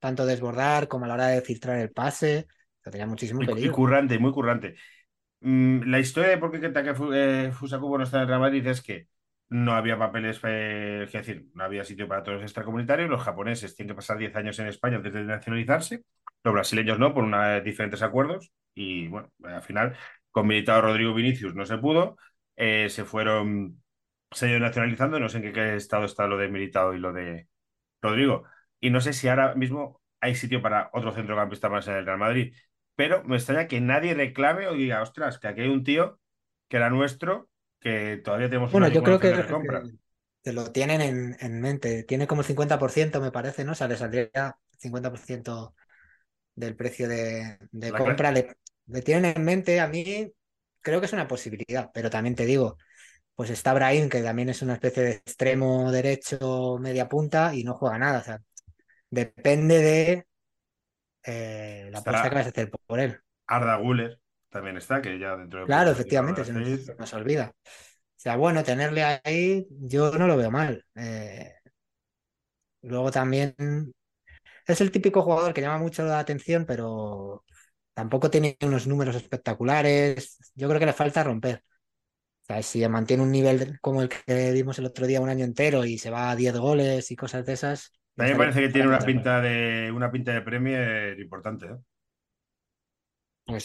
tanto 0.00 0.26
desbordar 0.26 0.88
como 0.88 1.06
a 1.06 1.08
la 1.08 1.14
hora 1.14 1.28
de 1.28 1.42
filtrar 1.42 1.78
el 1.78 1.92
pase, 1.92 2.46
o 2.80 2.84
sea, 2.84 2.92
tenía 2.92 3.06
muchísimo 3.08 3.44
Y, 3.44 3.66
y 3.66 3.70
peligro. 3.70 3.70
currante, 3.70 4.18
muy 4.18 4.32
currante. 4.32 4.76
Mm, 5.42 5.82
la 5.90 5.98
historia 6.00 6.30
de 6.30 6.38
por 6.38 6.50
qué 6.52 6.60
Takefu- 6.72 7.12
eh, 7.14 7.52
Fusakubo 7.52 7.98
no 7.98 8.04
está 8.04 8.18
en 8.18 8.22
el 8.22 8.28
Real 8.28 8.40
Madrid 8.40 8.66
es 8.66 8.80
que 8.82 9.08
no 9.48 9.72
había 9.74 9.98
papeles, 9.98 10.40
es 10.42 11.12
decir, 11.12 11.46
no 11.54 11.64
había 11.64 11.84
sitio 11.84 12.08
para 12.08 12.22
todos 12.22 12.36
los 12.36 12.44
extracomunitarios. 12.44 13.10
Los 13.10 13.22
japoneses 13.22 13.74
tienen 13.76 13.90
que 13.90 13.96
pasar 13.96 14.16
10 14.18 14.34
años 14.36 14.58
en 14.58 14.68
España 14.68 14.96
antes 14.96 15.12
de 15.12 15.24
nacionalizarse. 15.24 16.04
Los 16.44 16.54
brasileños 16.54 16.98
no, 16.98 17.12
por 17.12 17.24
una, 17.24 17.60
diferentes 17.60 18.02
acuerdos. 18.02 18.50
Y 18.74 19.08
bueno, 19.08 19.30
al 19.44 19.62
final, 19.62 19.96
con 20.30 20.46
Militao 20.46 20.80
Rodrigo 20.80 21.12
Vinicius 21.14 21.54
no 21.54 21.66
se 21.66 21.76
pudo. 21.78 22.16
Eh, 22.56 22.88
se 22.88 23.04
fueron, 23.04 23.82
se 24.30 24.48
ido 24.50 24.58
nacionalizando. 24.60 25.20
No 25.20 25.28
sé 25.28 25.38
en 25.38 25.42
qué, 25.44 25.52
qué 25.52 25.76
estado 25.76 26.04
está 26.06 26.26
lo 26.26 26.38
de 26.38 26.48
Militao 26.48 26.94
y 26.94 26.98
lo 26.98 27.12
de 27.12 27.48
Rodrigo. 28.02 28.44
Y 28.80 28.90
no 28.90 29.00
sé 29.00 29.12
si 29.12 29.28
ahora 29.28 29.54
mismo 29.54 30.00
hay 30.20 30.34
sitio 30.34 30.62
para 30.62 30.90
otro 30.92 31.12
centrocampista 31.12 31.68
más 31.68 31.88
en 31.88 31.96
el 31.96 32.06
Real 32.06 32.18
Madrid. 32.18 32.54
Pero 32.94 33.24
me 33.24 33.36
extraña 33.36 33.68
que 33.68 33.80
nadie 33.80 34.14
reclame 34.14 34.66
o 34.66 34.74
diga, 34.74 35.02
ostras, 35.02 35.38
que 35.38 35.48
aquí 35.48 35.62
hay 35.62 35.68
un 35.68 35.84
tío 35.84 36.18
que 36.68 36.76
era 36.76 36.90
nuestro, 36.90 37.48
que 37.80 38.20
todavía 38.24 38.48
tenemos 38.48 38.72
Bueno, 38.72 38.86
una 38.86 38.94
yo 38.94 39.02
creo 39.02 39.18
que, 39.18 39.34
lo 40.52 40.72
tienen 40.72 41.00
en, 41.00 41.36
en 41.40 41.60
mente. 41.60 42.02
Tiene 42.04 42.26
como 42.26 42.42
el 42.42 42.46
50%, 42.46 43.20
me 43.20 43.30
parece, 43.30 43.64
¿no? 43.64 43.72
O 43.72 43.74
sea, 43.74 43.88
le 43.88 43.96
saldría 43.96 44.56
50% 44.78 45.74
del 46.54 46.76
precio 46.76 47.08
de, 47.08 47.58
de 47.70 47.92
compra. 47.92 48.32
Le, 48.32 48.56
le 48.86 49.02
tienen 49.02 49.36
en 49.36 49.44
mente, 49.44 49.80
a 49.80 49.88
mí 49.88 50.32
creo 50.80 51.00
que 51.00 51.06
es 51.06 51.12
una 51.12 51.28
posibilidad, 51.28 51.90
pero 51.94 52.10
también 52.10 52.34
te 52.34 52.44
digo, 52.44 52.76
pues 53.34 53.50
está 53.50 53.72
Brahim, 53.72 54.08
que 54.08 54.22
también 54.22 54.48
es 54.48 54.62
una 54.62 54.74
especie 54.74 55.02
de 55.02 55.10
extremo 55.12 55.90
derecho, 55.90 56.78
media 56.80 57.08
punta, 57.08 57.54
y 57.54 57.64
no 57.64 57.74
juega 57.74 57.98
nada. 57.98 58.20
O 58.20 58.24
sea, 58.24 58.40
depende 59.10 59.78
de 59.78 60.26
eh, 61.24 61.88
la 61.90 61.98
apuesta 61.98 62.28
que 62.28 62.34
vas 62.34 62.46
a 62.46 62.50
hacer 62.50 62.70
por 62.70 63.00
él. 63.00 63.18
Arda 63.46 63.76
Güler, 63.76 64.20
también 64.48 64.76
está, 64.76 65.00
que 65.00 65.18
ya 65.18 65.36
dentro 65.36 65.60
de 65.60 65.66
Claro, 65.66 65.90
efectivamente, 65.90 66.44
se 66.44 66.52
nos, 66.52 66.80
se 66.84 66.94
nos 66.94 67.12
olvida. 67.14 67.52
O 67.64 68.22
sea, 68.22 68.36
bueno, 68.36 68.62
tenerle 68.62 69.02
ahí, 69.24 69.66
yo 69.70 70.12
no 70.12 70.26
lo 70.26 70.36
veo 70.36 70.50
mal. 70.50 70.84
Eh, 70.94 71.54
luego 72.82 73.10
también 73.10 73.54
es 74.66 74.80
el 74.80 74.90
típico 74.90 75.22
jugador 75.22 75.52
que 75.52 75.60
llama 75.60 75.78
mucho 75.78 76.04
la 76.04 76.18
atención, 76.18 76.64
pero 76.66 77.44
tampoco 77.94 78.30
tiene 78.30 78.56
unos 78.62 78.86
números 78.86 79.16
espectaculares. 79.16 80.38
Yo 80.54 80.68
creo 80.68 80.80
que 80.80 80.86
le 80.86 80.92
falta 80.92 81.24
romper. 81.24 81.64
O 82.42 82.44
sea, 82.46 82.62
si 82.62 82.86
mantiene 82.88 83.22
un 83.22 83.30
nivel 83.30 83.78
como 83.80 84.02
el 84.02 84.08
que 84.08 84.52
vimos 84.52 84.78
el 84.78 84.86
otro 84.86 85.06
día 85.06 85.20
un 85.20 85.28
año 85.28 85.44
entero 85.44 85.84
y 85.84 85.98
se 85.98 86.10
va 86.10 86.30
a 86.30 86.36
10 86.36 86.56
goles 86.58 87.10
y 87.10 87.16
cosas 87.16 87.46
de 87.46 87.52
esas, 87.54 87.92
También 88.16 88.38
parece 88.38 88.60
que 88.60 88.68
tiene 88.70 88.88
una 88.88 89.04
pinta 89.04 89.40
de 89.40 89.90
una 89.92 90.10
pinta 90.12 90.32
de 90.32 90.42
Premier 90.42 91.18
importante, 91.20 91.66
¿eh? 91.66 91.76
Pues 93.44 93.64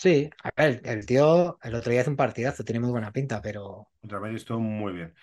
sí, 0.00 0.30
a 0.42 0.50
ver, 0.56 0.80
el 0.84 1.04
tío 1.06 1.58
el 1.62 1.74
otro 1.74 1.90
día 1.92 2.00
hace 2.02 2.10
un 2.10 2.16
partidazo, 2.16 2.64
tiene 2.64 2.80
muy 2.80 2.90
buena 2.90 3.12
pinta, 3.12 3.40
pero 3.42 3.88
Contra 4.00 4.20
Madrid 4.20 4.36
estuvo 4.36 4.60
muy 4.60 4.92
bien. 4.92 5.14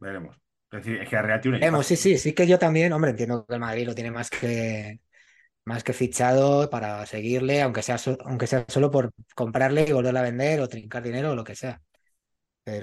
Veremos. 0.00 0.36
Es 0.70 0.84
decir, 0.84 1.00
es 1.02 1.08
que 1.08 1.16
Arrea 1.16 1.40
tiene 1.40 1.58
un 1.58 1.60
veremos, 1.60 1.86
sí, 1.86 1.96
sí, 1.96 2.18
sí 2.18 2.34
que 2.34 2.46
yo 2.46 2.58
también, 2.58 2.92
hombre, 2.92 3.10
entiendo 3.10 3.46
que 3.46 3.54
el 3.54 3.60
Madrid 3.60 3.86
lo 3.86 3.94
tiene 3.94 4.10
más 4.10 4.30
que, 4.30 5.00
más 5.64 5.84
que 5.84 5.92
fichado 5.92 6.70
para 6.70 7.06
seguirle, 7.06 7.62
aunque 7.62 7.82
sea, 7.82 7.98
so- 7.98 8.18
aunque 8.26 8.46
sea 8.48 8.64
solo 8.68 8.90
por 8.90 9.12
comprarle 9.36 9.86
y 9.88 9.92
volverla 9.92 10.20
a 10.22 10.24
vender 10.24 10.60
o 10.60 10.68
trincar 10.70 11.02
dinero 11.02 11.32
o 11.32 11.36
lo 11.36 11.44
que 11.44 11.56
sea. 11.56 11.82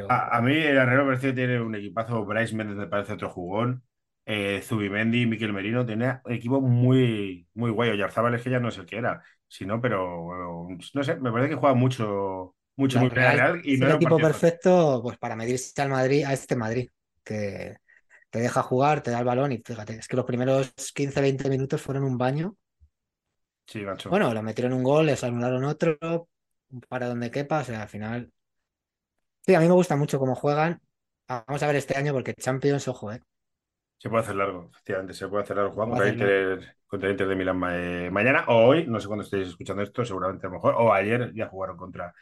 A, 0.07 0.37
a 0.37 0.41
Pero 0.41 0.45
mí 0.45 0.53
el 0.55 0.77
Herrero 0.77 1.03
me 1.05 1.09
parece 1.11 1.27
que 1.29 1.33
tiene 1.33 1.59
un 1.61 1.75
equipazo. 1.75 2.23
Bryce 2.25 2.55
Méndez 2.55 2.77
me 2.77 2.87
parece 2.87 3.13
otro 3.13 3.29
jugón. 3.29 3.83
Eh, 4.25 4.61
Zubimendi, 4.63 5.25
Miquel 5.25 5.51
Merino, 5.51 5.85
tiene 5.85 6.19
un 6.23 6.31
equipo 6.31 6.61
muy, 6.61 7.47
muy 7.53 7.71
guay. 7.71 7.91
Oyarzábal 7.91 8.35
es 8.35 8.41
que 8.41 8.49
ya 8.49 8.59
no 8.59 8.71
sé 8.71 8.81
el 8.81 8.85
que 8.85 8.97
era, 8.97 9.21
si 9.47 9.65
no, 9.65 9.81
pero 9.81 10.21
bueno, 10.21 10.67
no 10.93 11.03
sé, 11.03 11.15
me 11.17 11.31
parece 11.31 11.49
que 11.49 11.55
juega 11.55 11.75
mucho, 11.75 12.55
mucho, 12.75 12.95
la 12.95 13.01
muy 13.01 13.09
Real 13.09 13.37
Real 13.37 13.61
y 13.63 13.77
no 13.77 13.87
el 13.87 13.95
equipo 13.95 14.17
perfecto 14.17 15.01
pues 15.03 15.17
para 15.17 15.35
medirse 15.35 15.81
al 15.81 15.89
Madrid, 15.89 16.23
a 16.25 16.33
este 16.33 16.55
Madrid, 16.55 16.89
que 17.23 17.77
te 18.29 18.39
deja 18.39 18.63
jugar, 18.63 19.03
te 19.03 19.11
da 19.11 19.19
el 19.19 19.25
balón 19.25 19.51
y 19.51 19.57
fíjate, 19.57 19.95
es 19.95 20.07
que 20.07 20.15
los 20.15 20.25
primeros 20.25 20.73
15 20.93 21.21
20 21.21 21.49
minutos 21.49 21.81
fueron 21.81 22.03
un 22.03 22.17
baño. 22.17 22.55
Sí, 23.67 23.81
macho. 23.81 24.09
Bueno, 24.09 24.33
le 24.33 24.41
metieron 24.41 24.73
un 24.73 24.83
gol, 24.83 25.05
les 25.05 25.23
anularon 25.23 25.63
otro, 25.65 25.97
para 26.87 27.07
donde 27.07 27.31
quepa, 27.31 27.59
o 27.59 27.63
sea, 27.63 27.83
al 27.83 27.89
final. 27.89 28.31
Sí, 29.45 29.53
a 29.53 29.59
mí 29.59 29.67
me 29.67 29.73
gusta 29.73 29.95
mucho 29.95 30.19
cómo 30.19 30.35
juegan. 30.35 30.81
Vamos 31.27 31.61
a 31.61 31.67
ver 31.67 31.75
este 31.75 31.97
año 31.97 32.13
porque 32.13 32.33
Champions, 32.33 32.87
ojo, 32.87 33.11
eh. 33.11 33.21
Se 34.03 34.09
puede 34.09 34.23
hacer 34.23 34.35
largo, 34.35 34.69
efectivamente, 34.69 35.13
se 35.13 35.29
puede 35.29 35.43
hacer 35.43 35.55
largo. 35.55 35.81
A 35.81 35.87
contra. 35.87 36.09
Inter, 36.09 36.75
contra 36.85 37.09
Inter 37.09 37.25
de 37.25 37.35
Milán 37.37 37.61
eh, 37.69 38.09
mañana 38.11 38.43
o 38.49 38.65
hoy, 38.67 38.85
no 38.85 38.99
sé 38.99 39.07
cuándo 39.07 39.23
estéis 39.23 39.47
escuchando 39.47 39.81
esto, 39.81 40.03
seguramente 40.03 40.45
a 40.45 40.49
lo 40.49 40.55
mejor, 40.55 40.75
o 40.77 40.91
ayer 40.91 41.31
ya 41.33 41.47
jugaron 41.47 41.77
contra 41.77 42.13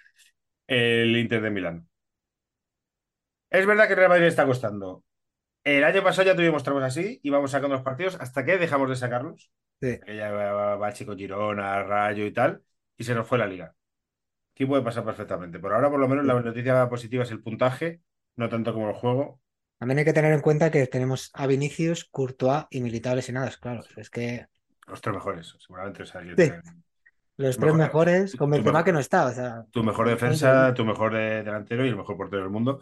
el 0.67 1.17
Inter 1.17 1.41
de 1.41 1.49
Milán. 1.49 1.89
Es 3.49 3.65
verdad 3.65 3.87
que 3.87 3.93
el 3.93 3.97
Real 3.97 4.09
Madrid 4.09 4.27
está 4.27 4.45
costando. 4.45 5.03
El 5.63 5.83
año 5.83 6.03
pasado 6.03 6.27
ya 6.27 6.35
tuvimos 6.35 6.61
tramos 6.61 6.83
así, 6.83 7.19
íbamos 7.23 7.49
sacando 7.49 7.77
los 7.77 7.83
partidos 7.83 8.15
hasta 8.21 8.45
que 8.45 8.59
dejamos 8.59 8.87
de 8.87 8.95
sacarlos. 8.95 9.51
Sí. 9.81 9.99
Que 10.05 10.15
ya 10.15 10.29
va, 10.29 10.75
va 10.75 10.93
Chico 10.93 11.15
Girona, 11.15 11.81
Rayo 11.81 12.27
y 12.27 12.31
tal, 12.31 12.61
y 12.95 13.05
se 13.05 13.15
nos 13.15 13.27
fue 13.27 13.39
la 13.39 13.47
liga. 13.47 13.73
Aquí 14.53 14.67
puede 14.67 14.83
pasar 14.83 15.03
perfectamente. 15.03 15.57
Por 15.57 15.73
ahora, 15.73 15.89
por 15.89 15.99
lo 15.99 16.07
menos, 16.07 16.25
la 16.25 16.39
noticia 16.39 16.87
positiva 16.89 17.23
es 17.23 17.31
el 17.31 17.41
puntaje, 17.41 18.01
no 18.35 18.49
tanto 18.49 18.71
como 18.71 18.87
el 18.89 18.95
juego. 18.95 19.41
También 19.81 19.97
hay 19.97 20.05
que 20.05 20.13
tener 20.13 20.31
en 20.31 20.41
cuenta 20.41 20.69
que 20.69 20.85
tenemos 20.85 21.31
a 21.33 21.47
Vinicius, 21.47 22.05
Courtois 22.05 22.65
y 22.69 22.81
Militao 22.81 23.15
lesionados, 23.15 23.57
claro. 23.57 23.81
Es 23.97 24.11
que 24.11 24.45
Los 24.85 25.01
tres 25.01 25.15
mejores, 25.15 25.55
seguramente. 25.57 26.03
O 26.03 26.05
sea, 26.05 26.21
que 26.21 26.29
sí, 26.29 26.35
te- 26.35 26.61
los 27.37 27.57
tres 27.57 27.73
mejor, 27.73 27.79
mejores, 27.87 28.35
con 28.35 28.51
Benzema 28.51 28.83
que 28.83 28.91
no 28.91 28.99
mejor, 28.99 29.01
está, 29.01 29.25
o 29.25 29.31
sea, 29.31 29.65
tu 29.71 29.83
mejor 29.83 30.07
defensa, 30.07 30.71
tu 30.75 30.85
mejor 30.85 31.15
eh, 31.15 31.41
delantero 31.41 31.83
y 31.83 31.89
el 31.89 31.95
mejor 31.95 32.15
portero 32.15 32.43
del 32.43 32.51
mundo 32.51 32.79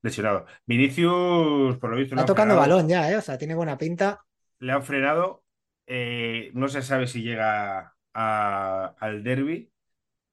lesionado. 0.00 0.46
Vinicius, 0.64 1.76
por 1.76 1.90
lo 1.90 1.96
visto, 1.96 2.14
Está 2.14 2.24
tocando 2.24 2.54
frenado. 2.54 2.76
balón 2.78 2.88
ya, 2.88 3.10
eh. 3.12 3.16
O 3.16 3.20
sea, 3.20 3.36
tiene 3.36 3.54
buena 3.54 3.76
pinta. 3.76 4.24
Le 4.60 4.72
han 4.72 4.82
frenado. 4.82 5.44
eh, 5.90 6.50
no 6.54 6.68
se 6.68 6.80
sabe 6.80 7.06
si 7.08 7.22
llega 7.22 7.94
a- 8.14 8.94
al 8.98 9.22
derby, 9.22 9.70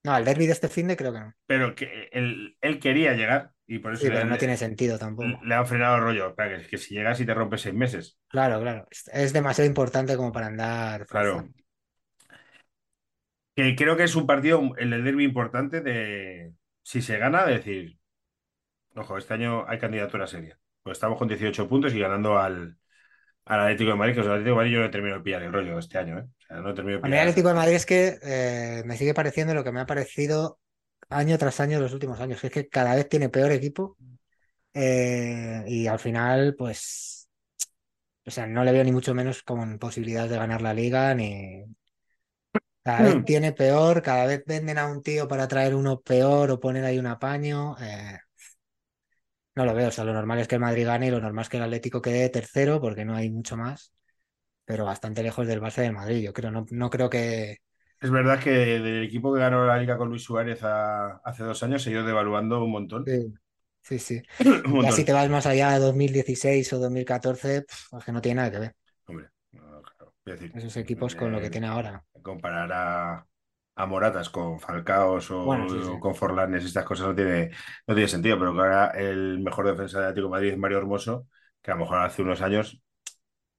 No, 0.03 0.13
al 0.13 0.23
derbi 0.23 0.45
de 0.45 0.53
este 0.53 0.69
fin 0.69 0.87
de 0.87 0.95
creo 0.95 1.11
que 1.11 1.19
no. 1.19 1.33
pero 1.45 1.75
que 1.75 2.09
él, 2.13 2.55
él 2.61 2.79
quería 2.79 3.13
llegar 3.15 3.51
y 3.67 3.79
por 3.79 3.93
eso 3.93 4.03
Sí, 4.03 4.09
le, 4.09 4.15
pero 4.15 4.27
no 4.27 4.37
tiene 4.37 4.57
sentido 4.57 4.97
tampoco. 4.99 5.39
le 5.43 5.55
han 5.55 5.65
frenado 5.67 5.95
el 5.97 6.01
rollo. 6.03 6.27
Espera, 6.29 6.59
que, 6.59 6.67
que 6.67 6.77
si 6.77 6.95
llegas 6.95 7.19
y 7.19 7.25
te 7.25 7.33
rompes 7.33 7.61
seis 7.61 7.75
meses. 7.75 8.17
Claro, 8.27 8.59
claro. 8.61 8.87
Es, 9.11 9.33
demasiado 9.33 9.67
importante 9.67 10.15
como 10.15 10.31
para 10.31 10.47
andar 10.47 11.07
Claro. 11.07 11.49
Que 13.55 13.75
creo 13.75 13.95
que 13.95 14.03
es 14.03 14.15
un 14.15 14.27
partido, 14.27 14.61
el 14.77 15.03
derby 15.03 15.23
importante 15.23 15.81
de 15.81 16.53
si 16.83 17.01
se 17.01 17.17
gana, 17.17 17.45
decir, 17.45 17.97
ojo, 18.95 19.17
este 19.17 19.33
año 19.33 19.65
hay 19.67 19.79
candidatura 19.79 20.27
seria. 20.27 20.59
Pues 20.83 20.97
estamos 20.97 21.17
con 21.17 21.27
18 21.27 21.67
puntos 21.69 21.93
y 21.93 21.99
ganando 21.99 22.37
al, 22.37 22.77
al 23.45 23.59
Atlético 23.61 23.91
de 23.91 23.95
Madrid, 23.97 24.13
que 24.15 24.19
os 24.21 24.25
el 24.27 24.33
Atlético 24.33 24.51
de 24.51 24.57
Madrid 24.57 24.73
yo 24.73 24.79
no 24.79 24.85
he 24.85 24.89
terminado 24.89 25.19
de 25.19 25.23
pillar 25.23 25.43
el 25.43 25.53
rollo 25.53 25.79
este 25.79 25.97
año, 25.97 26.19
¿eh? 26.19 26.23
O 26.23 26.41
sea, 26.47 26.57
no 26.61 26.73
de 26.73 26.81
A 26.81 26.83
mí 26.83 26.93
el 26.93 27.01
pillar. 27.01 27.19
Atlético 27.21 27.47
de 27.49 27.53
Madrid 27.53 27.75
es 27.75 27.85
que 27.85 28.19
eh, 28.23 28.83
me 28.85 28.97
sigue 28.97 29.13
pareciendo 29.13 29.53
lo 29.53 29.63
que 29.63 29.71
me 29.71 29.79
ha 29.81 29.85
parecido 29.85 30.59
año 31.09 31.37
tras 31.37 31.59
año 31.59 31.77
en 31.77 31.83
los 31.83 31.93
últimos 31.93 32.19
años. 32.19 32.43
Es 32.43 32.51
que 32.51 32.67
cada 32.69 32.95
vez 32.95 33.09
tiene 33.09 33.29
peor 33.29 33.51
equipo 33.51 33.97
eh, 34.73 35.63
y 35.67 35.87
al 35.87 35.99
final, 35.99 36.55
pues, 36.57 37.29
o 38.25 38.31
sea, 38.31 38.47
no 38.47 38.63
le 38.63 38.71
veo 38.73 38.83
ni 38.83 38.91
mucho 38.91 39.13
menos 39.15 39.43
con 39.43 39.79
posibilidades 39.79 40.31
de 40.31 40.37
ganar 40.37 40.61
la 40.61 40.73
liga, 40.73 41.13
ni 41.15 41.65
cada 42.83 43.01
vez 43.03 43.23
tiene 43.25 43.51
peor, 43.53 44.01
cada 44.01 44.25
vez 44.27 44.43
venden 44.45 44.77
a 44.77 44.87
un 44.87 45.01
tío 45.03 45.27
para 45.27 45.47
traer 45.47 45.75
uno 45.75 45.99
peor 46.01 46.51
o 46.51 46.59
poner 46.59 46.85
ahí 46.85 46.99
un 46.99 47.07
apaño. 47.07 47.75
eh, 47.81 48.19
no 49.55 49.65
lo 49.65 49.73
veo, 49.73 49.87
o 49.89 49.91
sea, 49.91 50.03
lo 50.03 50.13
normal 50.13 50.39
es 50.39 50.47
que 50.47 50.55
el 50.55 50.61
Madrid 50.61 50.85
gane 50.85 51.07
y 51.07 51.11
lo 51.11 51.21
normal 51.21 51.43
es 51.43 51.49
que 51.49 51.57
el 51.57 51.63
Atlético 51.63 52.01
quede 52.01 52.29
tercero 52.29 52.81
porque 52.81 53.05
no 53.05 53.15
hay 53.15 53.29
mucho 53.31 53.55
más, 53.57 53.93
pero 54.65 54.85
bastante 54.85 55.23
lejos 55.23 55.47
del 55.47 55.61
Barça 55.61 55.81
del 55.83 55.93
Madrid. 55.93 56.23
Yo 56.23 56.33
creo, 56.33 56.51
no, 56.51 56.65
no 56.71 56.89
creo 56.89 57.09
que... 57.09 57.59
Es 58.01 58.11
verdad 58.11 58.41
que 58.41 58.49
del 58.51 59.03
equipo 59.03 59.33
que 59.33 59.39
ganó 59.39 59.65
la 59.65 59.77
liga 59.77 59.97
con 59.97 60.09
Luis 60.09 60.23
Suárez 60.23 60.63
a- 60.63 61.17
hace 61.23 61.43
dos 61.43 61.61
años 61.63 61.81
se 61.83 61.89
ha 61.89 61.93
ido 61.93 62.05
devaluando 62.05 62.63
un 62.63 62.71
montón. 62.71 63.05
Sí, 63.05 63.33
sí, 63.81 63.99
sí. 63.99 64.21
Si 64.91 65.03
montón. 65.03 65.05
te 65.05 65.13
vas 65.13 65.29
más 65.29 65.45
allá 65.45 65.71
de 65.73 65.79
2016 65.79 66.71
o 66.73 66.79
2014, 66.79 67.61
pf, 67.63 67.97
es 67.97 68.03
que 68.05 68.11
no 68.11 68.21
tiene 68.21 68.37
nada 68.37 68.51
que 68.51 68.59
ver 68.59 68.75
Hombre, 69.07 69.29
no, 69.51 69.81
claro. 69.83 70.13
Decir, 70.25 70.55
esos 70.55 70.75
equipos 70.77 71.15
con 71.15 71.31
lo 71.31 71.39
que 71.39 71.51
eh, 71.51 71.51
tiene 71.51 71.67
ahora. 71.67 72.03
comparar 72.23 72.71
a, 72.73 73.27
a 73.75 73.85
Moratas 73.85 74.29
con 74.29 74.59
Falcaos 74.59 75.31
o, 75.31 75.37
Bueno, 75.41 75.69
sí, 75.69 75.81
sí. 75.81 75.95
o 75.95 75.99
con 75.99 76.15
Forlanes 76.15 76.63
y 76.63 76.67
estas 76.67 76.85
cosas 76.85 77.07
no 77.09 77.15
tiene, 77.15 77.51
no 77.87 77.95
tiene 77.95 78.07
sentido, 78.09 78.39
pero 78.39 78.53
que 78.53 78.61
ahora 78.61 78.87
el 78.91 79.39
mejor 79.41 79.67
defensa 79.67 79.99
de 79.99 80.05
Atlético 80.07 80.27
de 80.27 80.31
Madrid 80.31 80.51
es 80.53 80.57
Mario 80.59 80.77
Hermoso, 80.79 81.27
que 81.61 81.71
a 81.71 81.75
lo 81.75 81.81
mejor 81.81 81.99
hace 81.99 82.21
unos 82.23 82.41
años, 82.41 82.81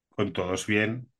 con 0.09 0.33
todos 0.33 0.67
bien. 0.67 1.11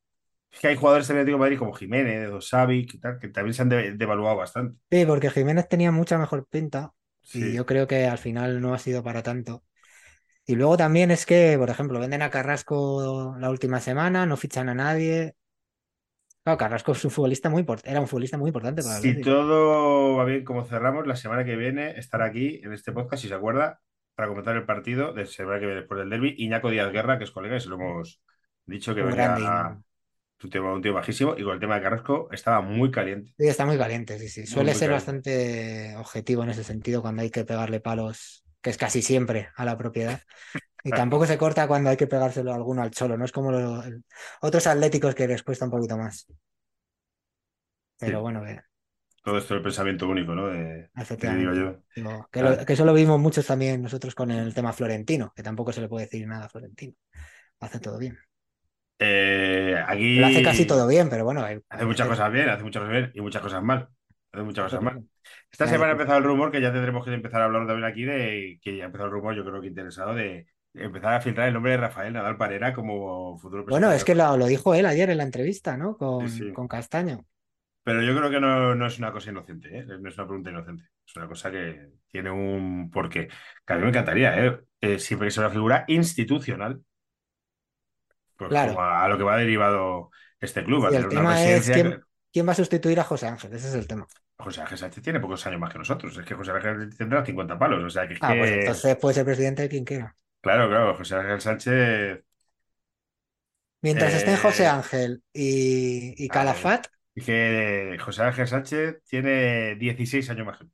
Es 0.51 0.59
que 0.59 0.67
hay 0.69 0.75
jugadores 0.75 1.07
del 1.07 1.17
Atlético 1.17 1.37
de 1.37 1.41
Madrid 1.41 1.59
como 1.59 1.73
Jiménez 1.73 2.29
o 2.31 2.39
Xavi, 2.41 2.85
que, 2.85 2.97
tal, 2.97 3.19
que 3.19 3.27
también 3.29 3.53
se 3.53 3.61
han 3.61 3.69
de- 3.69 3.93
devaluado 3.93 4.37
bastante. 4.37 4.79
Sí, 4.89 5.05
porque 5.05 5.29
Jiménez 5.29 5.67
tenía 5.67 5.91
mucha 5.91 6.17
mejor 6.17 6.47
pinta 6.47 6.93
y 7.23 7.27
Sí. 7.27 7.53
yo 7.53 7.65
creo 7.65 7.87
que 7.87 8.05
al 8.07 8.17
final 8.17 8.61
no 8.61 8.73
ha 8.73 8.79
sido 8.79 9.03
para 9.03 9.21
tanto. 9.21 9.63
Y 10.45 10.55
luego 10.55 10.77
también 10.77 11.11
es 11.11 11.25
que, 11.25 11.57
por 11.59 11.69
ejemplo, 11.69 11.99
venden 11.99 12.21
a 12.21 12.29
Carrasco 12.29 13.35
la 13.37 13.49
última 13.49 13.81
semana, 13.81 14.25
no 14.25 14.37
fichan 14.37 14.69
a 14.69 14.73
nadie. 14.73 15.35
Claro, 16.43 16.57
Carrasco 16.57 16.93
es 16.93 17.03
un 17.03 17.11
futbolista 17.11 17.49
muy 17.49 17.63
import- 17.63 17.81
era 17.83 17.99
un 17.99 18.07
futbolista 18.07 18.37
muy 18.37 18.47
importante 18.49 18.81
para 18.81 18.95
Si 18.99 19.19
todo 19.21 20.15
va 20.15 20.23
bien 20.23 20.45
como 20.45 20.63
cerramos, 20.63 21.05
la 21.05 21.17
semana 21.17 21.43
que 21.43 21.57
viene 21.57 21.99
estará 21.99 22.25
aquí 22.25 22.61
en 22.63 22.71
este 22.71 22.93
podcast, 22.93 23.21
si 23.23 23.27
se 23.27 23.33
acuerda, 23.33 23.81
para 24.15 24.29
comentar 24.29 24.55
el 24.55 24.65
partido 24.65 25.11
de 25.13 25.25
semana 25.25 25.59
que 25.59 25.65
viene 25.65 25.81
después 25.81 25.99
del 25.99 26.09
derby. 26.09 26.35
Iñaco 26.37 26.69
Díaz 26.69 26.91
Guerra, 26.93 27.17
que 27.17 27.25
es 27.25 27.31
colega, 27.31 27.57
y 27.57 27.59
se 27.59 27.67
lo 27.67 27.75
hemos 27.75 28.21
dicho 28.65 28.95
que 28.95 29.01
venía. 29.01 29.77
Un 30.43 30.49
tío, 30.49 30.73
un 30.73 30.81
tío 30.81 30.93
bajísimo. 30.93 31.35
Y 31.37 31.43
con 31.43 31.53
el 31.53 31.59
tema 31.59 31.75
de 31.75 31.81
Carrasco 31.83 32.29
estaba 32.31 32.61
muy 32.61 32.91
caliente. 32.91 33.33
Sí, 33.37 33.47
está 33.47 33.65
muy 33.67 33.77
caliente, 33.77 34.17
sí, 34.17 34.29
sí. 34.29 34.47
Muy, 34.47 34.47
Suele 34.47 34.71
muy 34.71 34.81
ser 34.81 34.89
caliente. 34.89 34.91
bastante 34.91 35.95
objetivo 35.97 36.43
en 36.43 36.49
ese 36.49 36.63
sentido 36.63 37.01
cuando 37.03 37.21
hay 37.21 37.29
que 37.29 37.45
pegarle 37.45 37.79
palos, 37.79 38.43
que 38.61 38.71
es 38.71 38.77
casi 38.77 39.03
siempre 39.03 39.49
a 39.55 39.63
la 39.63 39.77
propiedad. 39.77 40.21
Y 40.83 40.93
tampoco 40.93 41.25
se 41.27 41.37
corta 41.37 41.67
cuando 41.67 41.89
hay 41.91 41.97
que 41.97 42.07
pegárselo 42.07 42.51
a 42.53 42.55
alguno 42.55 42.81
al 42.83 42.91
cholo, 42.91 43.17
no 43.17 43.25
es 43.25 43.31
como 43.33 43.51
lo- 43.51 43.83
el- 43.83 44.03
otros 44.41 44.67
atléticos 44.67 45.15
que 45.15 45.27
les 45.27 45.43
cuesta 45.43 45.65
un 45.65 45.71
poquito 45.71 45.97
más. 45.97 46.27
Pero 47.99 48.17
Sí, 48.17 48.21
bueno, 48.21 48.43
que, 48.43 48.59
todo 49.23 49.37
esto 49.37 49.53
es 49.55 49.57
el 49.59 49.63
pensamiento 49.63 50.07
único, 50.07 50.33
¿no? 50.35 50.47
De, 50.47 50.89
que 51.19 51.27
digo 51.29 51.53
yo. 51.53 51.83
Digo, 51.95 52.27
que, 52.31 52.41
lo- 52.43 52.65
que 52.65 52.73
eso 52.73 52.85
lo 52.85 52.93
vimos 52.93 53.19
muchos 53.19 53.45
también 53.47 53.81
nosotros 53.81 54.13
con 54.15 54.29
el 54.31 54.53
tema 54.53 54.71
Florentino, 54.73 55.33
que 55.35 55.43
tampoco 55.43 55.71
se 55.73 55.81
le 55.81 55.89
puede 55.89 56.05
decir 56.05 56.27
nada 56.27 56.45
a 56.45 56.49
Florentino. 56.49 56.93
Hace 57.59 57.79
todo 57.79 57.97
bien. 57.99 58.17
Eh, 58.99 59.75
Lo 60.15 60.27
hace 60.27 60.41
casi 60.41 60.65
todo 60.65 60.87
bien, 60.87 61.09
pero 61.09 61.23
bueno, 61.25 61.43
hay- 61.43 61.59
hace 61.69 61.85
muchas 61.85 62.07
cosas 62.07 62.31
bien, 62.31 62.49
hace 62.49 62.63
muchas 62.63 62.81
cosas 62.81 62.91
bien 62.93 63.11
y 63.13 63.21
muchas 63.21 63.41
cosas 63.41 63.63
mal. 63.63 63.89
Hace 64.31 64.43
muchas 64.43 64.65
cosas 64.65 64.81
mal. 64.81 65.03
Esta 65.51 65.67
semana 65.67 65.89
ha 65.89 65.91
empezado 65.93 66.17
el 66.17 66.23
rumor, 66.23 66.51
que 66.51 66.61
ya 66.61 66.71
tendremos 66.73 67.05
que 67.05 67.13
empezar 67.13 67.41
a 67.41 67.45
hablar 67.45 67.67
también 67.67 67.85
aquí, 67.89 68.03
de 68.03 68.59
que 68.61 68.77
ya 68.77 68.83
ha 68.83 68.85
empezado 68.87 69.07
el 69.07 69.13
rumor, 69.13 69.35
yo 69.35 69.45
creo 69.45 69.61
que 69.61 69.67
interesado, 69.67 70.13
de 70.15 70.47
empezar 70.73 71.13
a 71.13 71.21
filtrar 71.21 71.47
el 71.47 71.53
nombre 71.53 71.71
de 71.71 71.77
Rafael 71.77 72.13
Nadal 72.13 72.37
Parera 72.37 72.73
como 72.73 73.37
futuro 73.39 73.65
Bueno, 73.67 73.87
presidente. 73.87 73.97
es 73.97 74.03
que 74.05 74.15
lo, 74.15 74.35
lo 74.37 74.45
dijo 74.47 74.73
él 74.75 74.85
ayer 74.85 75.09
en 75.09 75.17
la 75.17 75.23
entrevista, 75.23 75.77
¿no? 75.77 75.97
Sí, 76.19 76.27
Con, 76.27 76.29
sí. 76.29 76.53
con 76.53 76.67
Castaño. 76.67 77.25
Pero 77.83 78.01
yo 78.01 78.15
creo 78.17 78.29
que 78.29 78.39
no, 78.39 78.75
no 78.75 78.85
es 78.87 78.97
una 78.99 79.11
cosa 79.13 79.31
inocente, 79.31 79.77
¿eh? 79.79 79.85
No 79.85 80.09
es 80.09 80.17
una 80.17 80.27
pregunta 80.27 80.49
inocente. 80.49 80.83
Es 81.05 81.15
una 81.15 81.27
cosa 81.27 81.49
que 81.51 81.89
tiene 82.11 82.29
un 82.31 82.89
porqué. 82.91 83.29
Que 83.65 83.73
a 83.73 83.77
mí 83.77 83.83
me 83.83 83.89
encantaría, 83.89 84.45
¿eh? 84.45 84.59
Eh, 84.81 84.99
siempre 84.99 85.27
que 85.27 85.31
sea 85.31 85.43
una 85.45 85.53
figura 85.53 85.85
institucional, 85.87 86.81
pues 88.37 88.49
Claro. 88.49 88.79
a, 88.79 89.07
lo 89.07 89.17
que 89.17 89.23
va 89.23 89.37
derivado 89.37 90.11
este 90.39 90.63
club, 90.63 90.87
Y 90.91 90.95
el 90.95 91.07
tema 91.07 91.43
es 91.43 91.69
quién, 91.69 91.91
que- 91.91 91.99
quién 92.31 92.47
va 92.47 92.51
a 92.51 92.55
sustituir 92.55 92.99
a 92.99 93.03
José 93.03 93.27
Ángel, 93.27 93.53
ese 93.53 93.69
es 93.69 93.73
el 93.73 93.87
tema. 93.87 94.07
José 94.37 94.61
Ángel 94.61 94.77
Sánchez 94.77 95.03
tiene 95.03 95.19
pocos 95.19 95.45
años 95.47 95.59
más 95.59 95.71
que 95.71 95.79
nosotros. 95.79 96.15
Es 96.15 96.25
que 96.25 96.35
José 96.35 96.51
Ángel 96.51 96.95
tendrá 96.95 97.25
50 97.25 97.57
palos. 97.57 97.83
O 97.83 97.89
sea, 97.89 98.07
que 98.07 98.17
Ah, 98.21 98.35
pues 98.37 98.51
entonces 98.51 98.95
puede 98.97 99.15
ser 99.15 99.25
presidente 99.25 99.63
de 99.63 99.69
quien 99.69 99.83
quiera. 99.83 100.15
Claro, 100.41 100.69
claro, 100.69 100.95
José 100.95 101.15
Ángel 101.15 101.41
Sánchez. 101.41 102.23
Mientras 103.81 104.13
estén 104.13 104.37
José 104.37 104.63
eh, 104.63 104.67
Ángel 104.67 105.23
y, 105.33 106.23
y 106.23 106.27
Calafat, 106.27 106.87
es 107.15 107.25
que 107.25 107.97
José 107.99 108.23
Ángel 108.23 108.47
Sánchez 108.47 109.01
tiene 109.07 109.75
16 109.75 110.29
años 110.29 110.45
más 110.45 110.59
que 110.59 110.65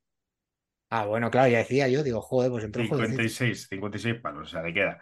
ah, 0.89 1.05
bueno, 1.05 1.31
claro, 1.31 1.49
ya 1.49 1.59
decía 1.59 1.87
yo, 1.87 2.03
digo, 2.03 2.21
joder, 2.21 2.51
pues 2.51 2.63
entró 2.63 2.85
jovencito. 2.85 3.23
56, 3.23 3.67
56 3.69 4.15
palos, 4.21 4.47
o 4.47 4.51
sea, 4.51 4.61
le 4.61 4.73
queda. 4.73 4.99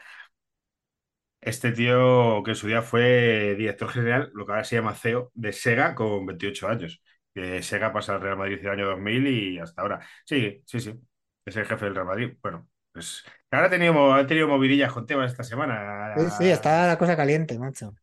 Este 1.41 1.71
tío 1.71 2.43
que 2.43 2.51
en 2.51 2.55
su 2.55 2.67
día 2.67 2.81
fue 2.83 3.55
director 3.57 3.89
general, 3.89 4.29
lo 4.33 4.45
que 4.45 4.51
ahora 4.51 4.63
se 4.63 4.75
llama 4.75 4.93
CEO, 4.95 5.31
de 5.33 5.53
Sega 5.53 5.95
con 5.95 6.25
28 6.25 6.67
años. 6.69 7.01
Sega 7.61 7.91
pasa 7.93 8.13
al 8.15 8.21
Real 8.21 8.37
Madrid 8.37 8.59
el 8.61 8.69
año 8.69 8.85
2000 8.87 9.25
y 9.27 9.57
hasta 9.59 9.81
ahora. 9.81 9.99
Sí, 10.25 10.61
sí, 10.65 10.79
sí. 10.79 10.93
Es 11.45 11.55
el 11.55 11.65
jefe 11.65 11.85
del 11.85 11.95
Real 11.95 12.07
Madrid. 12.07 12.33
Bueno, 12.41 12.69
pues 12.91 13.23
ahora 13.49 13.67
ha 13.67 13.69
tenido, 13.69 14.13
ha 14.13 14.27
tenido 14.27 14.47
movidillas 14.47 14.93
con 14.93 15.05
Tebas 15.07 15.31
esta 15.31 15.43
Sí, 16.15 16.29
sí, 16.29 16.45
semana. 16.45 16.49
está 16.49 16.87
la 16.87 16.97
cosa 16.97 17.15
caliente, 17.17 17.57
macho. 17.59 17.93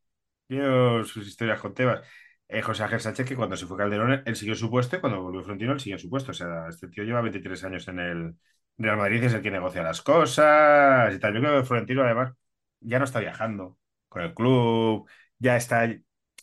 Tiene 0.46 1.04
sus 1.04 1.26
historias 1.26 1.60
con 1.60 1.74
Tebas. 1.74 2.06
Eh, 2.48 2.62
José 2.62 2.82
Ángel 2.82 3.00
Sánchez, 3.00 3.26
que 3.28 3.36
cuando 3.36 3.56
se 3.56 3.66
fue 3.66 3.76
Calderón, 3.76 4.22
él 4.24 4.36
siguió 4.36 4.54
su 4.54 4.70
puesto 4.70 4.96
y 4.96 5.00
cuando 5.00 5.20
volvió 5.22 5.42
Florentino, 5.42 5.72
él 5.72 5.80
siguió 5.80 5.98
su 5.98 6.08
puesto. 6.08 6.30
O 6.30 6.34
sea, 6.34 6.68
este 6.68 6.88
tío 6.88 7.04
lleva 7.04 7.20
23 7.20 7.62
años 7.64 7.86
en 7.88 7.98
el 7.98 8.34
Real 8.78 8.96
Madrid, 8.96 9.22
es 9.24 9.34
el 9.34 9.42
que 9.42 9.50
negocia 9.50 9.82
las 9.82 10.00
cosas 10.02 11.14
y 11.14 11.18
tal. 11.18 11.34
Yo 11.34 11.40
creo 11.40 11.60
que 11.60 11.66
Florentino, 11.66 12.02
además, 12.02 12.32
ya 12.80 12.98
no 12.98 13.04
está 13.04 13.20
viajando 13.20 13.78
con 14.08 14.22
el 14.22 14.34
club, 14.34 15.08
ya 15.38 15.56
está 15.56 15.88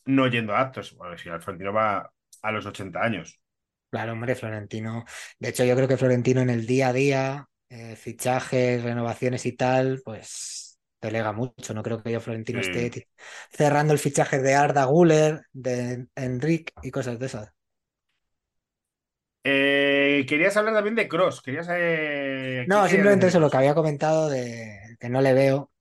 no 0.05 0.27
yendo 0.27 0.53
a 0.55 0.61
actos. 0.61 0.95
Bueno, 0.97 1.17
si 1.17 1.29
Florentino 1.29 1.73
va 1.73 2.11
a 2.41 2.51
los 2.51 2.65
80 2.65 3.03
años. 3.03 3.39
Claro, 3.89 4.11
hombre, 4.13 4.35
Florentino. 4.35 5.05
De 5.39 5.49
hecho, 5.49 5.63
yo 5.63 5.75
creo 5.75 5.87
que 5.87 5.95
Florentino 5.97 6.41
en 6.41 6.49
el 6.49 6.65
día 6.67 6.89
a 6.89 6.93
día, 6.93 7.45
eh, 7.69 7.95
fichajes, 7.95 8.83
renovaciones 8.83 9.45
y 9.45 9.53
tal, 9.53 10.01
pues 10.03 10.79
delega 11.01 11.31
mucho. 11.31 11.73
No 11.73 11.81
creo 11.81 12.03
que 12.03 12.11
yo 12.11 12.19
Florentino 12.19 12.59
esté 12.59 12.91
Sí. 12.91 13.05
cerrando 13.51 13.93
el 13.93 13.99
fichaje 13.99 14.39
de 14.39 14.53
Arda 14.55 14.83
Güler, 14.85 15.43
de 15.53 16.07
Enric 16.15 16.73
y 16.81 16.91
cosas 16.91 17.19
de 17.19 17.27
esas. 17.27 17.53
Eh, 19.43 20.25
querías 20.27 20.57
hablar 20.57 20.73
también 20.73 20.95
de 20.95 21.07
Cross. 21.07 21.41
Querías, 21.41 21.67
eh, 21.71 22.69
¿qué 22.71 22.81
No, 22.81 22.87
simplemente 22.87 23.27
eso, 23.27 23.39
lo 23.39 23.49
que 23.49 23.57
había 23.57 23.75
comentado 23.75 24.29
de 24.29 24.97
que 24.99 25.09
no 25.09 25.21
le 25.21 25.33
veo. 25.33 25.71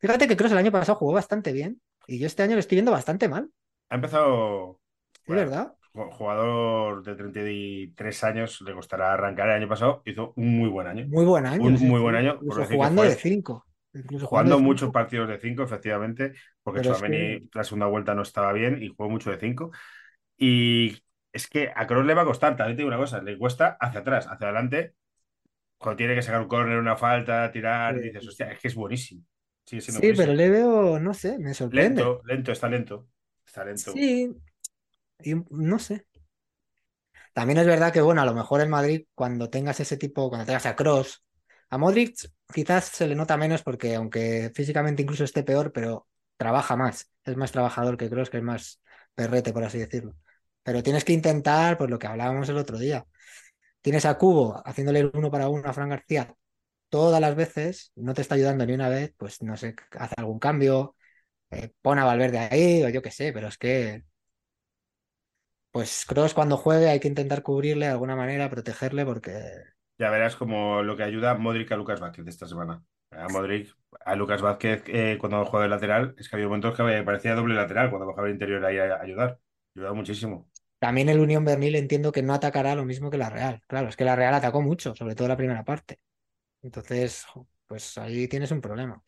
Fíjate 0.00 0.26
que 0.28 0.36
Kroos 0.38 0.52
el 0.52 0.58
año 0.58 0.72
pasado 0.72 0.96
jugó 0.98 1.12
bastante 1.12 1.52
bien 1.52 1.80
y 2.06 2.18
yo 2.18 2.26
este 2.26 2.42
año 2.42 2.54
lo 2.54 2.60
estoy 2.60 2.76
viendo 2.76 2.92
bastante 2.92 3.28
mal, 3.28 3.50
Ha 3.88 3.94
empezado, 3.96 4.80
¿es 5.26 5.34
bueno, 5.34 5.36
verdad? 5.36 5.76
ju- 5.94 6.10
jugador 6.12 7.02
de 7.04 7.14
33 7.16 8.24
años, 8.24 8.60
le 8.62 8.74
costará 8.74 9.12
arrancar. 9.12 9.48
El 9.48 9.56
año 9.56 9.68
pasado 9.68 10.02
hizo 10.04 10.32
un 10.36 10.56
muy 10.58 10.68
buen 10.68 10.86
año. 10.88 11.10
Muy 11.10 11.24
buen 11.24 11.46
año, 11.46 11.74
Un 11.74 11.78
sí, 11.78 11.86
muy 11.88 12.00
sí. 12.00 12.00
buen 12.00 12.16
año, 12.16 12.42
por 12.46 12.56
jugando 12.66 13.02
de 13.04 13.16
fue 13.16 13.16
cinco. 13.16 13.66
Incluso 13.94 14.26
jugando 14.26 14.52
de 14.52 14.56
jugando 14.56 14.60
muchos 14.60 14.90
partidos 14.90 15.28
de 15.28 15.38
5 15.38 15.62
efectivamente, 15.62 16.32
porque 16.62 16.80
es 16.80 17.02
que, 17.02 17.42
la 17.54 17.64
segunda 17.64 17.86
vuelta 17.86 18.14
no 18.14 18.22
estaba 18.22 18.52
bien 18.52 18.82
y 18.82 18.88
jugó 18.88 19.08
mucho 19.08 19.30
de 19.30 19.38
5 19.38 19.70
Y 20.38 20.98
es 21.32 21.48
que 21.48 21.72
a 21.74 21.86
Kroos 21.86 22.06
le 22.06 22.14
va 22.14 22.22
a 22.22 22.24
costar, 22.26 22.56
también 22.56 22.76
te 22.76 22.82
digo 22.82 22.88
una 22.88 22.98
cosa, 22.98 23.22
le 23.22 23.38
cuesta 23.38 23.76
hacia 23.80 24.00
atrás, 24.00 24.26
hacia 24.28 24.46
adelante, 24.48 24.94
cuando 25.78 25.96
tiene 25.98 26.14
que 26.16 26.22
sacar 26.22 26.42
un 26.42 26.48
córner, 26.48 26.78
una 26.78 26.96
falta, 26.96 27.50
tirar, 27.52 28.00
dices, 28.00 28.26
hostia, 28.28 28.52
es 28.52 28.60
que 28.60 28.68
es 28.68 28.74
buenísimo. 28.76 29.22
Sí, 29.66 30.12
pero 30.16 30.32
le 30.32 30.48
veo, 30.48 31.00
no 31.00 31.12
sé, 31.12 31.38
me 31.38 31.52
sorprende. 31.52 32.02
Lento, 32.02 32.22
lento, 32.24 32.52
está 32.52 32.68
lento. 32.68 33.08
Está 33.44 33.64
lento. 33.64 33.92
Sí, 33.92 34.32
y 35.24 35.34
no 35.50 35.78
sé. 35.80 36.06
También 37.32 37.58
es 37.58 37.66
verdad 37.66 37.92
que, 37.92 38.00
bueno, 38.00 38.22
a 38.22 38.24
lo 38.24 38.32
mejor 38.32 38.60
en 38.60 38.70
Madrid, 38.70 39.06
cuando 39.14 39.50
tengas 39.50 39.80
ese 39.80 39.96
tipo, 39.96 40.28
cuando 40.28 40.46
tengas 40.46 40.66
a 40.66 40.76
Cross, 40.76 41.24
a 41.68 41.78
Modric 41.78 42.30
quizás 42.52 42.84
se 42.84 43.08
le 43.08 43.16
nota 43.16 43.36
menos 43.36 43.62
porque, 43.62 43.96
aunque 43.96 44.52
físicamente 44.54 45.02
incluso 45.02 45.24
esté 45.24 45.42
peor, 45.42 45.72
pero 45.72 46.06
trabaja 46.36 46.76
más. 46.76 47.10
Es 47.24 47.36
más 47.36 47.50
trabajador 47.50 47.96
que 47.96 48.08
Cross, 48.08 48.30
que 48.30 48.36
es 48.36 48.42
más 48.44 48.80
perrete, 49.14 49.52
por 49.52 49.64
así 49.64 49.78
decirlo. 49.78 50.14
Pero 50.62 50.82
tienes 50.82 51.04
que 51.04 51.12
intentar, 51.12 51.76
pues 51.76 51.90
lo 51.90 51.98
que 51.98 52.06
hablábamos 52.06 52.48
el 52.48 52.56
otro 52.56 52.78
día. 52.78 53.04
Tienes 53.80 54.04
a 54.06 54.16
Cubo 54.16 54.62
haciéndole 54.64 55.00
el 55.00 55.10
uno 55.12 55.30
para 55.30 55.48
uno 55.48 55.68
a 55.68 55.72
Fran 55.72 55.88
García 55.88 56.32
todas 56.88 57.20
las 57.20 57.34
veces, 57.36 57.92
no 57.96 58.14
te 58.14 58.22
está 58.22 58.34
ayudando 58.34 58.66
ni 58.66 58.72
una 58.74 58.88
vez, 58.88 59.12
pues 59.16 59.42
no 59.42 59.56
sé, 59.56 59.74
haz 59.98 60.12
algún 60.16 60.38
cambio, 60.38 60.96
eh, 61.50 61.72
pon 61.82 61.98
a 61.98 62.04
Valverde 62.04 62.38
ahí, 62.38 62.82
o 62.84 62.88
yo 62.88 63.02
qué 63.02 63.10
sé, 63.10 63.32
pero 63.32 63.48
es 63.48 63.58
que, 63.58 64.04
pues 65.70 66.04
Cross 66.06 66.34
cuando 66.34 66.56
juegue 66.56 66.88
hay 66.88 67.00
que 67.00 67.08
intentar 67.08 67.42
cubrirle 67.42 67.86
de 67.86 67.92
alguna 67.92 68.16
manera, 68.16 68.50
protegerle, 68.50 69.04
porque 69.04 69.32
Ya 69.98 70.10
verás 70.10 70.36
como 70.36 70.82
lo 70.82 70.96
que 70.96 71.02
ayuda 71.02 71.34
Modric 71.34 71.70
a 71.72 71.76
Lucas 71.76 72.00
Vázquez 72.00 72.26
esta 72.26 72.46
semana. 72.46 72.82
A 73.10 73.28
Modric, 73.28 73.74
a 74.04 74.16
Lucas 74.16 74.42
Vázquez, 74.42 74.82
eh, 74.86 75.16
cuando 75.20 75.44
juega 75.44 75.64
de 75.64 75.70
lateral, 75.70 76.14
es 76.18 76.28
que 76.28 76.36
había 76.36 76.48
momentos 76.48 76.76
que 76.76 77.02
parecía 77.02 77.34
doble 77.34 77.54
lateral 77.54 77.90
cuando 77.90 78.06
bajaba 78.06 78.26
el 78.28 78.34
interior 78.34 78.64
ahí 78.64 78.78
a, 78.78 79.00
ayudar. 79.00 79.38
Ayudaba 79.74 79.94
muchísimo. 79.94 80.48
también 80.78 81.08
el 81.08 81.20
Unión 81.20 81.44
Berlín 81.44 81.74
entiendo 81.74 82.12
que 82.12 82.22
no 82.22 82.34
atacará 82.34 82.74
lo 82.74 82.84
mismo 82.84 83.10
que 83.10 83.18
la 83.18 83.30
Real. 83.30 83.62
Claro, 83.66 83.88
es 83.88 83.96
que 83.96 84.04
la 84.04 84.16
Real 84.16 84.34
atacó 84.34 84.62
mucho, 84.62 84.94
sobre 84.94 85.14
todo 85.14 85.28
la 85.28 85.36
primera 85.36 85.64
parte. 85.64 86.00
Entonces, 86.66 87.24
pues 87.66 87.96
ahí 87.98 88.28
tienes 88.28 88.50
un 88.50 88.60
problema. 88.60 89.02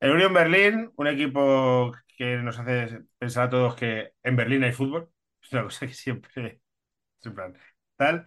El 0.00 0.12
Unión 0.12 0.32
Berlín, 0.34 0.92
un 0.96 1.06
equipo 1.06 1.92
que 2.16 2.36
nos 2.38 2.58
hace 2.58 3.02
pensar 3.18 3.44
a 3.48 3.50
todos 3.50 3.74
que 3.76 4.12
en 4.22 4.36
Berlín 4.36 4.64
hay 4.64 4.72
fútbol. 4.72 5.10
Es 5.42 5.52
una 5.52 5.64
cosa 5.64 5.86
que 5.86 5.94
siempre 5.94 6.60
tal. 7.96 8.26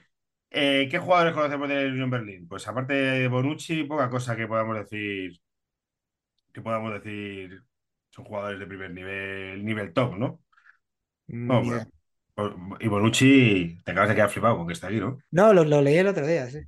Eh, 0.49 0.87
¿qué 0.89 0.99
jugadores 0.99 1.33
conocemos 1.33 1.69
del 1.69 1.93
Unión 1.93 2.09
Berlín? 2.09 2.47
Pues 2.47 2.67
aparte 2.67 2.93
de 2.93 3.27
Bonucci, 3.27 3.83
poca 3.83 4.09
cosa 4.09 4.35
que 4.35 4.47
podamos 4.47 4.77
decir, 4.77 5.39
que 6.53 6.61
podamos 6.61 6.93
decir, 6.93 7.63
son 8.11 8.25
jugadores 8.25 8.59
de 8.59 8.67
primer 8.67 8.91
nivel, 8.91 9.63
nivel 9.65 9.93
top, 9.93 10.17
¿no? 10.17 10.41
Mm, 11.27 11.61
Bueno, 11.61 11.63
idea. 11.63 11.87
pues, 12.35 12.53
pues, 12.57 12.81
y 12.81 12.87
Bonucci, 12.87 13.79
te 13.83 13.91
acabas 13.91 14.09
de 14.09 14.15
quedar 14.15 14.29
flipado 14.29 14.57
con 14.57 14.67
que 14.67 14.73
está 14.73 14.87
aquí, 14.87 14.99
¿no? 14.99 15.19
No, 15.31 15.53
lo, 15.53 15.63
lo 15.63 15.81
leí 15.81 15.97
el 15.97 16.07
otro 16.07 16.27
día, 16.27 16.49
sí. 16.49 16.59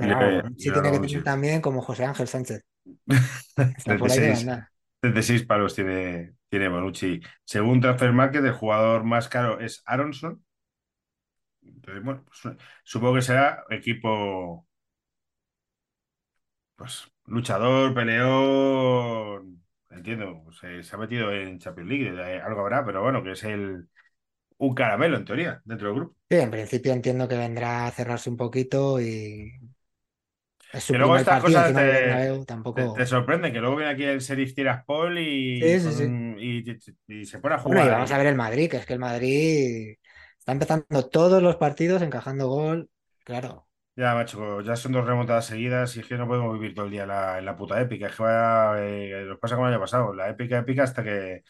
Pero 0.00 0.42
sí 0.56 0.72
tiene 0.72 0.92
que 0.92 0.98
tener 0.98 1.24
también 1.24 1.60
como 1.60 1.82
José 1.82 2.04
Ángel 2.04 2.28
Sánchez. 2.28 2.62
Hasta 3.56 3.98
por 3.98 4.10
ahí 4.10 4.20
debe 4.20 4.32
36, 4.32 4.40
andar. 4.40 4.68
36 5.00 5.44
palos 5.44 5.74
tiene, 5.74 6.34
tiene 6.48 6.68
Bonucci. 6.68 7.20
Según 7.44 7.80
Transfer 7.80 8.12
Market, 8.12 8.44
el 8.44 8.52
jugador 8.52 9.04
más 9.04 9.28
caro 9.28 9.60
es 9.60 9.82
Aronson. 9.86 10.42
Entonces, 11.62 12.02
bueno, 12.04 12.24
pues, 12.24 12.56
supongo 12.84 13.14
que 13.16 13.22
será 13.22 13.64
equipo, 13.70 14.66
pues, 16.76 17.10
luchador, 17.26 17.94
peleón. 17.94 19.62
Entiendo, 19.90 20.42
pues, 20.44 20.58
eh, 20.64 20.82
se 20.82 20.94
ha 20.96 20.98
metido 20.98 21.32
en 21.32 21.58
Champions 21.58 21.90
League, 21.90 22.40
algo 22.40 22.60
habrá, 22.60 22.84
pero 22.84 23.02
bueno, 23.02 23.22
que 23.22 23.32
es 23.32 23.44
el, 23.44 23.88
un 24.58 24.74
caramelo 24.74 25.16
en 25.16 25.24
teoría 25.24 25.62
dentro 25.64 25.88
del 25.88 25.96
grupo. 25.96 26.16
Sí, 26.30 26.36
en 26.36 26.50
principio 26.50 26.92
entiendo 26.92 27.26
que 27.28 27.36
vendrá 27.36 27.86
a 27.86 27.90
cerrarse 27.90 28.30
un 28.30 28.36
poquito 28.36 29.00
y 29.00 29.52
es 30.72 30.84
su 30.84 30.92
Que 30.92 30.98
luego 30.98 31.16
estas 31.16 31.40
partido 31.40 31.40
cosas 31.40 31.72
te, 31.74 31.82
Bernabéu, 31.92 32.44
te, 32.74 32.90
te 32.92 33.06
tampoco. 33.06 33.06
sorprenden, 33.06 33.52
que 33.52 33.60
luego 33.60 33.76
viene 33.76 33.92
aquí 33.92 34.04
el 34.04 34.20
Sheriff 34.20 34.54
Tiraspol 34.54 35.18
y, 35.18 35.64
Sí, 35.66 35.80
sí, 35.80 35.92
sí. 35.92 36.12
con, 36.12 36.36
y, 36.38 36.64
y 37.08 37.24
se 37.26 37.38
pone 37.40 37.54
a 37.56 37.58
Bueno, 37.64 37.84
y 37.84 37.88
jugar. 37.88 37.88
vamos 37.88 38.10
a 38.10 38.18
ver 38.18 38.26
el 38.26 38.34
Madrid, 38.36 38.70
que 38.70 38.78
es 38.78 38.86
que 38.86 38.94
el 38.94 38.98
Madrid 38.98 39.96
está 40.38 40.52
empezando 40.52 41.08
todos 41.08 41.42
los 41.42 41.56
partidos 41.56 42.02
encajando 42.02 42.48
gol. 42.48 42.90
Claro. 43.24 43.68
Ya, 43.96 44.14
macho, 44.14 44.62
ya 44.62 44.76
son 44.76 44.92
dos 44.92 45.04
remontadas 45.06 45.46
seguidas 45.46 45.94
y 45.96 46.00
es 46.00 46.06
que 46.06 46.16
no 46.16 46.26
podemos 46.26 46.54
vivir 46.54 46.74
todo 46.74 46.86
el 46.86 46.90
día 46.92 47.02
en 47.02 47.08
la, 47.08 47.38
en 47.38 47.44
la 47.44 47.56
puta 47.56 47.80
épica. 47.80 48.06
Es 48.06 48.16
que 48.16 48.22
eh, 48.78 49.24
nos 49.26 49.38
pasa 49.38 49.56
como 49.56 49.66
el 49.68 49.74
año 49.74 49.80
pasado, 49.82 50.14
la 50.14 50.30
épica 50.30 50.58
épica 50.58 50.84
hasta 50.84 51.04
que 51.04 51.42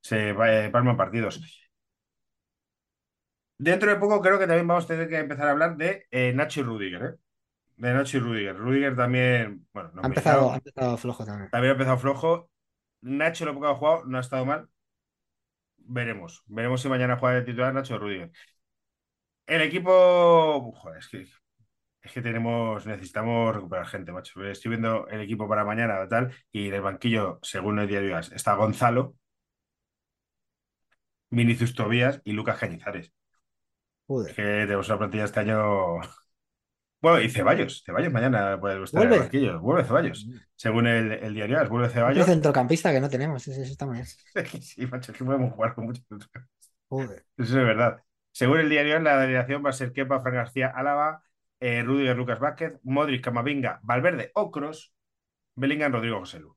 se 0.00 0.30
eh, 0.30 0.70
palman 0.70 0.96
partidos. 0.96 1.40
Dentro 3.58 3.90
de 3.90 3.96
poco 4.02 4.20
creo 4.20 4.38
que 4.38 4.46
también 4.46 4.66
vamos 4.68 4.84
a 4.84 4.88
tener 4.88 5.08
que 5.08 5.18
empezar 5.18 5.46
a 5.48 5.50
hablar 5.52 5.76
de 5.76 6.06
eh, 6.10 6.32
Nacho 6.34 6.60
y 6.60 6.62
Rudiger, 6.64 7.02
¿eh? 7.04 7.14
De 7.78 7.92
Nacho 7.94 8.16
y 8.16 8.20
Rudiger. 8.20 8.56
Rudiger 8.56 8.96
también, 8.96 9.66
bueno, 9.72 9.90
Ha 10.02 10.06
empezado, 10.06 10.52
ha 10.52 10.56
empezado 10.56 10.96
flojo 10.96 11.24
también. 11.24 11.50
también 11.50 11.70
ha 11.70 11.72
empezado 11.74 11.98
flojo. 11.98 12.50
Nacho 13.00 13.44
lo 13.44 13.54
poco 13.54 13.66
que 13.66 13.72
ha 13.72 13.76
jugado 13.76 14.04
no 14.06 14.18
ha 14.18 14.20
estado 14.20 14.44
mal. 14.44 14.68
Veremos. 15.78 16.42
Veremos 16.46 16.82
si 16.82 16.88
mañana 16.88 17.16
juega 17.16 17.36
de 17.36 17.42
titular 17.42 17.72
Nacho 17.72 17.94
o 17.94 17.98
Rudiger. 17.98 18.30
El 19.46 19.62
equipo, 19.62 20.72
joder, 20.72 20.98
es 20.98 21.08
que 21.08 21.26
Es 22.02 22.12
que 22.12 22.22
tenemos, 22.22 22.86
necesitamos 22.86 23.54
recuperar 23.54 23.86
gente, 23.86 24.12
macho. 24.12 24.44
Estoy 24.44 24.70
viendo 24.70 25.08
el 25.08 25.20
equipo 25.20 25.48
para 25.48 25.64
mañana 25.64 26.08
tal, 26.08 26.32
y 26.52 26.68
en 26.68 26.74
el 26.74 26.82
banquillo, 26.82 27.38
según 27.42 27.78
el 27.80 27.88
diario 27.88 28.18
está 28.18 28.54
Gonzalo, 28.54 29.16
Vinicius 31.30 31.74
Tobías 31.74 32.20
y 32.24 32.32
Lucas 32.32 32.58
Cañizares. 32.58 33.12
Es 34.26 34.34
que 34.34 34.42
tenemos 34.42 34.88
una 34.88 34.98
plantilla 34.98 35.24
este 35.24 35.40
año. 35.40 36.00
Bueno, 37.00 37.20
y 37.20 37.30
Ceballos. 37.30 37.82
Ceballos 37.84 38.12
mañana 38.12 38.58
puede 38.60 38.82
estar 38.82 39.04
en 39.04 39.12
el 39.12 39.18
¿Vuelve? 39.18 39.18
banquillo. 39.18 39.60
Vuelve 39.60 39.84
Ceballos. 39.84 40.26
Según 40.56 40.86
el, 40.86 41.12
el 41.12 41.34
diario 41.34 41.60
AS, 41.60 41.68
vuelve 41.68 41.88
Ceballos. 41.90 42.26
centrocampista 42.26 42.92
que 42.92 43.00
no 43.00 43.08
tenemos, 43.08 43.46
ese 43.46 43.62
está 43.62 43.86
muy 43.86 43.96
bien. 43.96 44.06
Sí, 44.62 44.86
macho, 44.86 45.12
es 45.12 45.18
que 45.18 45.24
podemos 45.24 45.52
jugar 45.54 45.74
con 45.74 45.84
muchos. 45.86 46.04
Joder. 46.88 47.24
Eso 47.36 47.58
es 47.60 47.66
verdad. 47.66 48.02
Según 48.32 48.58
el 48.60 48.68
diario 48.68 48.96
AS, 48.96 49.02
la 49.02 49.20
alineación 49.22 49.64
va 49.64 49.70
a 49.70 49.72
ser 49.72 49.92
Kepa, 49.92 50.20
Fran 50.20 50.34
García, 50.34 50.68
Álava, 50.74 51.22
eh, 51.60 51.82
Rudiger, 51.82 52.16
Lucas 52.16 52.40
Vázquez, 52.40 52.74
Modric, 52.82 53.24
Camavinga, 53.24 53.80
Valverde, 53.82 54.30
Ocros, 54.34 54.92
Bellingham, 55.56 55.92
Rodrigo 55.92 56.20
José 56.20 56.40
Lu. 56.40 56.56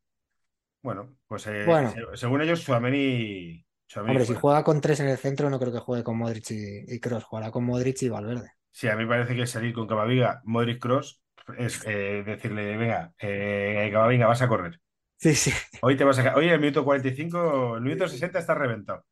Bueno, 0.83 1.15
pues 1.27 1.47
eh, 1.47 1.63
Bueno, 1.65 1.93
según 2.15 2.41
ellos, 2.41 2.61
Tchouaméni 2.63 3.65
hombre, 3.95 4.25
si 4.25 4.33
juega 4.35 4.63
con 4.63 4.81
tres 4.81 4.99
en 4.99 5.07
el 5.09 5.17
centro, 5.17 5.49
no 5.49 5.59
creo 5.59 5.71
que 5.73 5.79
juegue 5.79 6.03
con 6.03 6.17
Modric 6.17 6.51
y, 6.51 6.85
y 6.95 6.99
Kroos, 6.99 7.23
jugará 7.23 7.51
con 7.51 7.63
Modric 7.65 8.01
y 8.03 8.09
Valverde. 8.09 8.51
Sí, 8.71 8.87
a 8.87 8.95
mí 8.95 9.05
parece 9.05 9.35
que 9.35 9.47
salir 9.47 9.73
con 9.73 9.87
Camavinga, 9.87 10.41
Modric 10.45 10.81
Cross 10.81 11.21
es 11.57 11.81
eh, 11.85 12.23
decirle, 12.25 12.77
venga, 12.77 13.13
eh, 13.19 13.89
Camavinga, 13.91 14.27
vas 14.27 14.41
a 14.41 14.47
correr. 14.47 14.79
Sí, 15.17 15.35
sí, 15.35 15.51
Hoy 15.81 15.97
te 15.97 16.03
vas 16.03 16.17
a... 16.19 16.35
Hoy 16.35 16.45
en 16.47 16.53
el 16.53 16.59
minuto 16.59 16.83
45, 16.85 17.75
el 17.77 17.81
minuto 17.83 18.07
60 18.07 18.39
está 18.39 18.55
reventado. 18.55 19.05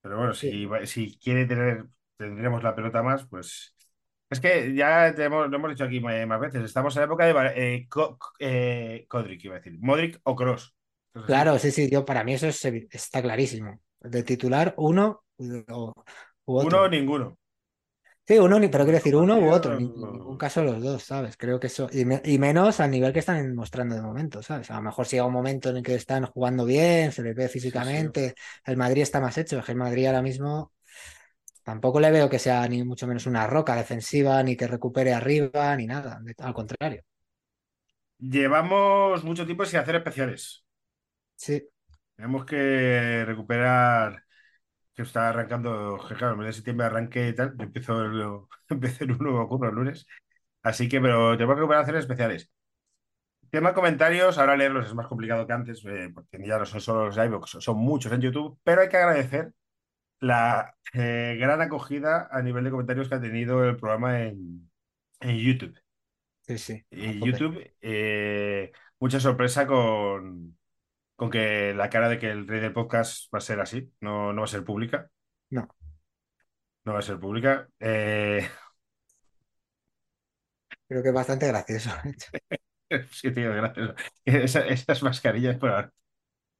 Pero 0.00 0.16
bueno, 0.18 0.34
sí. 0.34 0.50
si, 0.50 0.86
si 0.86 1.18
quiere 1.18 1.46
tener, 1.46 1.86
tendremos 2.16 2.62
la 2.62 2.74
pelota 2.74 3.02
más, 3.02 3.26
pues... 3.28 3.74
Es 4.30 4.40
que 4.40 4.74
ya 4.74 5.14
te 5.14 5.24
hemos- 5.24 5.48
lo 5.48 5.56
hemos 5.56 5.70
dicho 5.70 5.84
aquí 5.84 6.00
más 6.00 6.40
veces, 6.40 6.62
estamos 6.64 6.94
en 6.96 7.00
la 7.00 7.06
época 7.06 7.24
de 7.26 7.32
eh, 7.56 7.88
Co- 7.88 8.18
eh, 8.38 9.06
iba 9.42 9.54
a 9.56 9.58
decir, 9.58 9.78
Modric 9.80 10.20
o 10.24 10.36
Kroos. 10.36 10.74
¿Es 11.14 11.22
así? 11.24 11.36
Claro, 11.36 11.58
sí, 11.58 11.70
sí, 11.72 11.90
yo 11.90 12.04
para 12.04 12.24
mí 12.24 12.32
eso 12.34 12.46
es 12.48 12.64
está 12.90 13.20
clarísimo. 13.22 13.80
De 14.00 14.22
titular, 14.22 14.74
uno 14.78 15.24
u, 15.38 15.92
u 16.46 16.58
Uno 16.66 16.82
o 16.82 16.88
ninguno. 16.88 17.36
Sí, 18.28 18.38
uno, 18.38 18.58
pero 18.70 18.84
quiero 18.84 18.98
decir 18.98 19.16
uno 19.16 19.38
u 19.38 19.48
otro, 19.50 19.78
en 19.78 20.12
ningún 20.12 20.36
caso 20.36 20.62
los 20.62 20.82
dos, 20.82 21.02
¿sabes? 21.02 21.36
Creo 21.38 21.58
que 21.58 21.68
eso, 21.68 21.88
y, 21.90 22.04
me- 22.04 22.20
y 22.24 22.38
menos 22.38 22.78
al 22.78 22.90
nivel 22.90 23.12
que 23.14 23.20
están 23.20 23.54
mostrando 23.54 23.94
de 23.94 24.02
momento, 24.02 24.42
¿sabes? 24.42 24.70
A 24.70 24.74
lo 24.76 24.82
mejor 24.82 25.06
si 25.06 25.16
llega 25.16 25.24
un 25.26 25.32
momento 25.32 25.70
en 25.70 25.78
el 25.78 25.82
que 25.82 25.94
están 25.94 26.26
jugando 26.26 26.66
bien, 26.66 27.10
se 27.10 27.22
les 27.22 27.34
ve 27.34 27.48
Sí, 27.70 27.82
sí. 27.84 28.12
físicamente, 28.12 28.34
el 28.66 28.76
Madrid 28.76 29.00
está 29.02 29.20
más 29.20 29.38
hecho, 29.38 29.58
es 29.58 29.64
que 29.64 29.72
el 29.72 29.78
Madrid 29.78 30.06
ahora 30.06 30.20
mismo 30.22 30.72
tampoco 31.64 32.00
le 32.00 32.10
veo 32.12 32.30
que 32.30 32.38
sea 32.40 32.68
ni 32.68 32.84
mucho 32.84 33.06
menos 33.06 33.26
una 33.26 33.46
roca 33.46 33.76
defensiva, 33.76 34.42
ni 34.42 34.56
que 34.56 34.66
recupere 34.68 35.14
arriba, 35.14 35.76
ni 35.76 35.86
nada, 35.86 36.20
al 36.38 36.54
contrario. 36.54 37.02
Llevamos 38.20 39.24
mucho 39.24 39.44
tiempo 39.44 39.64
sin 39.64 39.80
hacer 39.80 39.96
especiales. 39.96 40.64
Sí, 41.36 41.68
Tenemos 42.16 42.44
que 42.46 43.24
recuperar, 43.26 44.24
que 44.98 45.04
está 45.08 45.28
arrancando, 45.30 45.98
que 46.08 46.14
claro, 46.16 46.32
el 46.34 46.38
mes 46.40 46.48
de 46.48 46.52
septiembre 46.54 46.86
arranque 46.86 47.28
y 47.28 47.34
tal, 47.34 47.56
yo 47.56 47.64
empiezo, 47.64 48.02
el- 48.04 48.40
empiezo 48.70 49.04
en 49.04 49.12
un 49.12 49.18
nuevo 49.18 49.48
curro 49.48 49.68
el 49.70 49.74
lunes, 49.76 50.06
así 50.62 50.88
que, 50.88 51.00
pero 51.00 51.32
tenemos 51.36 51.54
que 51.56 51.60
recuperar 51.60 51.84
hacer 51.84 51.96
especiales. 51.96 52.50
Tema 53.50 53.72
comentarios, 53.74 54.36
ahora 54.38 54.56
leerlos 54.56 54.86
es 54.86 54.94
más 54.94 55.06
complicado 55.06 55.46
que 55.46 55.52
antes, 55.54 55.82
eh, 55.86 56.10
porque 56.14 56.38
ya 56.46 56.58
no 56.58 56.66
son 56.66 56.80
solo 56.82 57.06
los 57.06 57.16
iVoox, 57.16 57.56
son, 57.60 57.78
muchos 57.78 58.12
en 58.12 58.20
YouTube, 58.20 58.58
pero 58.62 58.82
hay 58.82 58.88
que 58.90 58.98
agradecer 58.98 59.52
la 60.20 60.76
eh, 60.94 61.36
gran 61.40 61.60
acogida 61.62 62.28
a 62.30 62.42
nivel 62.42 62.64
de 62.64 62.70
comentarios 62.72 63.08
que 63.08 63.16
ha 63.16 63.20
tenido 63.22 63.64
el 63.64 63.76
programa 63.76 64.22
en, 64.22 64.70
en 65.20 65.38
YouTube. 65.38 65.76
sí, 66.46 66.58
sí, 66.58 66.86
En. 66.90 67.20
YouTube, 67.22 67.72
eh, 67.80 68.72
mucha 68.98 69.20
sorpresa 69.20 69.66
con, 69.66 70.57
con 71.18 71.30
que 71.30 71.74
la 71.74 71.90
cara 71.90 72.08
de 72.08 72.20
que 72.20 72.30
el 72.30 72.46
rey 72.46 72.60
del 72.60 72.72
podcast 72.72 73.32
va 73.34 73.38
a 73.38 73.40
ser 73.40 73.58
así, 73.58 73.92
no, 74.00 74.32
no 74.32 74.42
va 74.42 74.44
a 74.44 74.48
ser 74.48 74.64
pública, 74.64 75.10
No, 75.50 75.66
no 76.84 76.92
va 76.92 77.00
a 77.00 77.02
ser 77.02 77.18
pública. 77.18 77.68
Eh, 77.80 78.48
creo 80.86 81.02
que 81.02 81.08
es 81.08 81.14
bastante 81.14 81.48
gracioso. 81.48 81.90
sí, 83.10 83.32
tío, 83.32 83.52
gracias. 83.52 83.94
Esa- 84.24 84.66
esas 84.68 85.02
mascarillas 85.02 85.58
por 85.58 85.70
ahora. 85.70 85.92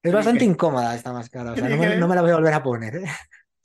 Es 0.02 0.12
bastante 0.12 0.40
que, 0.40 0.46
incómoda 0.46 0.92
esta 0.96 1.12
máscara, 1.12 1.52
o 1.52 1.56
sea, 1.56 1.68
no 1.68 1.76
me, 1.76 1.96
no 1.96 2.08
me 2.08 2.16
la 2.16 2.22
voy 2.22 2.32
a 2.32 2.34
volver 2.34 2.54
a 2.54 2.62
poner, 2.62 2.96
¿eh? 2.96 3.04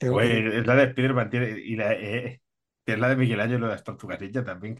Joder, 0.00 0.46
es 0.46 0.66
la 0.66 0.76
de 0.76 0.92
Spiderman 0.92 1.30
y 1.32 1.74
la, 1.74 1.92
eh, 1.92 2.40
es 2.86 2.98
la 3.00 3.08
de 3.08 3.16
Miguel 3.16 3.40
Ángel, 3.40 3.60
lo 3.60 3.66
de 3.66 3.72
las 3.74 4.44
también. 4.44 4.78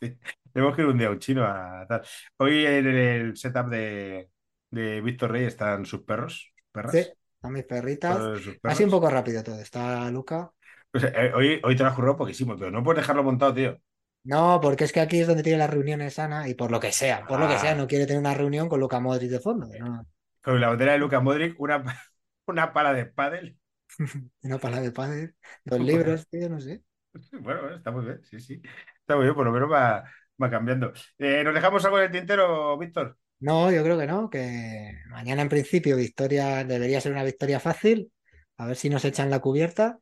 Tenemos 0.52 0.74
que 0.74 0.82
ir 0.82 0.88
un 0.88 0.98
día 0.98 1.06
a 1.06 1.10
un 1.12 1.20
chino 1.20 1.44
a 1.44 1.86
tal. 1.86 2.02
Hoy 2.38 2.66
en 2.66 2.86
el 2.88 3.36
setup 3.36 3.68
de, 3.68 4.30
de 4.74 5.00
Víctor 5.00 5.32
Rey 5.32 5.44
están 5.44 5.86
sus 5.86 6.02
perros, 6.04 6.52
sus 6.56 6.66
Sí, 6.84 6.98
perras, 6.98 7.16
a 7.42 7.50
mis 7.50 7.64
perritas. 7.64 8.30
sido 8.72 8.86
un 8.86 8.90
poco 8.92 9.10
rápido 9.10 9.42
todo. 9.42 9.60
Está 9.60 10.10
Luca. 10.10 10.52
Pues, 10.90 11.04
eh, 11.04 11.32
hoy, 11.34 11.60
hoy 11.64 11.76
te 11.76 11.82
lo 11.82 11.88
has 11.90 11.94
currado 11.94 12.16
poquísimo, 12.16 12.56
pero 12.56 12.70
no 12.70 12.82
puedes 12.84 13.02
dejarlo 13.02 13.22
montado, 13.24 13.52
tío. 13.54 13.78
No, 14.30 14.60
porque 14.62 14.84
es 14.84 14.92
que 14.92 15.00
aquí 15.00 15.20
es 15.20 15.26
donde 15.26 15.42
tiene 15.42 15.58
las 15.58 15.70
reuniones 15.70 16.18
Ana 16.18 16.46
y 16.48 16.54
por 16.54 16.70
lo 16.70 16.78
que 16.80 16.92
sea, 16.92 17.26
por 17.26 17.38
lo 17.40 17.48
que 17.48 17.58
sea, 17.58 17.74
Ah, 17.74 17.74
no 17.74 17.86
quiere 17.86 18.06
tener 18.06 18.20
una 18.20 18.34
reunión 18.34 18.68
con 18.68 18.80
Luca 18.80 19.00
Modric 19.00 19.30
de 19.30 19.40
fondo. 19.40 19.66
No, 19.78 20.06
con 20.42 20.60
la 20.60 20.68
bandera 20.68 20.92
de 20.92 20.98
Luka 20.98 21.20
Modric, 21.20 21.58
una, 21.60 21.82
una 22.46 22.72
pala 22.72 22.92
de 22.94 23.06
pádel. 23.06 23.58
una 24.42 24.58
pala 24.58 24.80
de 24.80 24.92
padre, 24.92 25.34
dos 25.64 25.80
libros, 25.80 26.28
tío, 26.28 26.48
no 26.48 26.60
sé. 26.60 26.82
Bueno, 27.32 27.74
está 27.74 27.90
muy 27.90 28.04
bien, 28.04 28.22
sí, 28.24 28.40
sí. 28.40 28.60
Está 29.00 29.16
muy 29.16 29.24
bien, 29.24 29.34
por 29.34 29.44
lo 29.46 29.52
menos 29.52 29.70
va, 29.70 30.04
va 30.42 30.50
cambiando. 30.50 30.92
Eh, 31.18 31.44
¿nos 31.44 31.54
dejamos 31.54 31.84
algo 31.84 31.98
en 31.98 32.04
el 32.06 32.10
tintero, 32.10 32.76
Víctor? 32.78 33.18
No, 33.44 33.70
yo 33.70 33.82
creo 33.82 33.98
que 33.98 34.06
no, 34.06 34.30
que 34.30 34.92
mañana 35.10 35.42
en 35.42 35.50
principio 35.50 35.96
victoria 35.96 36.64
debería 36.64 37.02
ser 37.02 37.12
una 37.12 37.24
victoria 37.24 37.60
fácil. 37.60 38.10
A 38.56 38.66
ver 38.66 38.76
si 38.76 38.88
nos 38.88 39.04
echan 39.04 39.28
la 39.28 39.40
cubierta. 39.40 39.98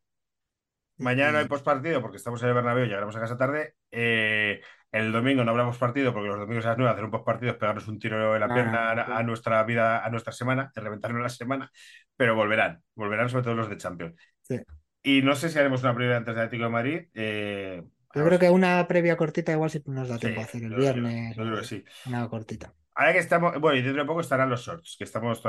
Mañana 0.99 1.33
no 1.33 1.39
hay 1.39 1.47
postpartido 1.47 2.01
porque 2.01 2.19
estamos 2.19 2.41
en 2.43 2.51
el 2.51 2.55
Bernabéu, 2.55 2.85
llegaremos 2.85 3.17
a 3.17 3.21
casa 3.21 3.37
tarde. 3.37 3.75
Eh, 3.91 4.61
el 4.93 5.11
domingo 5.11 5.43
no 5.43 5.51
habrá 5.51 5.65
postpartido 5.65 6.13
porque 6.13 6.29
los 6.29 6.39
domingos 6.39 6.65
a 6.67 6.69
las 6.69 6.79
9 6.79 6.93
hacer 6.93 7.05
un 7.05 7.11
postpartido 7.11 7.51
es 7.51 7.59
pegarnos 7.59 7.89
un 7.89 7.99
tiro 7.99 8.35
en 8.35 8.41
la 8.41 8.47
no, 8.47 8.55
pierna 8.55 8.91
a, 8.93 9.23
nuestra 9.25 9.65
vida, 9.65 10.05
a 10.05 10.11
nuestra 10.11 10.33
semana, 10.33 10.71
de 10.73 10.81
reventarnos 10.81 11.21
la 11.21 11.29
semana, 11.29 11.73
pero 12.17 12.37
volverán, 12.37 12.81
volverán 12.95 13.29
sobre 13.29 13.43
todo 13.43 13.55
los 13.55 13.69
de 13.69 13.77
Champions. 13.77 14.15
sí. 14.43 14.61
Y 15.03 15.23
no 15.23 15.35
sé 15.35 15.49
si 15.49 15.59
haremos 15.59 15.83
una 15.83 15.97
previa 15.97 16.17
antes 16.17 16.33
del 16.33 16.45
Atlético 16.45 16.65
de 16.67 16.71
Madrid. 16.71 17.01
eh, 17.15 17.83
Yo 18.15 18.25
creo 18.25 18.39
que 18.39 18.51
una 18.51 18.87
previa 18.87 19.17
cortita 19.17 19.51
igual 19.51 19.69
sí 19.69 19.83
nos 19.87 20.09
da 20.09 20.15
sí, 20.15 20.21
tiempo 20.21 20.43
a 20.43 20.45
hacer 20.45 20.63
el 20.63 20.71
yo, 20.71 20.77
viernes 20.77 21.37
yo 21.37 21.43
creo 21.43 21.59
que 21.59 21.65
sí. 21.65 21.85
una 22.07 22.29
cortita. 22.29 22.73
Ahora 22.95 23.13
que 23.13 23.19
estamos, 23.21 23.59
bueno, 23.61 23.79
y 23.79 23.83
dentro 23.83 24.03
de 24.03 24.07
poco 24.09 24.21
estarán 24.21 24.51
los 24.51 24.63
shorts, 24.65 24.97
que 24.99 25.05
estamos 25.05 25.41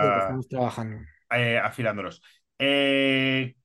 Sí, 0.00 0.12
que 0.12 0.18
todavía 0.18 0.18
estamos 0.18 0.48
trabajando. 0.48 1.06
eh, 1.30 1.58
afilándolos. 1.58 2.22
Eh, 2.58 3.56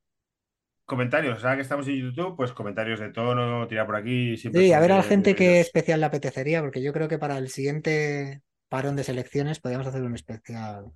comentarios, 0.86 1.44
ahora 1.44 1.58
que 1.58 1.64
estamos 1.64 1.88
en 1.88 1.98
YouTube, 1.98 2.36
pues 2.38 2.54
comentarios 2.54 3.00
de 3.00 3.12
tono, 3.12 3.68
tirar 3.68 3.86
por 3.88 3.96
aquí, 3.98 4.38
siempre 4.38 4.64
Sí, 4.64 4.72
a 4.74 4.80
ver 4.80 4.92
a 4.92 4.96
la 4.98 5.04
gente 5.04 5.36
qué 5.36 5.60
especial 5.60 6.00
le 6.00 6.06
apetecería, 6.06 6.62
porque 6.62 6.82
yo 6.82 6.94
creo 6.94 7.08
que 7.10 7.20
para 7.20 7.38
el 7.38 7.50
siguiente 7.50 8.42
parón 8.70 8.96
de 8.96 9.04
selecciones 9.04 9.60
podríamos 9.60 9.88
hacer 9.88 10.02
un 10.04 10.16
especial, 10.16 10.92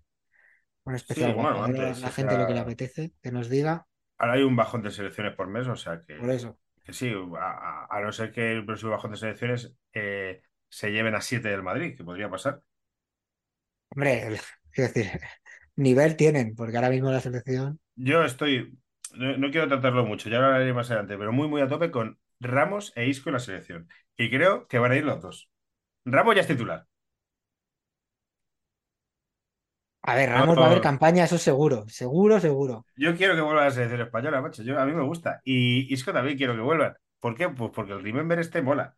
un 0.86 0.95
especial 0.95 1.32
Sí, 1.32 1.34
bueno, 1.34 1.63
A 1.63 1.67
ver 1.67 1.82
a 1.82 1.93
antes, 1.93 1.99
la 1.99 2.12
gente 2.12 2.38
lo 2.38 2.47
que 2.47 2.54
le 2.54 2.60
sea, 2.60 2.62
apetece, 2.62 3.13
que 3.23 3.32
nos 3.32 3.49
diga. 3.49 3.88
ahora 4.17 4.34
hay 4.34 4.43
un 4.43 4.56
bajón 4.56 4.82
de 4.84 4.91
selecciones 4.91 5.36
por 5.36 5.47
mes, 5.47 5.67
o 5.67 5.75
sea 5.75 6.01
Por 6.15 6.30
que, 6.30 6.32
eso. 6.32 6.58
que 6.84 6.93
sí, 6.93 7.12
a, 7.39 7.86
a- 7.86 7.97
a 7.97 8.01
no 8.01 8.12
ser 8.12 8.32
que 8.32 8.51
el 8.51 8.65
próximo 8.65 8.91
bajón 8.91 9.12
de 9.12 9.17
selecciones 9.17 9.73
eh, 9.93 10.41
se 10.71 10.91
lleven 10.91 11.15
a 11.15 11.21
7 11.21 11.49
del 11.49 11.62
Madrid, 11.62 11.95
que 11.95 12.03
podría 12.03 12.29
pasar. 12.29 12.62
Hombre, 13.89 14.39
quiero 14.71 14.91
decir, 14.93 15.19
nivel 15.75 16.15
tienen, 16.15 16.55
porque 16.55 16.77
ahora 16.77 16.89
mismo 16.89 17.12
la 17.12 17.19
selección. 17.19 17.79
Yo 17.95 18.23
estoy, 18.23 18.79
no, 19.13 19.38
no 19.38 19.51
quiero 19.51 19.67
tratarlo 19.67 20.05
mucho, 20.05 20.29
ya 20.29 20.39
lo 20.39 20.45
hablaré 20.45 20.73
más 20.73 20.89
adelante, 20.89 21.17
pero 21.17 21.34
muy, 21.34 21.49
muy 21.49 21.62
a 21.62 21.67
tope 21.67 21.91
con 21.91 22.17
Ramos 22.39 22.93
e 22.95 23.07
Isco 23.07 23.29
en 23.29 23.34
la 23.34 23.39
selección. 23.39 23.89
Y 24.17 24.29
creo 24.29 24.67
que 24.67 24.79
van 24.79 24.93
a 24.93 24.95
ir 24.95 25.03
los 25.03 25.21
dos. 25.21 25.49
Ramos 26.05 26.36
ya 26.36 26.41
es 26.41 26.47
titular. 26.47 26.88
A 30.03 30.15
ver, 30.15 30.29
Ramos 30.29 30.57
va 30.57 30.63
a 30.63 30.67
haber 30.67 30.81
campaña, 30.81 31.25
eso 31.25 31.38
seguro, 31.38 31.86
seguro, 31.88 32.39
seguro. 32.39 32.86
yo 32.95 33.15
quiero 33.15 33.36
que 33.36 33.41
vuelva 33.41 33.63
a 33.63 33.65
la 33.65 33.71
selección 33.71 34.01
española, 34.01 34.41
macho. 34.41 34.63
Yo, 34.63 34.79
a 34.79 34.86
mí 34.86 34.93
me 34.93 35.03
gusta. 35.03 35.41
Y 35.43 35.93
Isco 35.93 36.13
también 36.13 36.38
quiero 36.38 36.55
que 36.55 36.62
vuelvan. 36.62 36.95
¿Por 37.19 37.36
qué? 37.36 37.49
Pues 37.49 37.71
porque 37.73 37.93
el 37.93 38.01
Remember 38.01 38.39
este 38.39 38.62
mola. 38.63 38.95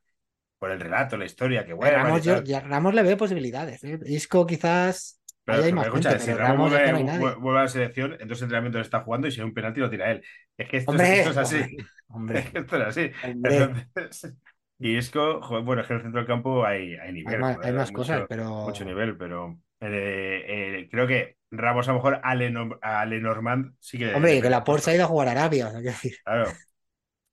Por 0.64 0.72
el 0.72 0.80
relato, 0.80 1.18
la 1.18 1.26
historia, 1.26 1.66
que 1.66 1.74
y 1.74 1.90
Ramos, 1.90 2.24
yo, 2.24 2.42
tal. 2.42 2.44
ya, 2.44 2.62
Ramos 2.62 2.94
le 2.94 3.04
veo 3.04 3.18
posibilidades. 3.18 3.84
¿eh? 3.84 4.00
Isco 4.06 4.46
quizás 4.46 5.22
ahí 5.48 5.62
Pero, 5.62 5.64
hay 5.64 5.74
pero 5.74 5.74
más 5.74 5.90
escucha, 5.90 6.10
gente, 6.10 6.20
si 6.20 6.34
pero 6.38 6.38
Ramos 6.38 6.74
es 6.74 6.82
vuelve, 6.82 6.94
no 6.94 7.58
a 7.58 7.62
la 7.64 7.68
selección, 7.68 8.16
en 8.20 8.28
dos 8.30 8.42
entrenamientos 8.42 8.82
está 8.82 9.02
jugando 9.02 9.28
y 9.28 9.32
si 9.32 9.42
hay 9.42 9.46
un 9.46 9.54
penalti 9.54 9.80
lo 9.82 9.90
tira 9.90 10.12
él. 10.12 10.24
Es 10.58 10.70
que 10.70 10.78
esto 10.78 10.96
es, 10.96 11.10
esto 11.10 11.30
Hombre, 11.30 11.32
es 11.32 11.38
así. 11.38 11.58
Es 12.32 12.46
hombre, 12.48 12.52
que 12.52 12.60
esto 12.60 12.78
es 12.78 12.84
así. 12.88 13.12
Entonces, 13.42 14.36
y 14.80 14.98
Isco, 14.98 15.40
bueno, 15.64 15.82
es 15.82 15.88
que 15.88 15.94
en 15.94 15.98
el 16.00 16.04
centro 16.04 16.20
del 16.22 16.28
campo 16.28 16.66
hay, 16.66 16.96
hay 16.96 17.12
nivel, 17.14 17.58
hay 17.62 17.74
más 17.74 17.92
cosas, 17.92 18.24
mucho, 18.24 18.30
mucho 18.62 18.86
pero. 18.86 18.86
nivel, 18.86 19.18
pero 19.18 19.60
eh, 19.82 20.80
eh, 20.84 20.90
creo 20.92 21.08
que 21.08 21.38
Ramos 21.52 21.88
a 21.88 21.92
lo 21.92 21.98
mejor 21.98 22.20
a, 22.24 22.36
Leno- 22.36 22.80
a 22.82 23.06
Lenormand 23.06 23.76
sí 23.80 23.98
que 24.00 24.06
Hombre, 24.16 24.42
que 24.42 24.50
la 24.50 24.64
Porsche 24.64 24.92
ha 24.92 24.96
ido 24.96 25.04
a 25.06 25.08
jugar 25.08 25.28
a 25.28 25.32
Arabia, 25.32 25.68
o 25.68 25.72
sea, 25.72 25.82
decir. 25.82 26.16
Claro, 26.24 26.64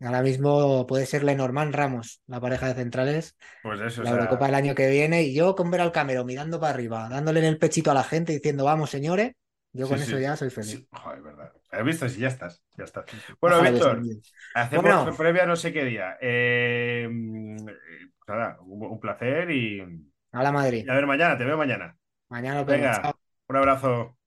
Ahora 0.00 0.22
mismo 0.22 0.86
puede 0.86 1.06
ser 1.06 1.24
Lenormand 1.24 1.74
Ramos, 1.74 2.22
la 2.26 2.40
pareja 2.40 2.68
de 2.68 2.74
centrales, 2.74 3.36
pues 3.62 3.80
eso, 3.80 4.02
o 4.02 4.04
la 4.04 4.10
Eurocopa 4.12 4.46
sea, 4.46 4.46
del 4.46 4.54
año 4.54 4.74
que 4.74 4.88
viene, 4.90 5.22
y 5.24 5.34
yo 5.34 5.54
con 5.54 5.70
ver 5.70 5.80
al 5.82 5.92
Camero 5.92 6.24
mirando 6.24 6.60
para 6.60 6.74
arriba, 6.74 7.08
dándole 7.10 7.40
en 7.40 7.46
el 7.46 7.58
pechito 7.58 7.90
a 7.90 7.94
la 7.94 8.04
gente 8.04 8.32
diciendo, 8.32 8.64
vamos, 8.64 8.90
señores, 8.90 9.32
yo 9.72 9.88
sí, 9.88 9.88
con 9.88 10.02
eso 10.02 10.18
ya 10.18 10.36
soy 10.36 10.50
feliz. 10.50 10.82
sí, 10.82 10.88
joder, 10.92 11.22
verdad. 11.22 11.52
¿Has 11.70 11.84
visto? 11.84 12.08
Sí, 12.08 12.20
ya 12.20 12.28
estás, 12.28 12.62
ya 12.76 12.84
estás. 12.84 13.06
Bueno, 13.40 13.56
Ojalá 13.56 13.70
Víctor, 13.70 14.02
hacemos 14.54 14.82
Bueno, 14.84 15.16
previa 15.16 15.46
no 15.46 15.56
sé 15.56 15.72
qué 15.72 15.84
día. 15.84 16.16
Eh, 16.20 17.08
nada, 18.26 18.58
un, 18.62 18.82
un 18.86 19.00
placer 19.00 19.50
y, 19.50 19.80
a 20.32 20.42
la 20.42 20.52
y 20.52 20.52
Madrid. 20.52 20.90
a 20.90 20.94
ver 20.94 21.06
mañana, 21.06 21.36
te 21.38 21.44
veo 21.44 21.56
mañana. 21.56 21.96
Mañana. 22.28 22.64
Venga, 22.64 23.02
Chao. 23.02 23.20
un 23.48 23.56
abrazo. 23.56 24.18